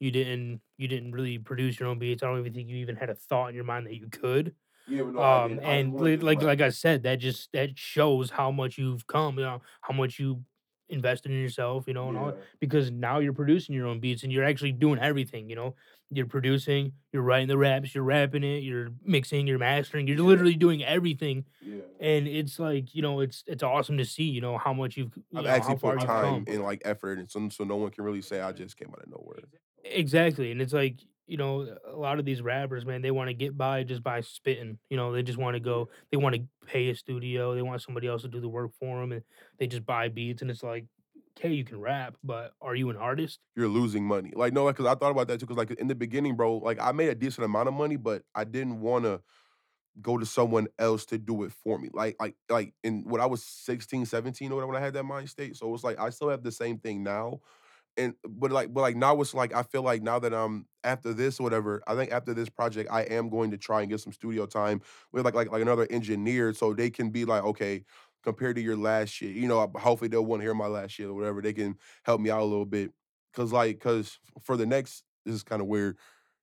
you 0.00 0.10
didn't 0.10 0.60
you 0.76 0.88
didn't 0.88 1.12
really 1.12 1.38
produce 1.38 1.78
your 1.80 1.88
own 1.88 1.98
beats. 1.98 2.22
I 2.22 2.26
don't 2.26 2.38
even 2.38 2.52
think 2.54 2.68
you 2.68 2.76
even 2.76 2.96
had 2.96 3.10
a 3.10 3.14
thought 3.14 3.48
in 3.48 3.54
your 3.54 3.64
mind 3.64 3.86
that 3.86 3.96
you 3.96 4.08
could. 4.08 4.54
Yeah, 4.88 5.10
no, 5.10 5.20
Um. 5.22 5.60
And 5.64 5.98
wanted 5.98 6.00
li 6.00 6.16
to 6.16 6.18
like 6.18 6.42
like 6.42 6.60
I 6.60 6.70
said, 6.70 7.02
that 7.04 7.16
just 7.16 7.52
that 7.52 7.78
shows 7.78 8.30
how 8.30 8.50
much 8.50 8.78
you've 8.78 9.06
come, 9.06 9.38
you 9.38 9.44
know, 9.44 9.62
how 9.82 9.94
much 9.94 10.18
you 10.18 10.44
invested 10.90 11.30
in 11.32 11.38
yourself, 11.42 11.86
you 11.86 11.94
know, 11.94 12.08
and 12.08 12.16
all 12.18 12.32
because 12.60 12.90
now 12.90 13.18
you're 13.18 13.34
producing 13.34 13.74
your 13.74 13.86
own 13.86 14.00
beats 14.00 14.22
and 14.22 14.32
you're 14.32 14.44
actually 14.44 14.72
doing 14.72 14.98
everything, 15.00 15.50
you 15.50 15.56
know. 15.56 15.74
You're 16.10 16.26
producing, 16.26 16.94
you're 17.12 17.22
writing 17.22 17.48
the 17.48 17.58
raps, 17.58 17.94
you're 17.94 18.04
rapping 18.04 18.42
it, 18.44 18.62
you're 18.62 18.90
mixing, 19.02 19.46
you're 19.46 19.58
mastering, 19.58 20.06
you're 20.08 20.18
Yeah. 20.22 20.24
literally 20.26 20.56
doing 20.56 20.82
everything. 20.84 21.44
Yeah. 21.60 21.82
And 22.00 22.26
it's 22.28 22.58
like, 22.58 22.94
you 22.94 23.02
know, 23.02 23.20
it's 23.20 23.44
it's 23.46 23.62
awesome 23.62 23.98
to 23.98 24.04
see, 24.06 24.24
you 24.24 24.40
know, 24.40 24.56
how 24.58 24.72
much 24.72 24.96
you've 24.96 25.12
I've 25.34 25.46
know, 25.46 25.52
actually 25.56 25.76
put 25.76 26.00
time 26.00 26.44
and, 26.46 26.62
like, 26.62 26.82
effort, 26.84 27.18
and 27.18 27.30
so 27.30 27.48
so 27.48 27.64
no 27.64 27.76
one 27.76 27.90
can 27.90 28.04
really 28.04 28.22
say 28.22 28.40
I 28.40 28.52
just 28.52 28.76
came 28.76 28.88
out 28.90 29.02
of 29.02 29.08
nowhere. 29.10 29.44
Exactly, 29.84 30.50
and 30.50 30.60
it's 30.60 30.72
like, 30.72 31.00
you 31.28 31.36
know, 31.36 31.76
a 31.86 31.96
lot 31.96 32.18
of 32.18 32.24
these 32.24 32.42
rappers, 32.42 32.86
man, 32.86 33.02
they 33.02 33.10
wanna 33.10 33.34
get 33.34 33.56
by 33.56 33.84
just 33.84 34.02
by 34.02 34.20
spitting, 34.22 34.78
you 34.90 34.96
know, 34.96 35.12
they 35.12 35.22
just 35.22 35.38
wanna 35.38 35.60
go 35.60 35.88
they 36.10 36.16
wanna 36.18 36.40
pay 36.66 36.90
a 36.90 36.94
studio, 36.96 37.54
they 37.54 37.62
want 37.62 37.82
somebody 37.82 38.06
else 38.08 38.22
to 38.22 38.28
do 38.28 38.40
the 38.40 38.48
work 38.48 38.72
for 38.78 39.00
them, 39.00 39.12
and 39.12 39.24
they 39.58 39.66
just 39.66 39.86
buy 39.86 40.08
beats, 40.08 40.42
and 40.42 40.50
it's 40.50 40.62
like, 40.62 40.86
"Okay, 41.38 41.52
you 41.52 41.64
can 41.64 41.80
rap, 41.80 42.16
but 42.24 42.54
are 42.60 42.74
you 42.76 42.90
an 42.90 42.96
artist?" 42.96 43.40
You're 43.56 43.68
losing 43.68 44.04
money. 44.04 44.32
Like, 44.36 44.52
no, 44.52 44.64
like, 44.64 44.76
cause 44.76 44.86
I 44.86 44.94
thought 44.94 45.10
about 45.10 45.26
that 45.28 45.40
too. 45.40 45.46
Cause 45.46 45.56
like, 45.56 45.70
in 45.72 45.88
the 45.88 45.94
beginning, 45.94 46.36
bro, 46.36 46.58
like, 46.58 46.78
I 46.80 46.92
made 46.92 47.08
a 47.08 47.14
decent 47.14 47.44
amount 47.44 47.68
of 47.68 47.74
money, 47.74 47.96
but 47.96 48.22
I 48.34 48.44
didn't 48.44 48.80
wanna 48.80 49.20
go 50.00 50.18
to 50.18 50.26
someone 50.26 50.68
else 50.78 51.06
to 51.06 51.18
do 51.18 51.44
it 51.44 51.52
for 51.52 51.78
me. 51.78 51.90
Like 51.92 52.16
like 52.20 52.36
like, 52.50 52.74
in 52.84 53.04
when 53.04 53.20
I 53.20 53.26
was 53.26 53.44
16, 53.44 54.06
17 54.06 54.52
or 54.52 54.56
whatever, 54.56 54.72
when 54.72 54.82
I 54.82 54.84
had 54.84 54.94
that 54.94 55.04
mind 55.04 55.30
state, 55.30 55.56
so 55.56 55.74
it's 55.74 55.84
like, 55.84 55.98
I 56.00 56.10
still 56.10 56.30
have 56.30 56.42
the 56.44 56.52
same 56.52 56.78
thing 56.80 57.02
now, 57.04 57.40
and 57.98 58.14
but 58.26 58.52
like 58.52 58.72
but 58.72 58.80
like 58.80 58.96
now 58.96 59.20
it's 59.20 59.34
like 59.34 59.54
I 59.54 59.62
feel 59.64 59.82
like 59.82 60.02
now 60.02 60.18
that 60.20 60.32
I'm 60.32 60.66
after 60.84 61.12
this 61.12 61.40
or 61.40 61.42
whatever, 61.42 61.82
I 61.86 61.94
think 61.96 62.12
after 62.12 62.32
this 62.32 62.48
project, 62.48 62.88
I 62.90 63.02
am 63.02 63.28
going 63.28 63.50
to 63.50 63.58
try 63.58 63.80
and 63.82 63.90
get 63.90 64.00
some 64.00 64.12
studio 64.12 64.46
time 64.46 64.80
with 65.12 65.24
like 65.24 65.34
like 65.34 65.50
like 65.50 65.62
another 65.62 65.86
engineer 65.90 66.54
so 66.54 66.72
they 66.72 66.90
can 66.90 67.10
be 67.10 67.24
like, 67.24 67.42
okay, 67.44 67.84
compared 68.22 68.56
to 68.56 68.62
your 68.62 68.76
last 68.76 69.10
shit, 69.10 69.34
you 69.34 69.48
know, 69.48 69.70
hopefully 69.76 70.08
they'll 70.08 70.24
want 70.24 70.40
to 70.40 70.44
hear 70.44 70.54
my 70.54 70.68
last 70.68 70.92
shit 70.92 71.06
or 71.06 71.14
whatever. 71.14 71.42
They 71.42 71.52
can 71.52 71.76
help 72.04 72.20
me 72.20 72.30
out 72.30 72.40
a 72.40 72.44
little 72.44 72.66
bit. 72.66 72.92
Cause 73.34 73.52
like 73.52 73.80
cause 73.80 74.18
for 74.42 74.56
the 74.56 74.66
next, 74.66 75.04
this 75.26 75.34
is 75.34 75.42
kind 75.42 75.60
of 75.60 75.68
weird. 75.68 75.98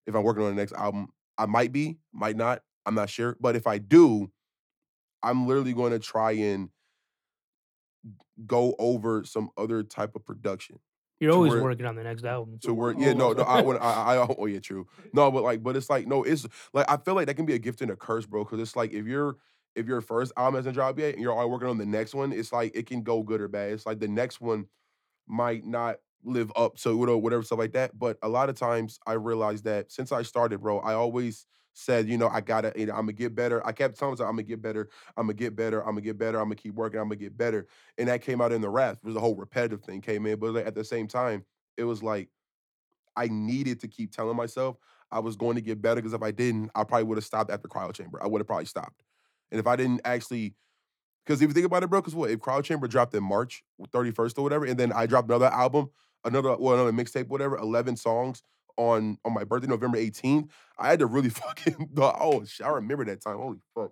If 0.06 0.16
I'm 0.16 0.24
working 0.24 0.44
on 0.44 0.56
the 0.56 0.62
next 0.62 0.74
album, 0.74 1.08
I 1.38 1.46
might 1.48 1.72
be, 1.72 1.98
might 2.14 2.38
not, 2.38 2.62
I'm 2.86 2.96
not 2.96 3.10
sure. 3.10 3.36
But 3.40 3.56
if 3.56 3.66
I 3.66 3.80
do, 3.80 4.32
I'm 5.24 5.48
literally 5.48 5.74
going 5.74 5.92
to 5.92 6.00
try 6.00 6.32
and 6.34 6.70
go 8.46 8.76
over 8.78 9.24
some 9.24 9.50
other 9.58 9.82
type 9.84 10.16
of 10.16 10.26
production 10.26 10.80
You're 11.20 11.32
always 11.32 11.52
where 11.52 11.62
working 11.62 11.86
on 11.86 11.96
the 11.96 12.04
next 12.04 12.26
album. 12.26 12.60
to 12.62 12.74
work, 12.74 12.98
yeah, 13.00 13.12
oh, 13.12 13.14
no, 13.14 13.34
no, 13.34 13.44
I 13.44 13.62
when 13.62 13.78
I 13.78 14.16
I 14.16 14.18
oh, 14.38 14.46
yeah, 14.46 14.60
true. 14.60 14.88
No, 15.14 15.32
but, 15.32 15.44
like 15.44 15.64
but 15.64 15.76
it's 15.76 15.90
like, 15.90 16.08
no, 16.08 16.24
it's 16.24 16.46
like, 16.74 16.90
I 16.90 16.98
feel 16.98 17.16
like 17.16 17.28
that 17.28 17.36
can 17.36 17.46
be 17.46 17.54
a 17.54 17.60
gift 17.60 17.82
and 17.82 17.92
a 17.92 17.96
curse, 17.96 18.26
bro. 18.26 18.44
Because 18.44 18.60
it's 18.60 18.76
like, 18.76 18.92
if 18.94 19.06
you're 19.06 19.38
if 19.76 19.88
your 19.88 20.02
first 20.02 20.32
album 20.38 20.56
hasn't 20.56 20.76
dropped 20.76 21.00
yet 21.00 21.14
and 21.14 21.22
you're 21.22 21.34
already 21.34 21.50
working 21.52 21.68
on 21.68 21.78
the 21.78 21.86
next 21.86 22.14
one, 22.14 22.32
it's 22.32 22.54
like, 22.54 22.72
it 22.76 22.88
can 22.88 23.04
go 23.04 23.24
good 23.24 23.42
or 23.42 23.48
bad. 23.50 23.74
It's 23.74 23.86
like 23.86 24.00
the 24.00 24.08
next 24.08 24.40
one 24.40 24.68
might 25.28 25.66
not 25.66 25.98
live 26.24 26.52
up 26.56 26.76
to 26.78 26.96
whatever 26.98 27.18
whatever, 27.18 27.44
stuff 27.44 27.60
like 27.60 27.74
that, 27.74 27.98
but 27.98 28.18
a 28.24 28.30
lot 28.30 28.50
of 28.50 28.56
times, 28.58 29.00
I 29.08 29.14
realized 29.14 29.66
that 29.66 29.92
since 29.92 30.12
I 30.12 30.24
started, 30.24 30.62
bro, 30.62 30.80
I 30.80 30.94
always 30.94 31.48
said, 31.76 32.10
you 32.10 32.18
know, 32.18 32.30
"I 32.30 32.42
gotta 32.42 32.74
you 32.76 32.88
know, 32.88 32.98
Imma 33.00 33.14
get 33.14 33.36
better." 33.36 33.66
I 33.68 33.74
kept 33.74 34.00
telling 34.00 34.14
myself, 34.14 34.32
"Imma 34.32 34.44
get 34.44 34.62
better, 34.62 34.90
Imma 35.20 35.34
get 35.36 35.56
better, 35.56 35.88
Imma 35.88 36.02
get 36.02 36.18
better, 36.18 36.42
Imma 36.42 36.56
keep 36.56 36.76
working, 36.76 37.02
Imma 37.02 37.16
get 37.18 37.38
better," 37.38 37.68
and 37.98 38.08
that 38.10 38.22
came 38.24 38.42
out 38.42 38.52
in 38.54 38.62
the 38.62 38.70
rap. 38.70 39.00
It 39.04 39.06
was 39.06 39.16
the 39.16 39.22
whole 39.22 39.36
repetitive 39.36 39.84
thing 39.84 40.02
came 40.02 40.26
in, 40.26 40.40
but, 40.40 40.54
like, 40.56 40.68
at 40.68 40.76
the 40.76 40.86
same 40.86 41.08
time, 41.08 41.46
it 41.78 41.84
was 41.86 42.04
like 42.04 42.30
I 43.16 43.28
needed 43.28 43.80
to 43.82 43.88
keep 43.88 44.12
telling 44.12 44.36
myself 44.36 44.78
I 45.12 45.20
was 45.20 45.36
going 45.36 45.56
to 45.56 45.62
get 45.62 45.82
better 45.82 46.02
because 46.02 46.14
if 46.14 46.24
I 46.24 46.32
didn't, 46.32 46.72
I 46.76 46.84
probably 46.84 47.06
would 47.06 47.18
have 47.18 47.26
stopped 47.26 47.52
at 47.52 47.62
the 47.62 47.70
cryo 47.70 47.94
chamber. 47.94 48.22
I 48.22 48.28
would 48.28 48.40
have 48.42 48.48
probably 48.48 48.66
stopped. 48.66 49.04
And 49.52 49.60
if 49.60 49.68
I 49.68 49.76
didn't 49.76 50.02
actually, 50.06 50.56
because 51.26 51.42
if 51.42 51.48
you 51.50 51.54
think 51.54 51.66
about 51.66 51.84
it, 51.84 51.90
bro, 51.90 52.02
because 52.02 52.16
what 52.16 52.32
if 52.32 52.40
cryo 52.40 52.64
chamber 52.64 52.88
dropped 52.88 53.16
in 53.16 53.24
March 53.24 53.64
31st 53.92 54.38
or 54.38 54.44
whatever, 54.44 54.66
and 54.66 54.80
then 54.80 54.92
I 54.94 55.06
dropped 55.06 55.30
another 55.30 55.48
album, 55.48 55.92
another 56.26 56.56
well, 56.58 56.76
another 56.76 56.92
mixtape, 56.94 57.28
whatever, 57.28 57.58
11 57.58 57.98
songs 57.98 58.44
on 58.78 59.18
on 59.26 59.34
my 59.34 59.44
birthday, 59.44 59.68
November 59.68 59.98
18th, 59.98 60.50
I 60.78 60.90
had 60.90 61.00
to 61.00 61.06
really 61.06 61.30
fucking 61.44 61.92
oh 61.98 62.44
shit, 62.46 62.66
I 62.66 62.70
remember 62.72 63.06
that 63.06 63.22
time. 63.22 63.38
Holy 63.38 63.60
fuck. 63.74 63.92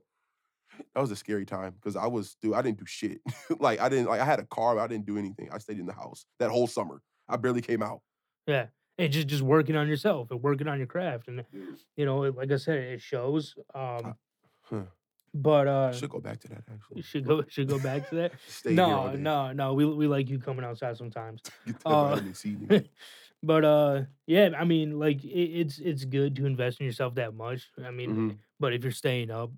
That 0.96 1.02
was 1.02 1.12
a 1.12 1.16
scary 1.16 1.46
time 1.46 1.74
because 1.74 1.96
I 1.96 2.08
was 2.08 2.36
dude, 2.42 2.54
I 2.56 2.62
didn't 2.64 2.80
do 2.80 2.86
shit. 2.86 3.22
like 3.60 3.80
I 3.80 3.90
didn't 3.90 4.08
like 4.08 4.20
I 4.22 4.26
had 4.26 4.40
a 4.40 4.46
car, 4.46 4.76
but 4.76 4.82
I 4.82 4.88
didn't 4.88 5.06
do 5.06 5.18
anything. 5.18 5.50
I 5.52 5.60
stayed 5.60 5.80
in 5.80 5.86
the 5.86 5.94
house 5.94 6.26
that 6.40 6.50
whole 6.50 6.68
summer. 6.68 7.02
I 7.30 7.38
barely 7.38 7.62
came 7.62 7.84
out. 7.84 8.02
Yeah, 8.48 8.68
and 8.98 9.12
just 9.14 9.28
just 9.28 9.44
working 9.44 9.76
on 9.76 9.88
yourself 9.88 10.32
and 10.32 10.42
working 10.42 10.68
on 10.68 10.78
your 10.80 10.88
craft, 10.88 11.28
and, 11.28 11.46
you 11.96 12.06
know, 12.06 12.20
like 12.22 12.52
I 12.52 12.58
said, 12.58 12.78
it 12.80 13.02
shows, 13.02 13.56
um 13.76 14.16
huh. 14.64 14.84
but, 15.34 15.68
uh 15.68 15.92
Should 15.94 16.10
go 16.10 16.20
back 16.20 16.40
to 16.42 16.48
that 16.50 16.64
actually. 16.72 17.02
should 17.04 17.26
go 17.26 17.44
should 17.48 17.68
go 17.70 17.80
back 17.80 18.10
to 18.10 18.16
that? 18.16 18.34
Stay 18.48 18.74
No, 18.74 19.14
no, 19.14 19.52
no, 19.54 19.74
we 19.76 19.86
we 19.86 20.08
like 20.08 20.28
you 20.30 20.40
coming 20.40 20.66
outside 20.66 20.98
sometimes. 20.98 21.42
Get 21.66 21.80
the 21.80 21.90
Uh, 21.90 22.10
vitamin 22.10 22.34
C, 22.34 22.56
nigga. 22.56 22.90
But, 23.44 23.66
uh, 23.66 24.04
yeah, 24.28 24.50
I 24.58 24.64
mean, 24.64 25.00
like, 25.00 25.24
it 25.24 25.30
it's 25.62 25.80
it's 25.80 26.06
good 26.06 26.36
to 26.38 26.46
invest 26.46 26.80
in 26.80 26.86
yourself 26.86 27.16
that 27.16 27.34
much, 27.36 27.70
I 27.84 27.92
mean, 27.92 28.10
Mhm. 28.12 28.38
but 28.60 28.74
if 28.74 28.84
you're 28.84 28.92
staying 28.92 29.32
up 29.32 29.52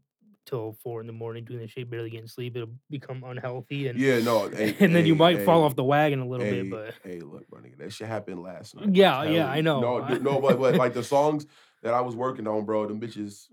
till 0.45 0.73
4 0.83 1.01
in 1.01 1.07
the 1.07 1.13
morning 1.13 1.43
doing 1.45 1.59
this 1.61 1.71
shit, 1.71 1.89
barely 1.89 2.09
getting 2.09 2.27
sleep, 2.27 2.55
it'll 2.55 2.75
become 2.89 3.23
unhealthy, 3.23 3.87
and 3.87 3.99
Yeah, 3.99 4.19
no, 4.19 4.49
hey, 4.49 4.75
and 4.79 4.95
then 4.95 5.05
you 5.05 5.13
hey, 5.13 5.19
might 5.19 5.41
fall 5.41 5.63
off 5.63 5.75
the 5.75 5.83
wagon 5.83 6.19
a 6.19 6.27
little 6.27 6.45
bit, 6.45 6.69
but 6.69 6.95
hey, 7.03 7.19
look, 7.21 7.45
my 7.51 7.59
nigga, 7.59 7.77
that 7.79 7.93
shit 7.93 8.07
happened 8.07 8.41
last 8.41 8.75
night. 8.75 8.89
Yeah, 8.93 9.23
yeah, 9.23 9.45
telling 9.45 9.57
I 9.57 9.61
know, 9.61 9.81
No, 9.81 9.99
no, 10.19 10.41
but, 10.41 10.59
but 10.59 10.75
like 10.75 10.93
the 10.93 11.03
songs 11.03 11.45
that 11.81 11.93
I 11.93 12.01
was 12.01 12.15
working 12.15 12.47
on, 12.47 12.65
bro, 12.65 12.87
them 12.87 12.99
bitches, 12.99 13.47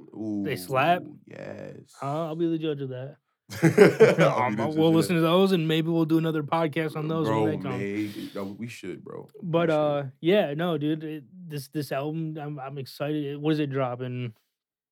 They 0.45 0.57
slap? 0.57 1.03
ooh, 1.03 1.18
yes. 1.27 1.95
I'll 2.01 2.23
I'll 2.29 2.37
be 2.37 2.49
the 2.49 2.59
judge 2.59 2.81
of 2.81 2.88
that. 2.90 3.16
Um, 4.33 4.57
we'll 4.57 4.93
listen 4.93 5.17
to 5.17 5.23
those, 5.23 5.53
and 5.53 5.67
maybe 5.69 5.88
we'll 5.88 6.05
do 6.05 6.19
another 6.19 6.43
podcast 6.43 6.97
on 6.97 7.09
those 7.09 7.27
Bro, 7.27 7.43
when 7.43 7.51
they 7.51 7.62
come. 7.62 7.79
maybe. 7.79 8.31
No, 8.35 8.45
we 8.45 8.67
should, 8.67 9.05
bro. 9.05 9.29
But, 9.43 9.69
should. 9.69 9.75
uh, 9.75 10.03
yeah, 10.21 10.55
no, 10.55 10.79
dude, 10.79 11.05
it 11.05 11.25
this 11.49 11.69
this 11.69 11.93
album, 11.93 12.37
I'm 12.41 12.59
I'm 12.59 12.79
excited. 12.79 13.37
What 13.38 13.53
is 13.53 13.59
it 13.61 13.71
dropping? 13.71 14.35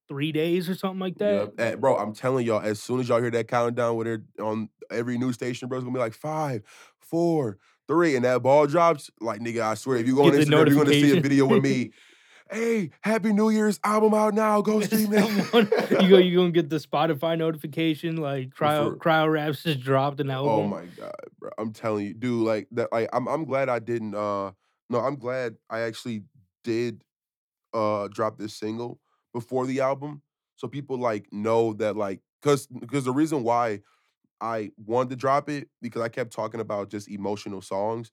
3 0.09 0.33
days 0.33 0.69
or 0.69 0.75
something 0.75 0.99
like 0.99 1.19
that? 1.19 1.81
Bro, 1.81 1.97
I'm 1.99 2.13
telling 2.13 2.45
y'all, 2.45 2.61
as 2.61 2.83
soon 2.83 2.99
as 2.99 3.09
y'all 3.09 3.21
hear 3.21 3.31
that 3.31 3.47
countdown 3.47 3.95
with 3.95 4.09
it 4.09 4.21
on 4.41 4.69
every 4.91 5.17
news 5.17 5.37
station, 5.37 5.69
bro, 5.69 5.79
it's 5.79 5.85
gonna 5.85 5.95
be 5.95 6.01
like 6.01 6.15
five, 6.15 6.63
four, 6.99 7.59
three, 7.87 8.17
and 8.17 8.25
that 8.25 8.43
ball 8.43 8.67
drops. 8.67 9.09
Like, 9.21 9.41
nigga, 9.41 9.63
I 9.63 9.75
swear, 9.75 9.99
if 9.99 10.09
you 10.09 10.17
go 10.17 10.25
on 10.25 10.33
Instagram, 10.33 10.69
you're 10.69 10.85
gonna 10.85 10.91
see 10.91 11.17
a 11.17 11.21
video 11.21 11.47
with 11.47 11.63
me. 11.63 11.93
Hey, 12.51 12.91
Happy 13.03 13.33
New 13.33 13.51
Year's 13.51 13.79
album 13.85 14.13
out 14.13 14.35
now. 14.35 14.61
Go 14.61 14.81
stream 14.81 15.13
Someone 15.13 15.69
it. 15.73 16.03
you 16.03 16.09
go 16.09 16.19
you 16.19 16.37
gonna 16.37 16.51
get 16.51 16.69
the 16.69 16.79
Spotify 16.79 17.39
notification, 17.39 18.17
like, 18.17 18.51
Cryo 18.51 18.91
For 18.91 18.97
Cryo 18.97 19.33
Raps 19.33 19.63
just 19.63 19.81
dropped 19.81 20.21
an 20.21 20.31
album. 20.31 20.51
Oh 20.53 20.67
my 20.67 20.85
god, 20.97 21.15
bro. 21.39 21.51
I'm 21.59 21.73
telling 21.73 22.07
you, 22.07 22.15
dude, 22.15 22.45
like 22.45 22.67
that 22.73 22.91
like 22.93 23.09
I'm 23.13 23.29
I'm 23.29 23.45
glad 23.45 23.69
I 23.69 23.79
didn't 23.79 24.15
uh 24.15 24.51
no, 24.89 24.99
I'm 24.99 25.17
glad 25.17 25.57
I 25.69 25.81
actually 25.81 26.25
did 26.65 27.05
uh 27.73 28.09
drop 28.09 28.37
this 28.39 28.55
single 28.55 28.99
before 29.33 29.67
the 29.67 29.81
album. 29.81 30.23
So 30.57 30.67
people 30.67 30.99
like 30.99 31.27
know 31.33 31.73
that 31.75 31.97
like 31.97 32.21
cuz 32.43 32.67
because 32.67 33.05
the 33.05 33.13
reason 33.13 33.45
why 33.45 33.81
I 34.41 34.71
wanted 34.77 35.11
to 35.11 35.17
drop 35.17 35.49
it 35.49 35.69
because 35.81 36.03
I 36.03 36.09
kept 36.09 36.33
talking 36.33 36.61
about 36.61 36.91
just 36.91 37.09
emotional 37.09 37.63
songs. 37.63 38.11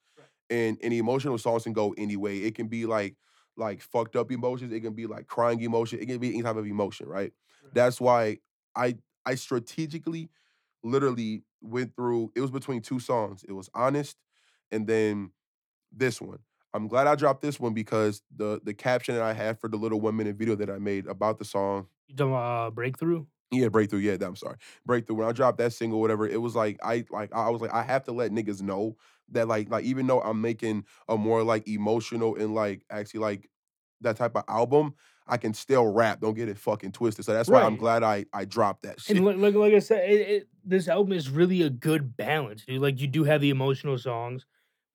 And 0.50 0.78
and 0.82 0.94
emotional 0.94 1.38
songs 1.38 1.64
can 1.64 1.74
go 1.74 1.94
anyway. 1.98 2.40
It 2.40 2.56
can 2.56 2.68
be 2.68 2.86
like 2.86 3.16
like 3.58 3.82
fucked 3.82 4.16
up 4.16 4.32
emotions, 4.32 4.72
it 4.74 4.82
can 4.82 4.94
be 4.94 5.08
like 5.08 5.28
crying 5.28 5.62
emotion, 5.62 6.00
it 6.00 6.08
can 6.08 6.20
be 6.20 6.30
any 6.30 6.44
type 6.44 6.56
of 6.58 6.66
emotion, 6.66 7.08
right? 7.08 7.34
Right. 7.64 7.74
That's 7.74 8.00
why 8.02 8.40
I 8.76 8.98
I 9.26 9.36
strategically 9.36 10.30
literally 10.84 11.44
went 11.62 11.96
through 11.96 12.32
it 12.36 12.42
was 12.42 12.52
between 12.52 12.82
two 12.82 13.00
songs. 13.00 13.44
It 13.48 13.54
was 13.54 13.70
Honest 13.74 14.18
and 14.72 14.88
then 14.88 15.32
this 15.92 16.22
one. 16.22 16.40
I'm 16.74 16.88
glad 16.88 17.08
I 17.08 17.16
dropped 17.16 17.42
this 17.42 17.60
one 17.60 17.74
because 17.74 18.24
the 18.36 18.62
the 18.64 18.74
caption 18.74 19.16
that 19.16 19.24
I 19.24 19.34
had 19.34 19.60
for 19.60 19.70
the 19.70 19.78
little 19.78 20.02
one 20.02 20.16
minute 20.18 20.36
video 20.36 20.56
that 20.56 20.70
I 20.70 20.80
made 20.80 21.08
about 21.08 21.40
the 21.40 21.46
song 21.46 21.88
You 22.08 22.16
talking 22.16 22.32
about, 22.34 22.68
uh, 22.68 22.72
Breakthrough? 22.72 23.26
Yeah, 23.52 23.70
breakthrough. 23.70 24.00
Yeah, 24.00 24.18
I'm 24.22 24.36
sorry. 24.36 24.58
Breakthrough. 24.86 25.16
When 25.16 25.28
I 25.28 25.32
dropped 25.32 25.58
that 25.60 25.74
single, 25.74 26.02
whatever, 26.02 26.28
it 26.28 26.42
was 26.42 26.56
like 26.56 26.78
I 26.84 27.06
like 27.10 27.34
I 27.34 27.50
was 27.50 27.62
like 27.62 27.74
I 27.74 27.84
have 27.84 28.04
to 28.06 28.12
let 28.12 28.32
niggas 28.32 28.62
know 28.62 28.98
that 29.30 29.48
like 29.48 29.70
like 29.70 29.86
even 29.86 30.08
though 30.08 30.22
I'm 30.22 30.42
making 30.42 30.86
a 31.08 31.18
more 31.18 31.44
like 31.44 31.68
emotional 31.68 32.36
and 32.36 32.54
like 32.54 32.84
actually 32.90 33.22
like 33.22 33.50
that 34.02 34.18
type 34.18 34.36
of 34.36 34.44
album, 34.48 34.96
I 35.28 35.38
can 35.38 35.54
still 35.54 35.88
rap. 35.88 36.22
Don't 36.22 36.34
get 36.34 36.50
it 36.50 36.58
fucking 36.58 36.92
twisted. 36.92 37.26
So 37.26 37.34
that's 37.34 37.50
why 37.50 37.62
I'm 37.62 37.78
glad 37.78 38.04
I 38.04 38.26
I 38.34 38.46
dropped 38.46 38.84
that 38.84 39.02
shit. 39.02 39.18
And 39.18 39.26
like 39.26 39.38
like 39.38 39.56
like 39.56 39.74
I 39.74 39.80
said, 39.80 40.10
it, 40.10 40.30
it 40.30 40.48
this 40.66 40.88
album 40.88 41.14
is 41.14 41.30
really 41.30 41.62
a 41.62 41.70
good 41.70 42.18
balance, 42.18 42.66
dude. 42.66 42.82
Like 42.82 43.00
you 43.00 43.08
do 43.08 43.24
have 43.24 43.42
the 43.42 43.50
emotional 43.50 43.98
songs, 43.98 44.46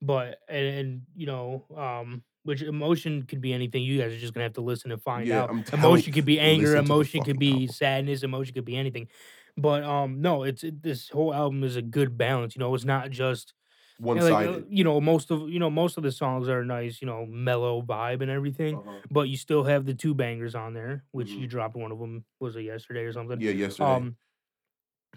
but 0.00 0.38
and, 0.48 0.66
and 0.66 1.02
you 1.14 1.26
know, 1.26 1.64
um, 1.76 2.22
which 2.44 2.62
emotion 2.62 3.22
could 3.24 3.40
be 3.40 3.52
anything. 3.52 3.82
You 3.82 4.00
guys 4.00 4.12
are 4.12 4.18
just 4.18 4.34
gonna 4.34 4.44
have 4.44 4.54
to 4.54 4.60
listen 4.60 4.92
and 4.92 5.02
find 5.02 5.28
Yeah, 5.28 5.42
out. 5.44 5.50
Emotion 5.72 6.12
could 6.12 6.24
be 6.24 6.40
anger, 6.40 6.74
listen 6.74 6.84
to 6.84 6.88
the 6.88 6.94
emotion 6.94 7.22
could 7.22 7.38
be 7.38 7.52
album. 7.52 7.68
sadness, 7.68 8.22
emotion 8.22 8.54
could 8.54 8.64
be 8.64 8.76
anything. 8.76 9.08
But 9.56 9.84
um, 9.84 10.20
no, 10.22 10.42
it's 10.44 10.64
it, 10.64 10.82
this 10.82 11.08
whole 11.10 11.34
album 11.34 11.62
is 11.64 11.76
a 11.76 11.82
good 11.82 12.16
balance. 12.16 12.56
You 12.56 12.60
know, 12.60 12.74
it's 12.74 12.84
not 12.84 13.10
just 13.10 13.54
One 13.98 14.16
and, 14.16 14.24
like 14.24 14.32
uh, 14.34 14.52
sided. 14.52 14.66
you 14.68 14.84
know 14.84 15.00
most 15.00 15.30
of 15.30 15.48
you 15.48 15.58
know 15.58 15.70
most 15.70 15.96
of 15.96 16.02
the 16.02 16.12
songs 16.12 16.48
are 16.48 16.64
nice, 16.64 17.00
you 17.00 17.06
know, 17.06 17.26
mellow 17.26 17.82
vibe 17.82 18.22
and 18.22 18.30
everything. 18.30 18.76
Uh-huh. 18.76 19.00
But 19.10 19.28
you 19.28 19.36
still 19.36 19.64
have 19.64 19.84
the 19.86 19.94
two 19.94 20.14
bangers 20.14 20.54
on 20.54 20.74
there, 20.74 21.04
which 21.12 21.28
Mhm. 21.30 21.40
you 21.42 21.46
dropped 21.46 21.76
one 21.76 21.92
of 21.92 21.98
them 21.98 22.24
was 22.40 22.56
it 22.56 22.62
yesterday 22.62 23.02
or 23.02 23.12
something. 23.12 23.40
Yeah, 23.40 23.50
yesterday. 23.52 23.92
Um, 23.92 24.16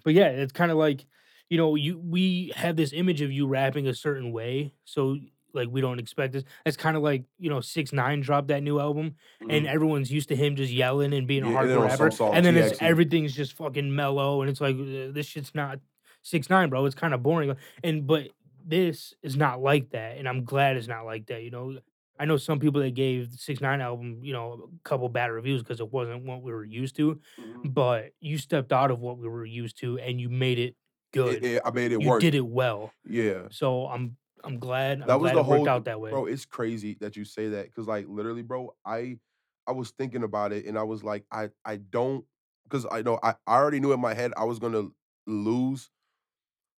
but 0.04 0.14
yeah, 0.14 0.28
it's 0.28 0.54
kind 0.54 0.72
of 0.72 0.78
like, 0.78 1.06
you 1.50 1.58
know, 1.58 1.76
you 1.76 1.98
we 1.98 2.52
have 2.56 2.76
this 2.76 2.94
image 2.94 3.22
of 3.22 3.32
you 3.32 3.48
rapping 3.48 3.88
a 3.88 3.94
certain 3.94 4.32
way, 4.32 4.74
so 4.84 5.18
like 5.56 5.70
we 5.72 5.82
don't 5.82 6.00
expect 6.00 6.34
this. 6.34 6.44
It's 6.66 6.78
kind 6.78 6.96
of 6.98 7.04
like 7.04 7.24
you 7.40 7.50
know, 7.50 7.62
six 7.62 7.92
nine 7.94 8.22
dropped 8.22 8.50
that 8.50 8.62
new 8.62 8.80
album, 8.80 9.16
and 9.42 9.66
Mhm. 9.66 9.74
everyone's 9.74 10.12
used 10.12 10.30
to 10.30 10.36
him 10.36 10.56
just 10.56 10.72
yelling 10.72 11.14
and 11.14 11.28
being 11.28 11.44
a 11.44 11.52
Yeah, 11.52 11.66
then 11.66 11.78
hardcore 11.78 11.90
rapper, 11.90 12.12
songs, 12.12 12.34
and 12.36 12.46
then 12.46 12.56
it's 12.58 12.82
everything's 12.82 13.34
just 13.36 13.54
fucking 13.54 13.96
mellow, 13.96 14.42
and 14.42 14.50
it's 14.50 14.62
like 14.62 14.76
uh, 14.76 15.12
this 15.12 15.26
shit's 15.28 15.56
not 15.56 15.80
six 16.22 16.50
nine, 16.50 16.70
bro. 16.70 16.86
It's 16.86 16.96
kind 16.96 17.14
of 17.14 17.24
boring, 17.24 17.56
and 17.84 18.06
but 18.06 18.30
this 18.68 19.14
is 19.24 19.36
not 19.38 19.62
like 19.62 19.92
that, 19.92 20.18
and 20.18 20.28
I'm 20.28 20.44
glad 20.44 20.76
it's 20.78 20.88
not 20.88 21.06
like 21.06 21.28
that. 21.28 21.44
You 21.44 21.52
know, 21.52 21.78
I 22.20 22.26
know 22.26 22.38
some 22.38 22.60
people 22.60 22.82
that 22.82 22.94
gave 22.96 23.32
the 23.32 23.38
six 23.38 23.62
nine 23.62 23.82
album, 23.82 24.20
you 24.24 24.34
know, 24.34 24.70
a 24.74 24.88
couple 24.90 25.08
bad 25.10 25.32
reviews 25.32 25.62
because 25.62 25.80
it 25.80 25.92
wasn't 25.92 26.24
what 26.26 26.42
we 26.42 26.52
were 26.52 26.64
used 26.66 26.96
to, 26.96 27.20
Mhm. 27.40 27.74
but 27.74 28.12
you 28.22 28.38
stepped 28.38 28.72
out 28.72 28.90
of 28.90 29.00
what 29.02 29.18
we 29.18 29.28
were 29.28 29.46
used 29.46 29.78
to 29.80 30.00
and 30.00 30.20
you 30.20 30.30
made 30.30 30.58
it 30.58 30.76
good. 31.14 31.36
It- 31.36 31.44
it- 31.46 31.62
I 31.66 31.72
made 31.72 31.92
it 31.92 32.02
you 32.02 32.10
work. 32.10 32.22
did 32.22 32.34
it 32.36 32.46
well. 32.46 32.92
Yeah. 33.08 33.48
So 33.52 33.88
I'm 33.88 34.18
I'm 34.46 34.60
glad. 34.60 35.02
I'm 35.02 35.08
That 35.08 35.20
was 35.20 35.32
glad 35.32 35.34
the 35.34 35.44
it 35.44 35.46
worked 35.46 35.68
whole 35.68 35.68
out 35.68 35.86
that 35.86 36.00
way. 36.00 36.14
bro. 36.14 36.26
It's 36.26 36.46
crazy 36.46 36.98
that 37.02 37.16
you 37.16 37.26
say 37.26 37.50
that 37.50 37.68
because, 37.68 37.88
like, 37.88 38.08
literally, 38.08 38.44
bro. 38.44 38.76
I 38.86 39.20
I 39.68 39.72
was 39.72 39.92
thinking 39.92 40.24
about 40.24 40.52
it 40.54 40.66
and 40.66 40.78
I 40.78 40.84
was 40.84 41.04
like, 41.04 41.26
I 41.32 41.50
I 41.64 41.78
don't 41.78 42.26
because 42.66 42.86
I 42.92 43.02
know 43.02 43.20
I, 43.24 43.36
I 43.48 43.56
already 43.56 43.80
knew 43.80 43.94
in 43.94 44.00
my 44.02 44.14
head 44.14 44.34
I 44.38 44.46
was 44.46 44.60
gonna 44.60 44.90
lose 45.28 45.90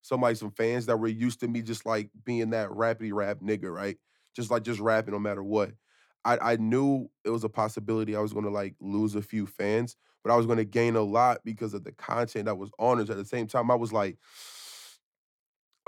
somebody 0.02 0.36
some 0.36 0.52
fans 0.52 0.86
that 0.88 0.98
were 0.98 1.08
used 1.08 1.40
to 1.42 1.48
me 1.48 1.62
just 1.62 1.86
like 1.86 2.12
being 2.24 2.52
that 2.52 2.70
rappity 2.70 3.14
rap 3.14 3.40
nigga, 3.42 3.74
right? 3.74 3.98
Just 4.36 4.52
like 4.52 4.64
just 4.64 4.80
rapping 4.80 5.14
no 5.14 5.20
matter 5.20 5.44
what. 5.44 5.74
I 6.26 6.54
I 6.54 6.56
knew 6.58 7.10
it 7.26 7.30
was 7.30 7.44
a 7.44 7.50
possibility 7.50 8.16
I 8.16 8.22
was 8.22 8.34
gonna 8.34 8.50
like 8.50 8.76
lose 8.80 9.16
a 9.16 9.22
few 9.22 9.46
fans, 9.48 9.98
but 10.24 10.32
I 10.32 10.38
was 10.38 10.46
gonna 10.46 10.66
gain 10.66 10.96
a 10.96 11.02
lot 11.02 11.42
because 11.46 11.74
of 11.74 11.84
the 11.84 11.92
content 11.94 12.46
that 12.46 12.56
was 12.58 12.72
on 12.80 13.00
it. 13.00 13.10
At 13.10 13.18
the 13.18 13.26
same 13.26 13.48
time, 13.48 13.72
I 13.72 13.76
was 13.76 13.94
like. 13.94 14.18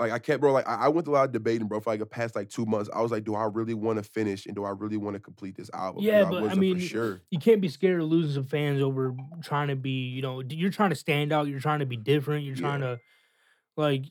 Like 0.00 0.12
I 0.12 0.18
kept, 0.18 0.40
bro. 0.40 0.52
Like 0.52 0.66
I, 0.66 0.86
I 0.86 0.88
went 0.88 1.04
through 1.04 1.14
a 1.14 1.18
lot 1.18 1.24
of 1.26 1.32
debating, 1.32 1.68
bro, 1.68 1.80
for 1.80 1.90
like 1.90 2.00
the 2.00 2.06
past 2.06 2.34
like 2.34 2.48
two 2.48 2.64
months. 2.66 2.88
I 2.94 3.02
was 3.02 3.12
like, 3.12 3.24
do 3.24 3.34
I 3.34 3.44
really 3.44 3.74
want 3.74 3.98
to 3.98 4.02
finish 4.02 4.46
and 4.46 4.56
do 4.56 4.64
I 4.64 4.70
really 4.70 4.96
want 4.96 5.14
to 5.14 5.20
complete 5.20 5.56
this 5.56 5.70
album? 5.74 6.02
Yeah, 6.02 6.24
I 6.24 6.30
but 6.30 6.46
I 6.46 6.54
wasn't 6.54 6.54
mean, 6.54 6.78
sure. 6.78 7.22
you 7.30 7.38
can't 7.38 7.60
be 7.60 7.68
scared 7.68 8.00
of 8.00 8.08
losing 8.08 8.34
some 8.34 8.44
fans 8.46 8.80
over 8.80 9.14
trying 9.42 9.68
to 9.68 9.76
be, 9.76 10.08
you 10.08 10.22
know, 10.22 10.40
you're 10.40 10.70
trying 10.70 10.90
to 10.90 10.96
stand 10.96 11.32
out. 11.32 11.48
You're 11.48 11.60
trying 11.60 11.80
to 11.80 11.86
be 11.86 11.96
different. 11.96 12.44
You're 12.44 12.56
trying 12.56 12.80
Yeah. 12.80 12.86
to, 12.86 13.00
like, 13.76 14.06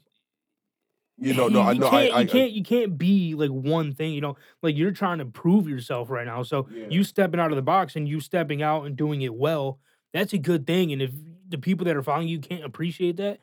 You 1.18 1.34
know, 1.34 1.48
no, 1.50 1.62
I 1.62 1.74
you 1.74 1.80
know. 1.80 1.88
I, 1.90 2.02
can't, 2.02 2.14
I, 2.14 2.22
you 2.22 2.28
can't, 2.28 2.52
you 2.52 2.64
can't 2.64 2.98
be 2.98 3.36
like 3.36 3.50
one 3.52 3.94
thing. 3.94 4.14
You 4.14 4.22
know, 4.22 4.36
like 4.62 4.76
you're 4.78 4.92
trying 4.92 5.20
to 5.20 5.26
prove 5.26 5.68
yourself 5.68 6.10
right 6.10 6.26
now. 6.26 6.44
So 6.44 6.68
Yeah. 6.68 6.86
you 6.90 7.04
stepping 7.04 7.40
out 7.40 7.52
of 7.52 7.56
the 7.56 7.62
box 7.62 7.96
and 7.96 8.08
you 8.08 8.20
stepping 8.20 8.62
out 8.62 8.86
and 8.86 8.96
doing 8.96 9.22
it 9.22 9.34
well, 9.34 9.80
that's 10.14 10.34
a 10.34 10.38
good 10.38 10.66
thing. 10.66 10.92
And 10.94 11.02
if 11.02 11.12
the 11.48 11.58
people 11.58 11.86
that 11.86 11.96
are 11.96 12.04
following 12.04 12.28
you 12.28 12.40
can't 12.40 12.64
appreciate 12.64 13.18
that, 13.18 13.40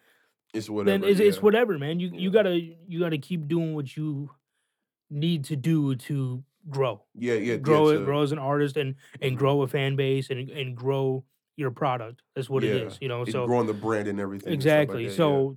it's 0.56 0.70
whatever. 0.70 0.98
then 0.98 1.08
it's, 1.10 1.20
it's 1.20 1.42
whatever, 1.42 1.78
man. 1.78 2.00
You 2.00 2.10
you 2.14 2.30
gotta 2.30 2.58
you 2.58 2.98
gotta 3.00 3.18
keep 3.18 3.46
doing 3.48 3.74
what 3.74 3.96
you 3.96 4.30
need 5.10 5.44
to 5.44 5.56
do 5.56 5.94
to 5.94 6.42
grow, 6.68 7.04
Yeah, 7.14 7.34
yeah, 7.34 7.52
yeah. 7.52 7.56
grow 7.56 7.88
it, 7.90 8.04
grow 8.04 8.22
as 8.22 8.32
an 8.32 8.38
artist, 8.38 8.76
and 8.76 8.96
and 9.20 9.36
grow 9.36 9.62
a 9.62 9.68
fan 9.68 9.96
base 9.96 10.30
and 10.30 10.50
and 10.50 10.76
grow 10.76 11.24
your 11.56 11.70
product. 11.70 12.22
That's 12.34 12.50
what 12.50 12.64
it 12.64 12.68
Yeah, 12.76 12.86
is, 12.86 12.98
you 13.00 13.08
know. 13.08 13.22
it's 13.22 13.32
So 13.32 13.46
growing 13.46 13.66
the 13.66 13.72
brand 13.74 14.08
and 14.08 14.18
everything. 14.20 14.52
and 14.52 14.54
like 14.54 14.58
exactly. 14.66 15.04
that, 15.04 15.10
yeah. 15.10 15.16
So 15.16 15.56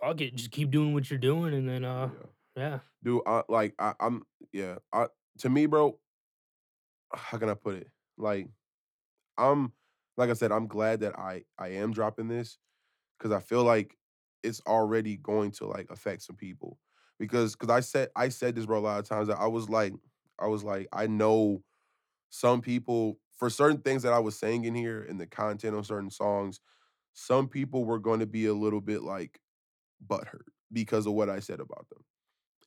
fuck 0.00 0.20
it, 0.20 0.34
just 0.34 0.50
keep 0.50 0.70
doing 0.70 0.94
what 0.94 1.10
you're 1.10 1.18
doing, 1.18 1.54
and 1.54 1.68
then 1.68 1.84
uh 1.84 2.08
Yeah. 2.56 2.62
yeah, 2.62 2.78
dude. 3.02 3.22
I, 3.26 3.42
like 3.48 3.74
I, 3.78 3.94
I'm, 4.00 4.22
yeah. 4.52 4.76
I 4.92 5.06
to 5.38 5.48
me, 5.50 5.66
bro. 5.66 5.98
How 7.14 7.38
can 7.38 7.48
I 7.48 7.54
put 7.54 7.76
it? 7.76 7.88
Like, 8.16 8.48
I'm, 9.38 9.72
like 10.16 10.28
I 10.30 10.32
said, 10.34 10.50
I'm 10.52 10.66
glad 10.66 11.00
that 11.00 11.18
I 11.18 11.44
I 11.58 11.68
am 11.68 11.92
dropping 11.92 12.28
this 12.28 12.58
because 13.18 13.32
I 13.32 13.40
feel 13.40 13.64
like 13.64 13.96
it's 14.42 14.60
already 14.66 15.16
going 15.16 15.50
to 15.52 15.66
like 15.66 15.90
affect 15.90 16.22
some 16.22 16.36
people 16.36 16.78
because 17.18 17.54
because 17.56 17.70
I 17.70 17.80
said 17.80 18.08
I 18.16 18.28
said 18.28 18.54
this 18.54 18.66
bro 18.66 18.78
a 18.78 18.80
lot 18.80 18.98
of 18.98 19.08
times 19.08 19.28
that 19.28 19.38
I 19.38 19.46
was 19.46 19.68
like 19.68 19.94
I 20.38 20.46
was 20.46 20.64
like 20.64 20.88
I 20.92 21.06
know 21.06 21.62
some 22.30 22.60
people 22.60 23.18
for 23.36 23.50
certain 23.50 23.80
things 23.80 24.02
that 24.02 24.12
I 24.12 24.18
was 24.18 24.38
saying 24.38 24.64
in 24.64 24.74
here 24.74 25.02
and 25.08 25.20
the 25.20 25.26
content 25.26 25.76
on 25.76 25.84
certain 25.84 26.10
songs, 26.10 26.60
some 27.14 27.48
people 27.48 27.84
were 27.84 27.98
going 27.98 28.20
to 28.20 28.26
be 28.26 28.46
a 28.46 28.54
little 28.54 28.80
bit 28.80 29.02
like 29.02 29.40
butthurt 30.06 30.48
because 30.72 31.06
of 31.06 31.14
what 31.14 31.30
I 31.30 31.40
said 31.40 31.60
about 31.60 31.88
them. 31.90 32.04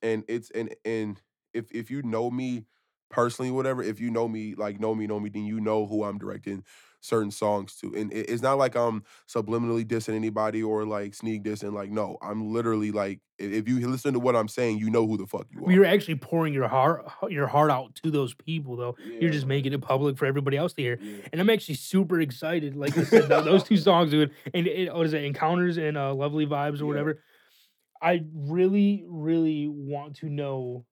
And 0.02 0.24
it's 0.28 0.50
and 0.52 0.74
and 0.84 1.20
if 1.54 1.70
if 1.72 1.90
you 1.90 2.02
know 2.02 2.30
me 2.30 2.66
personally, 3.10 3.50
whatever, 3.50 3.82
if 3.82 4.00
you 4.00 4.10
know 4.10 4.28
me, 4.28 4.54
like 4.54 4.80
know 4.80 4.94
me, 4.94 5.06
know 5.06 5.20
me, 5.20 5.30
then 5.30 5.44
you 5.44 5.60
know 5.60 5.86
who 5.86 6.04
I'm 6.04 6.18
directing 6.18 6.64
certain 7.02 7.30
songs 7.30 7.74
to. 7.76 7.92
And 7.94 8.12
it, 8.12 8.30
it's 8.30 8.42
not 8.42 8.56
like 8.56 8.74
I'm 8.74 9.02
subliminally 9.28 9.84
dissing 9.84 10.14
anybody 10.14 10.62
or 10.62 10.86
like 10.86 11.14
sneak 11.14 11.42
dissing. 11.42 11.74
Like, 11.74 11.90
no, 11.90 12.16
I'm 12.22 12.52
literally 12.52 12.90
like, 12.90 13.20
if 13.38 13.68
you 13.68 13.86
listen 13.88 14.14
to 14.14 14.20
what 14.20 14.36
I'm 14.36 14.48
saying, 14.48 14.78
you 14.78 14.88
know 14.88 15.06
who 15.06 15.18
the 15.18 15.26
fuck 15.26 15.46
you 15.50 15.66
are. 15.66 15.72
You're 15.72 15.84
actually 15.84 16.14
pouring 16.14 16.54
your 16.54 16.68
heart 16.68 17.04
your 17.28 17.48
heart 17.48 17.70
out 17.70 17.94
to 17.96 18.10
those 18.10 18.34
people, 18.34 18.76
though. 18.76 18.96
You're 19.04 19.32
just 19.32 19.46
making 19.46 19.72
it 19.72 19.80
public 19.82 20.16
for 20.16 20.26
everybody 20.26 20.56
else 20.56 20.72
to 20.74 20.82
hear. 20.82 20.98
yeah, 21.02 21.26
And 21.32 21.40
I'm 21.40 21.50
actually 21.50 21.74
super 21.74 22.20
excited. 22.20 22.76
Like 22.76 22.96
I 22.96 23.02
said, 23.02 23.28
those 23.28 23.64
two 23.64 23.76
songs, 23.88 24.12
dude, 24.12 24.30
and 24.54 24.66
it, 24.66 24.94
what 24.94 25.06
is 25.06 25.12
it, 25.12 25.24
Encounters 25.24 25.76
and 25.76 25.96
uh, 25.96 26.14
Lovely 26.14 26.46
Vibes 26.46 26.74
or 26.74 26.84
yeah, 26.84 26.84
whatever. 26.84 27.22
I 28.00 28.24
really, 28.34 29.04
really 29.06 29.68
want 29.68 30.16
to 30.16 30.28
know 30.28 30.86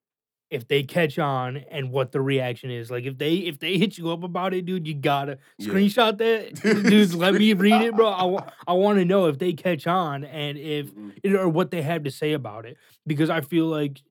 if 0.51 0.67
they 0.69 0.83
catch 0.83 1.19
on 1.19 1.59
and 1.59 1.91
what 1.93 2.13
the 2.13 2.21
reaction 2.21 2.71
is. 2.71 2.91
Like 2.91 3.05
if 3.05 3.19
they 3.19 3.37
if 3.37 3.59
they 3.61 3.79
hit 3.79 3.97
you 3.99 4.11
up 4.11 4.25
about 4.25 4.53
it, 4.55 4.67
dude, 4.67 4.87
you 4.87 4.95
gotta 4.95 5.39
yeah. 5.59 5.67
screenshot 5.69 6.19
that, 6.19 6.55
dude. 6.87 7.15
Let 7.15 7.37
me 7.37 7.53
read 7.53 7.81
it, 7.83 7.95
bro. 7.97 8.09
I, 8.09 8.25
wa- 8.25 8.45
I 8.67 8.73
want 8.73 8.99
to 8.99 9.05
know 9.05 9.27
if 9.27 9.39
they 9.39 9.53
catch 9.53 9.87
on 9.87 10.25
and 10.25 10.59
if 10.59 10.93
Mhm, 10.93 11.13
it, 11.23 11.35
or 11.35 11.49
what 11.49 11.71
they 11.71 11.83
have 11.83 12.03
to 12.05 12.11
say 12.11 12.33
about 12.33 12.67
it 12.67 12.77
because 13.07 13.31
I 13.31 13.41
feel 13.43 13.67
like 13.67 14.03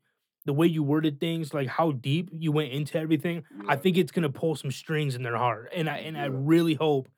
the 0.45 0.53
way 0.53 0.67
you 0.67 0.83
worded 0.83 1.19
things, 1.19 1.53
like 1.53 1.67
how 1.67 1.91
deep 1.91 2.29
you 2.31 2.51
went 2.51 2.71
into 2.71 2.97
everything, 2.97 3.43
I 3.67 3.75
think 3.75 3.97
it's 3.97 4.11
gonna 4.11 4.29
pull 4.29 4.55
some 4.55 4.71
strings 4.71 5.15
in 5.15 5.23
their 5.23 5.37
heart, 5.37 5.71
and 5.75 5.89
I 5.89 5.97
and 5.99 6.17
I 6.17 6.25
really 6.25 6.73
hope. 6.75 7.09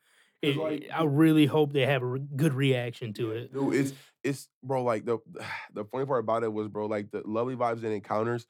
It, 0.41 0.57
like, 0.57 0.88
I 0.91 1.03
really 1.03 1.45
hope 1.45 1.71
they 1.71 1.86
have 1.86 2.01
a 2.01 2.17
good 2.17 2.53
reaction 2.55 3.13
to 3.13 3.31
it. 3.31 3.51
dude, 3.53 3.73
it's 3.75 3.93
it's 4.23 4.49
bro. 4.63 4.84
Like 4.84 5.05
the 5.05 5.19
the 5.73 5.86
funny 5.86 6.05
part 6.05 6.19
about 6.21 6.43
it 6.43 6.51
was, 6.53 6.67
bro, 6.67 6.86
like 6.88 7.12
the 7.12 7.21
lovely 7.25 7.55
vibes 7.55 7.84
and 7.84 7.93
encounters. 7.93 8.47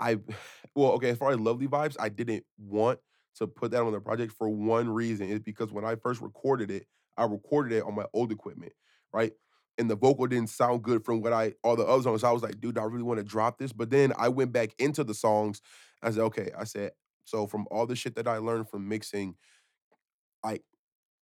I 0.00 0.16
well, 0.74 0.92
okay, 0.92 1.10
as 1.10 1.18
far 1.18 1.30
as 1.30 1.38
lovely 1.38 1.68
vibes, 1.68 1.96
I 2.00 2.08
didn't 2.08 2.44
want 2.58 2.98
to 3.36 3.46
put 3.46 3.70
that 3.72 3.82
on 3.82 3.92
the 3.92 4.00
project 4.00 4.32
for 4.32 4.48
one 4.48 4.88
reason. 4.88 5.28
Is 5.28 5.40
because 5.40 5.70
when 5.70 5.84
I 5.84 5.94
first 5.96 6.20
recorded 6.20 6.70
it, 6.70 6.86
I 7.16 7.24
recorded 7.24 7.76
it 7.76 7.84
on 7.84 7.94
my 7.94 8.06
old 8.12 8.32
equipment, 8.32 8.72
right? 9.12 9.32
And 9.78 9.88
the 9.88 9.96
vocal 9.96 10.26
didn't 10.26 10.50
sound 10.50 10.82
good 10.82 11.04
from 11.04 11.22
what 11.22 11.32
I 11.32 11.52
all 11.62 11.76
the 11.76 11.84
other 11.84 12.02
songs. 12.02 12.24
I 12.24 12.32
was 12.32 12.42
like, 12.42 12.60
dude, 12.60 12.78
I 12.78 12.84
really 12.84 13.04
want 13.04 13.18
to 13.18 13.24
drop 13.24 13.58
this. 13.58 13.72
But 13.72 13.90
then 13.90 14.12
I 14.18 14.28
went 14.28 14.52
back 14.52 14.70
into 14.78 15.04
the 15.04 15.14
songs. 15.14 15.60
I 16.02 16.10
said, 16.10 16.22
okay, 16.22 16.50
I 16.58 16.64
said, 16.64 16.92
so 17.24 17.46
from 17.46 17.66
all 17.70 17.86
the 17.86 17.96
shit 17.96 18.16
that 18.16 18.26
I 18.26 18.38
learned 18.38 18.68
from 18.68 18.88
mixing, 18.88 19.36
I 20.44 20.60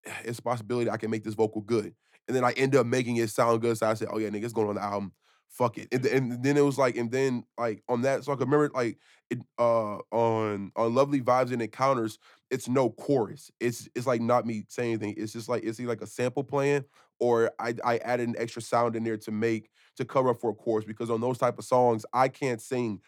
it's 0.25 0.39
a 0.39 0.43
possibility 0.43 0.91
I 0.91 0.97
can 0.97 1.11
make 1.11 1.25
this 1.25 1.35
vocal 1.35 1.61
good. 1.61 1.95
And 2.27 2.37
then 2.37 2.45
I 2.45 2.53
end 2.53 2.77
up 2.77 2.87
making 2.87 3.17
it 3.17 3.31
sound 3.31 3.63
good. 3.63 3.79
So 3.79 3.87
I 3.87 3.95
said, 3.95 4.09
oh 4.11 4.19
yeah, 4.19 4.29
nigga, 4.29 4.45
it's 4.45 4.53
going 4.53 4.69
on 4.69 4.75
the 4.75 4.83
album. 4.83 5.13
Fuck 5.49 5.79
it. 5.79 5.89
And, 5.93 6.05
and 6.07 6.43
then 6.43 6.57
it 6.57 6.65
was 6.65 6.79
like, 6.79 6.97
and 6.97 7.11
then 7.11 7.45
like 7.59 7.83
on 7.89 8.03
that, 8.03 8.25
so 8.25 8.33
I 8.33 8.37
can 8.37 8.49
remember 8.51 8.71
like 8.75 8.99
it 9.31 9.39
uh 9.59 9.97
on 10.13 10.73
on 10.77 10.95
Lovely 10.95 11.21
Vibes 11.21 11.53
and 11.53 11.63
Encounters, 11.63 12.19
it's 12.51 12.69
no 12.69 12.91
chorus. 12.91 13.51
It's 13.59 13.89
it's 13.95 14.07
like 14.07 14.21
not 14.21 14.47
me 14.47 14.65
saying 14.69 14.93
anything. 14.93 15.15
It's 15.17 15.33
just 15.33 15.49
like 15.49 15.65
it's 15.65 15.81
like 15.81 16.03
a 16.03 16.07
sample 16.07 16.45
playing 16.45 16.85
or 17.19 17.51
I 17.59 17.75
I 17.85 17.97
added 17.99 18.29
an 18.29 18.37
extra 18.39 18.63
sound 18.63 18.95
in 18.95 19.05
there 19.05 19.17
to 19.19 19.31
make 19.31 19.71
to 19.97 20.05
cover 20.05 20.29
up 20.31 20.41
for 20.41 20.51
a 20.51 20.55
chorus 20.55 20.85
because 20.85 21.11
on 21.11 21.21
those 21.21 21.39
type 21.39 21.59
of 21.59 21.65
songs, 21.65 22.05
I 22.13 22.29
can't 22.29 22.61
sing 22.61 23.01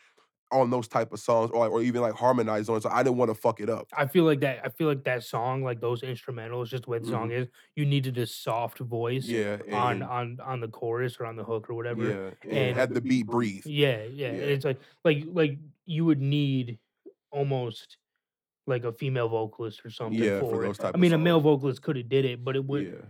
on 0.53 0.71
those 0.71 0.89
type 0.89 1.13
of 1.13 1.21
songs 1.21 1.51
or 1.53 1.67
or 1.69 1.83
even 1.83 2.01
like 2.03 2.15
harmonize 2.15 2.69
on 2.69 2.77
it. 2.79 2.83
So 2.83 2.91
I 2.91 3.03
didn't 3.03 3.17
want 3.19 3.31
to 3.31 3.35
fuck 3.35 3.61
it 3.61 3.71
up. 3.71 3.89
I 3.97 4.07
feel 4.07 4.25
like 4.25 4.41
that. 4.41 4.61
I 4.65 4.69
feel 4.69 4.89
like 4.89 5.05
that 5.05 5.23
song, 5.25 5.63
like 5.63 5.81
those 5.81 6.03
instrumentals, 6.03 6.67
just 6.69 6.85
the 6.85 6.91
way 6.91 6.99
the 6.99 7.07
song 7.07 7.31
Mhm. 7.31 7.43
is, 7.43 7.49
you 7.77 7.85
needed 7.87 8.19
a 8.19 8.27
soft 8.27 8.79
voice 8.79 9.27
Yeah. 9.27 9.59
on 9.73 10.03
on 10.03 10.39
on 10.41 10.61
the 10.61 10.69
chorus 10.69 11.19
or 11.21 11.27
on 11.27 11.37
the 11.37 11.45
hook 11.45 11.69
or 11.71 11.75
whatever. 11.75 12.09
yeah. 12.09 12.31
And 12.49 12.59
And 12.59 12.77
had 12.77 12.95
the 12.95 13.01
beat 13.01 13.27
breathe. 13.27 13.65
yeah, 13.65 14.05
yeah, 14.05 14.33
Yeah. 14.33 14.43
it's 14.55 14.65
like 14.65 14.81
like 15.05 15.25
like 15.27 15.59
you 15.87 16.05
would 16.05 16.21
need 16.21 16.79
almost 17.33 17.99
like 18.67 18.85
a 18.85 18.93
female 18.93 19.29
vocalist 19.29 19.85
or 19.85 19.91
something 19.91 20.23
Yeah, 20.23 20.41
for 20.41 20.51
for 20.51 20.65
it. 20.65 20.69
those 20.69 20.79
type 20.79 20.95
I 20.95 20.99
mean, 20.99 21.13
a 21.13 21.19
male 21.19 21.41
vocalist 21.41 21.83
could 21.83 21.97
have 21.97 22.09
did 22.09 22.25
it, 22.25 22.45
but 22.45 22.57
it 22.57 22.65
would 22.65 22.87
Yeah. 22.87 23.07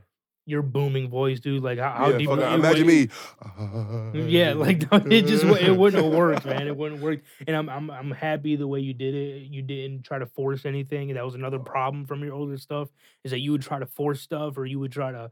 Your 0.51 0.63
booming 0.63 1.09
voice, 1.09 1.41
dude. 1.41 1.63
Like 1.63 1.79
how, 1.79 1.91
how 1.93 2.09
Yeah, 2.11 2.19
deep? 2.19 2.29
fucking 2.29 2.45
it 2.45 2.53
imagine 2.55 2.87
would- 2.87 4.15
me. 4.15 4.29
Yeah, 4.29 4.53
like 4.55 4.83
it 4.93 5.27
just 5.27 5.45
it 5.45 5.77
wouldn't 5.77 6.03
have 6.03 6.13
worked, 6.13 6.45
man. 6.45 6.67
It 6.67 6.77
wouldn't 6.77 7.01
work. 7.01 7.21
And 7.47 7.57
I'm 7.57 7.69
I'm 7.69 7.91
I'm 7.91 8.11
happy 8.11 8.57
the 8.57 8.67
way 8.67 8.81
you 8.81 8.93
did 8.95 9.15
it. 9.15 9.43
You 9.51 9.63
didn't 9.63 10.03
try 10.03 10.19
to 10.19 10.27
force 10.27 10.65
anything. 10.67 11.15
That 11.15 11.25
was 11.25 11.35
another 11.35 11.59
problem 11.59 12.05
from 12.07 12.23
your 12.23 12.35
older 12.35 12.59
stuff 12.59 12.89
is 13.25 13.31
that 13.31 13.39
you 13.41 13.53
would 13.53 13.63
try 13.63 13.79
to 13.79 13.87
force 13.87 14.21
stuff 14.21 14.59
or 14.59 14.67
you 14.67 14.79
would 14.81 14.93
try 14.93 15.13
to 15.13 15.31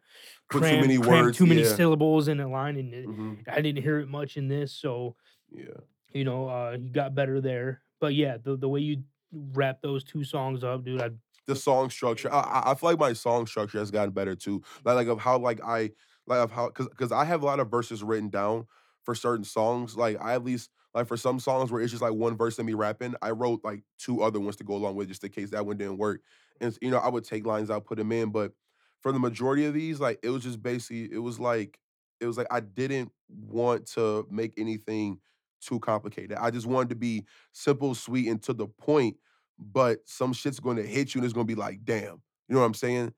Put 0.50 0.58
too 0.58 0.60
cram, 0.60 0.80
many 0.80 0.98
cram 0.98 1.24
words, 1.26 1.38
too 1.38 1.46
many 1.46 1.62
yeah. 1.62 1.74
syllables 1.74 2.28
in 2.28 2.40
a 2.40 2.48
line, 2.48 2.76
and 2.76 2.94
it- 2.94 3.06
Mhm, 3.08 3.38
I 3.50 3.60
didn't 3.60 3.82
hear 3.82 3.98
it 3.98 4.08
much 4.08 4.36
in 4.36 4.48
this. 4.48 4.72
So 4.72 5.16
Yeah. 5.54 5.64
you 6.12 6.24
know, 6.24 6.48
uh, 6.48 6.76
you 6.80 6.90
got 6.90 7.14
better 7.14 7.40
there. 7.40 7.82
But 8.00 8.14
yeah, 8.14 8.36
the 8.42 8.56
the 8.56 8.68
way 8.68 8.80
you 8.80 9.02
wrap 9.32 9.82
those 9.82 10.04
two 10.04 10.24
songs 10.24 10.64
up, 10.64 10.84
dude, 10.84 11.02
I 11.02 11.10
The 11.48 11.56
song 11.56 11.88
structure. 11.90 12.30
I, 12.32 12.62
I 12.66 12.74
feel 12.74 12.90
like 12.90 12.98
my 13.00 13.14
song 13.14 13.46
structure 13.46 13.78
has 13.78 13.90
gotten 13.90 14.12
better 14.12 14.36
too. 14.36 14.62
Like 14.84 14.96
like 14.96 15.08
of 15.08 15.18
how 15.18 15.38
like 15.38 15.60
I 15.64 15.92
like 16.26 16.40
of 16.40 16.50
how 16.50 16.66
because 16.68 16.88
because 16.88 17.10
I 17.10 17.24
have 17.24 17.42
a 17.42 17.46
lot 17.46 17.58
of 17.58 17.70
verses 17.70 18.02
written 18.02 18.28
down 18.28 18.66
for 19.02 19.14
certain 19.14 19.44
songs. 19.44 19.96
Like 19.96 20.18
I 20.20 20.34
at 20.34 20.44
least 20.44 20.70
like 20.94 21.08
for 21.08 21.16
some 21.16 21.40
songs 21.40 21.72
where 21.72 21.80
it's 21.80 21.90
just 21.90 22.02
like 22.02 22.12
one 22.12 22.36
verse 22.36 22.58
of 22.58 22.66
me 22.66 22.74
rapping, 22.74 23.14
I 23.22 23.30
wrote 23.30 23.62
like 23.64 23.82
two 23.98 24.22
other 24.22 24.40
ones 24.40 24.56
to 24.56 24.64
go 24.64 24.74
along 24.74 24.96
with 24.96 25.08
just 25.08 25.24
in 25.24 25.30
case 25.30 25.48
that 25.50 25.64
one 25.64 25.78
didn't 25.78 25.96
work. 25.96 26.20
And 26.60 26.76
you 26.82 26.90
know, 26.90 26.98
I 26.98 27.08
would 27.08 27.24
take 27.24 27.46
lines 27.46 27.70
out, 27.70 27.86
put 27.86 27.96
them 27.96 28.12
in. 28.12 28.30
But 28.30 28.52
for 29.00 29.12
the 29.12 29.18
majority 29.18 29.64
of 29.64 29.74
these, 29.74 30.00
like 30.00 30.18
it 30.22 30.28
was 30.30 30.42
just 30.42 30.62
basically 30.62 31.10
it 31.10 31.18
was 31.18 31.40
like 31.40 31.78
it 32.20 32.26
was 32.26 32.36
like 32.36 32.48
I 32.50 32.60
didn't 32.60 33.10
want 33.28 33.86
to 33.92 34.26
make 34.30 34.52
anything 34.58 35.20
too 35.60 35.80
complicated. 35.80 36.36
I 36.38 36.50
just 36.50 36.66
wanted 36.66 36.90
to 36.90 36.94
be 36.96 37.24
simple, 37.52 37.94
sweet, 37.94 38.28
and 38.28 38.42
to 38.42 38.52
the 38.52 38.66
point. 38.66 39.16
But 39.58 40.00
some 40.06 40.32
shit's 40.32 40.60
going 40.60 40.76
to 40.76 40.86
hit 40.86 41.14
you, 41.14 41.18
and 41.20 41.24
it's 41.24 41.34
going 41.34 41.46
to 41.46 41.52
be 41.54 41.58
like, 41.58 41.84
damn. 41.84 42.22
You 42.48 42.54
know 42.54 42.60
what 42.60 42.66
I'm 42.66 42.74
saying? 42.74 43.12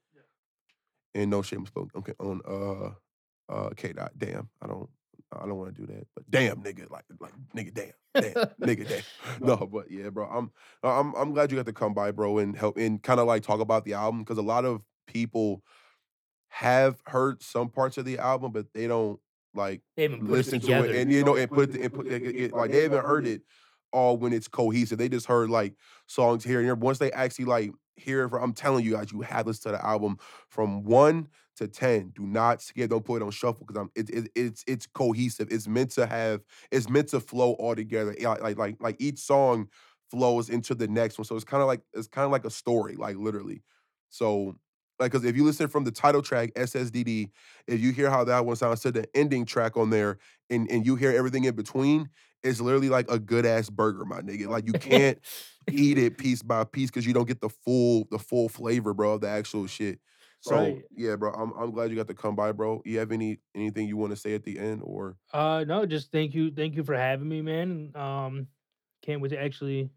And 1.14 1.30
no 1.30 1.42
shame 1.42 1.66
spoke. 1.66 1.90
Okay, 1.96 2.12
on 2.20 2.40
uh 2.48 3.52
uh 3.52 3.70
K 3.76 3.92
dot. 3.92 4.12
Damn, 4.16 4.48
I 4.62 4.66
don't 4.68 4.88
I 5.32 5.40
don't 5.46 5.56
want 5.58 5.74
to 5.74 5.80
do 5.80 5.86
that. 5.92 6.06
But 6.14 6.30
damn, 6.30 6.62
nigga, 6.62 6.88
like 6.90 7.04
like 7.18 7.32
nigga, 7.54 7.74
damn, 7.74 7.92
damn, 8.14 8.32
nigga, 8.60 8.88
damn. 8.88 9.02
No, 9.40 9.56
but 9.56 9.90
yeah, 9.90 10.08
bro. 10.10 10.26
I'm 10.28 10.50
I'm 10.84 11.14
I'm 11.16 11.32
glad 11.32 11.50
you 11.50 11.56
got 11.56 11.66
to 11.66 11.72
come 11.72 11.94
by, 11.94 12.10
bro, 12.12 12.38
and 12.38 12.56
help 12.56 12.76
and 12.76 13.02
kind 13.02 13.18
of 13.20 13.26
like 13.26 13.42
talk 13.42 13.60
about 13.60 13.84
the 13.84 13.94
album 13.94 14.20
because 14.20 14.38
a 14.38 14.42
lot 14.42 14.64
of 14.64 14.82
people 15.08 15.62
have 16.48 17.00
heard 17.06 17.42
some 17.42 17.68
parts 17.68 17.98
of 17.98 18.04
the 18.04 18.18
album, 18.18 18.52
but 18.52 18.66
they 18.72 18.86
don't 18.86 19.18
like 19.54 19.82
they 19.96 20.06
listen 20.08 20.54
it 20.56 20.62
to 20.62 20.68
it 20.84 20.94
and 20.96 21.12
you 21.12 21.24
know 21.24 21.34
and 21.36 21.50
put 21.50 21.74
it, 21.74 21.80
and 21.80 21.92
put 21.92 22.06
it, 22.06 22.22
it- 22.22 22.52
like 22.52 22.70
they 22.70 22.82
haven't 22.84 23.04
heard 23.04 23.26
it 23.26 23.42
all 23.92 24.16
when 24.16 24.32
it's 24.32 24.48
cohesive. 24.48 24.98
They 24.98 25.08
just 25.08 25.26
heard 25.26 25.50
like 25.50 25.74
songs 26.06 26.44
here 26.44 26.58
and 26.60 26.68
there. 26.68 26.74
Once 26.74 26.98
they 26.98 27.12
actually 27.12 27.46
like 27.46 27.70
hear 27.96 28.24
it, 28.24 28.30
from- 28.30 28.42
I'm 28.42 28.52
telling 28.52 28.84
you 28.84 28.92
guys, 28.92 29.12
you 29.12 29.20
have 29.22 29.46
this 29.46 29.60
to 29.60 29.70
the 29.70 29.84
album 29.84 30.18
from 30.48 30.82
one 30.84 31.28
to 31.56 31.68
ten. 31.68 32.12
Do 32.14 32.26
not 32.26 32.62
skip. 32.62 32.90
Don't 32.90 33.04
put 33.04 33.22
it 33.22 33.24
on 33.24 33.30
shuffle 33.30 33.64
because 33.66 33.80
I'm. 33.80 33.90
It, 33.94 34.10
it, 34.10 34.30
it's 34.34 34.64
it's 34.66 34.86
cohesive. 34.86 35.48
It's 35.50 35.68
meant 35.68 35.90
to 35.92 36.06
have. 36.06 36.40
It's 36.70 36.88
meant 36.88 37.08
to 37.08 37.20
flow 37.20 37.52
all 37.54 37.74
together. 37.74 38.14
Like 38.20 38.56
like 38.58 38.76
like 38.80 38.96
each 38.98 39.18
song 39.18 39.68
flows 40.10 40.50
into 40.50 40.74
the 40.74 40.88
next 40.88 41.18
one. 41.18 41.24
So 41.24 41.36
it's 41.36 41.44
kind 41.44 41.60
of 41.62 41.66
like 41.66 41.82
it's 41.92 42.08
kind 42.08 42.24
of 42.24 42.32
like 42.32 42.44
a 42.44 42.50
story, 42.50 42.96
like 42.96 43.16
literally. 43.16 43.62
So 44.08 44.56
like 45.00 45.12
because 45.12 45.24
if 45.24 45.36
you 45.36 45.44
listen 45.44 45.68
from 45.68 45.84
the 45.84 45.90
title 45.90 46.22
track 46.22 46.50
SSDD 46.56 47.30
if 47.66 47.80
you 47.80 47.92
hear 47.92 48.10
how 48.10 48.24
that 48.24 48.46
one 48.46 48.56
sounds 48.56 48.80
to 48.82 48.92
the 48.92 49.06
ending 49.16 49.44
track 49.46 49.76
on 49.76 49.90
there 49.90 50.18
and, 50.50 50.70
and 50.70 50.86
you 50.86 50.96
hear 50.96 51.10
everything 51.12 51.44
in 51.44 51.54
between, 51.56 52.10
it's 52.42 52.60
literally 52.60 52.88
like 52.88 53.10
a 53.10 53.18
good 53.18 53.46
ass 53.46 53.70
burger, 53.70 54.04
my 54.04 54.20
nigga. 54.20 54.48
Like 54.48 54.66
you 54.66 54.74
can't 54.74 55.18
eat 55.70 55.98
it 55.98 56.18
piece 56.18 56.42
by 56.42 56.64
piece 56.64 56.90
because 56.90 57.06
you 57.06 57.12
don't 57.12 57.26
get 57.28 57.40
the 57.40 57.48
full 57.48 58.06
the 58.10 58.18
full 58.18 58.48
flavor, 58.48 58.94
bro, 58.94 59.14
of 59.14 59.20
the 59.22 59.28
actual 59.28 59.66
shit. 59.66 60.00
So 60.40 60.76
Right. 60.76 60.84
yeah, 60.96 61.16
bro, 61.16 61.32
I'm 61.32 61.52
I'm 61.52 61.70
glad 61.72 61.90
you 61.90 61.96
got 61.96 62.08
to 62.08 62.14
come 62.14 62.36
by, 62.36 62.52
bro. 62.52 62.82
You 62.84 62.98
have 62.98 63.12
any 63.12 63.38
anything 63.54 63.88
you 63.88 63.96
want 63.96 64.10
to 64.12 64.16
say 64.16 64.34
at 64.34 64.44
the 64.44 64.58
end 64.58 64.82
or 64.84 65.16
Uh, 65.32 65.64
no, 65.66 65.86
just 65.86 66.10
thank 66.10 66.34
you, 66.34 66.50
thank 66.50 66.74
you 66.74 66.82
for 66.82 66.94
having 66.96 67.28
me, 67.28 67.40
man. 67.40 67.94
Um, 67.94 68.48
can't 69.02 69.20
wait 69.20 69.28
to 69.30 69.40
actually, 69.40 69.90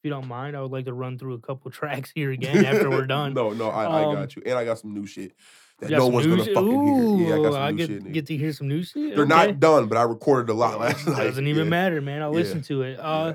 if 0.00 0.04
you 0.04 0.10
don't 0.10 0.26
mind, 0.28 0.56
I 0.56 0.62
would 0.62 0.70
like 0.72 0.86
to 0.86 0.94
run 0.94 1.18
through 1.18 1.34
a 1.34 1.38
couple 1.40 1.70
tracks 1.80 2.10
here 2.14 2.30
again 2.30 2.64
after 2.64 2.88
we're 2.88 3.06
done. 3.18 3.34
no, 3.34 3.50
no, 3.50 3.68
I, 3.68 3.84
I 3.84 4.04
Um, 4.06 4.14
got 4.14 4.34
you. 4.34 4.42
And 4.46 4.54
I 4.58 4.64
got 4.64 4.78
some 4.78 4.94
new 4.94 5.06
shit 5.06 5.32
that 5.80 5.90
no 5.90 6.06
one's 6.08 6.26
gonna 6.26 6.44
shit? 6.44 6.54
fucking 6.54 6.86
hear. 7.18 7.28
Yeah, 7.28 7.34
I 7.34 7.42
got 7.42 7.52
some 7.52 7.62
I 7.62 7.70
new 7.70 7.76
get 7.76 7.86
shit. 7.88 8.04
nigga. 8.04 8.12
get 8.12 8.26
to 8.28 8.36
hear 8.36 8.52
some 8.54 8.68
new 8.68 8.82
shit. 8.82 9.14
They're 9.14 9.24
okay. 9.24 9.28
not 9.28 9.60
done, 9.60 9.88
but 9.88 9.98
I 9.98 10.02
recorded 10.02 10.50
a 10.50 10.54
lot 10.54 10.78
last 10.80 11.06
night. 11.06 11.20
It 11.20 11.28
doesn't 11.28 11.46
even 11.46 11.64
Yeah, 11.64 11.70
matter, 11.70 12.00
man. 12.00 12.22
I'll 12.22 12.30
Yeah. 12.32 12.36
listen 12.40 12.62
to 12.62 12.82
it. 12.82 12.98
Uh, 12.98 13.34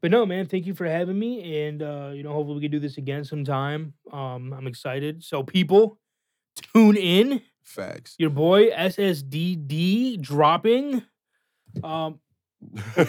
but 0.00 0.10
no, 0.12 0.24
man, 0.24 0.46
thank 0.46 0.66
you 0.66 0.74
for 0.74 0.86
having 0.86 1.18
me, 1.18 1.66
and 1.66 1.82
uh, 1.82 2.10
you 2.14 2.22
know, 2.22 2.32
hopefully 2.32 2.56
we 2.56 2.62
can 2.62 2.70
do 2.70 2.78
this 2.80 2.96
again 2.96 3.24
sometime. 3.24 3.94
Um, 4.12 4.52
I'm 4.52 4.68
excited. 4.68 5.24
So 5.24 5.42
people, 5.42 5.98
tune 6.72 6.96
in. 6.96 7.42
Facts. 7.64 8.14
Your 8.18 8.30
boy 8.30 8.70
SSDD 8.70 10.20
dropping. 10.20 11.02
Um, 11.82 12.20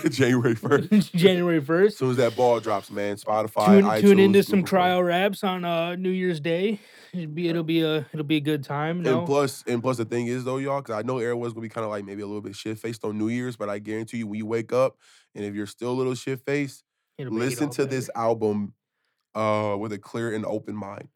January 0.09 0.55
1st. 0.55 1.13
January 1.15 1.59
first. 1.61 1.71
As 1.71 1.89
first. 1.89 1.97
soon 1.97 2.11
as 2.11 2.17
that 2.17 2.35
ball 2.35 2.59
drops, 2.59 2.91
man, 2.91 3.15
Spotify, 3.17 3.65
Tune, 3.67 3.83
iTunes, 3.85 4.01
tune 4.01 4.19
into 4.19 4.43
some 4.43 4.63
cryo 4.63 5.05
raps 5.05 5.43
on 5.43 5.65
uh 5.65 5.95
New 5.95 6.09
Year's 6.11 6.39
Day. 6.39 6.79
It'll 7.13 7.27
be 7.27 7.47
it'll 7.49 7.63
be 7.63 7.81
a 7.81 8.05
it'll 8.13 8.23
be 8.25 8.35
a 8.37 8.41
good 8.41 8.63
time. 8.63 9.01
No? 9.01 9.19
And 9.19 9.27
plus, 9.27 9.63
and 9.67 9.81
plus, 9.81 9.97
the 9.97 10.05
thing 10.05 10.27
is 10.27 10.43
though, 10.43 10.57
y'all, 10.57 10.81
because 10.81 10.95
I 10.95 11.01
know 11.01 11.17
everyone's 11.17 11.53
gonna 11.53 11.61
be 11.63 11.69
kind 11.69 11.85
of 11.85 11.91
like 11.91 12.05
maybe 12.05 12.21
a 12.21 12.27
little 12.27 12.41
bit 12.41 12.55
shit 12.55 12.77
faced 12.77 13.03
on 13.03 13.17
New 13.17 13.29
Year's, 13.29 13.55
but 13.55 13.69
I 13.69 13.79
guarantee 13.79 14.17
you, 14.17 14.27
when 14.27 14.37
you 14.37 14.45
wake 14.45 14.71
up, 14.73 14.97
and 15.33 15.43
if 15.45 15.55
you're 15.55 15.67
still 15.67 15.91
a 15.91 15.97
little 15.97 16.15
shit 16.15 16.39
faced, 16.41 16.83
It'll 17.17 17.33
listen 17.33 17.69
to 17.71 17.85
this 17.85 18.09
album, 18.15 18.73
uh, 19.35 19.75
with 19.79 19.93
a 19.93 19.97
clear 19.97 20.33
and 20.33 20.45
open 20.45 20.75
mind, 20.75 21.09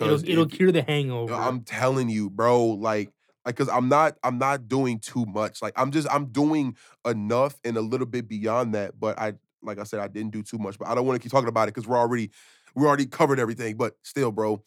It'll 0.00 0.10
'cause 0.10 0.24
it'll 0.24 0.44
if 0.44 0.52
cure 0.52 0.72
the 0.72 0.82
hangover. 0.82 1.34
I'm 1.34 1.62
telling 1.62 2.08
you, 2.08 2.30
bro, 2.30 2.64
like 2.66 3.10
like, 3.46 3.56
'cause 3.56 3.68
I'm 3.70 3.88
not 3.88 4.16
I'm 4.24 4.38
not 4.38 4.68
doing 4.68 5.00
too 5.00 5.26
much, 5.26 5.62
like, 5.62 5.74
I'm 5.76 5.92
just 5.92 6.08
I'm 6.10 6.26
doing 6.26 6.76
enough 7.06 7.56
and 7.64 7.76
a 7.78 7.82
little 7.82 8.06
bit 8.08 8.28
beyond 8.28 8.74
that, 8.74 9.00
but 9.00 9.18
I 9.18 9.34
like 9.62 9.78
I 9.80 9.84
said, 9.84 10.00
I 10.00 10.08
didn't 10.08 10.32
do 10.32 10.42
too 10.44 10.58
much, 10.58 10.78
but 10.78 10.88
I 10.88 10.94
don't 10.94 11.06
wanna 11.06 11.20
keep 11.20 11.32
talking 11.32 11.48
about 11.48 11.68
it 11.68 11.74
because 11.74 11.88
we're 11.88 11.98
already 11.98 12.30
we 12.76 12.86
already 12.86 13.06
covered 13.06 13.40
everything, 13.40 13.76
but 13.76 13.94
still, 14.04 14.32
bro, 14.32 14.62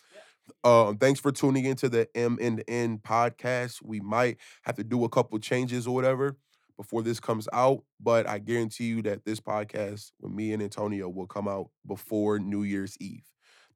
um, 0.64 0.98
thanks 0.98 1.20
for 1.20 1.32
tuning 1.32 1.66
into 1.66 1.90
the 1.90 2.08
M&N 2.16 3.00
podcast. 3.00 3.82
We 3.84 4.00
might 4.00 4.38
have 4.64 4.76
to 4.78 4.84
do 4.84 5.04
a 5.04 5.10
couple 5.10 5.38
changes 5.40 5.88
or 5.88 5.96
whatever 5.96 6.38
before 6.78 7.04
this 7.04 7.20
comes 7.20 7.48
out, 7.54 7.84
but 8.00 8.28
I 8.28 8.40
guarantee 8.40 8.86
you 8.86 9.02
that 9.04 9.26
this 9.26 9.40
podcast 9.40 10.12
with 10.22 10.32
me 10.34 10.54
and 10.54 10.64
Antonio 10.64 11.10
will 11.10 11.28
come 11.28 11.48
out 11.48 11.70
before 11.88 12.40
New 12.40 12.64
Year's 12.64 12.98
Eve. 13.00 13.24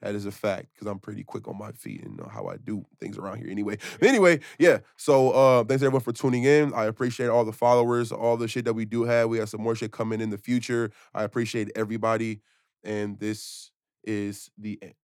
That 0.03 0.15
is 0.15 0.27
a 0.27 0.31
fact 0.31 0.67
because 0.75 0.87
I'm 0.87 0.99
pretty 0.99 1.23
quick 1.23 1.47
on 1.47 1.57
my 1.57 1.71
feet 1.71 2.03
and 2.03 2.17
know 2.17 2.29
how 2.31 2.47
I 2.47 2.57
do 2.57 2.85
things 2.99 3.17
around 3.17 3.39
here 3.39 3.49
anyway. 3.49 3.77
Anyway, 4.01 4.41
yeah, 4.59 4.79
so, 4.97 5.31
uh, 5.31 5.63
thanks 5.63 5.81
everyone 5.81 6.01
for 6.03 6.13
tuning 6.13 6.43
in. 6.43 6.73
I 6.73 6.85
appreciate 6.85 7.29
all 7.29 7.45
the 7.45 7.53
followers, 7.53 8.11
all 8.11 8.37
the 8.37 8.47
shit 8.49 8.65
that 8.65 8.73
we 8.73 8.85
do 8.85 9.05
have. 9.05 9.29
We 9.29 9.39
have 9.39 9.49
some 9.49 9.61
more 9.63 9.75
shit 9.75 9.93
coming 9.93 10.21
in 10.21 10.29
the 10.29 10.37
future. 10.37 10.91
I 11.15 11.23
appreciate 11.23 11.71
everybody, 11.75 12.41
and 12.83 13.19
this 13.19 13.71
is 14.03 14.51
the 14.57 14.77
end. 14.83 14.93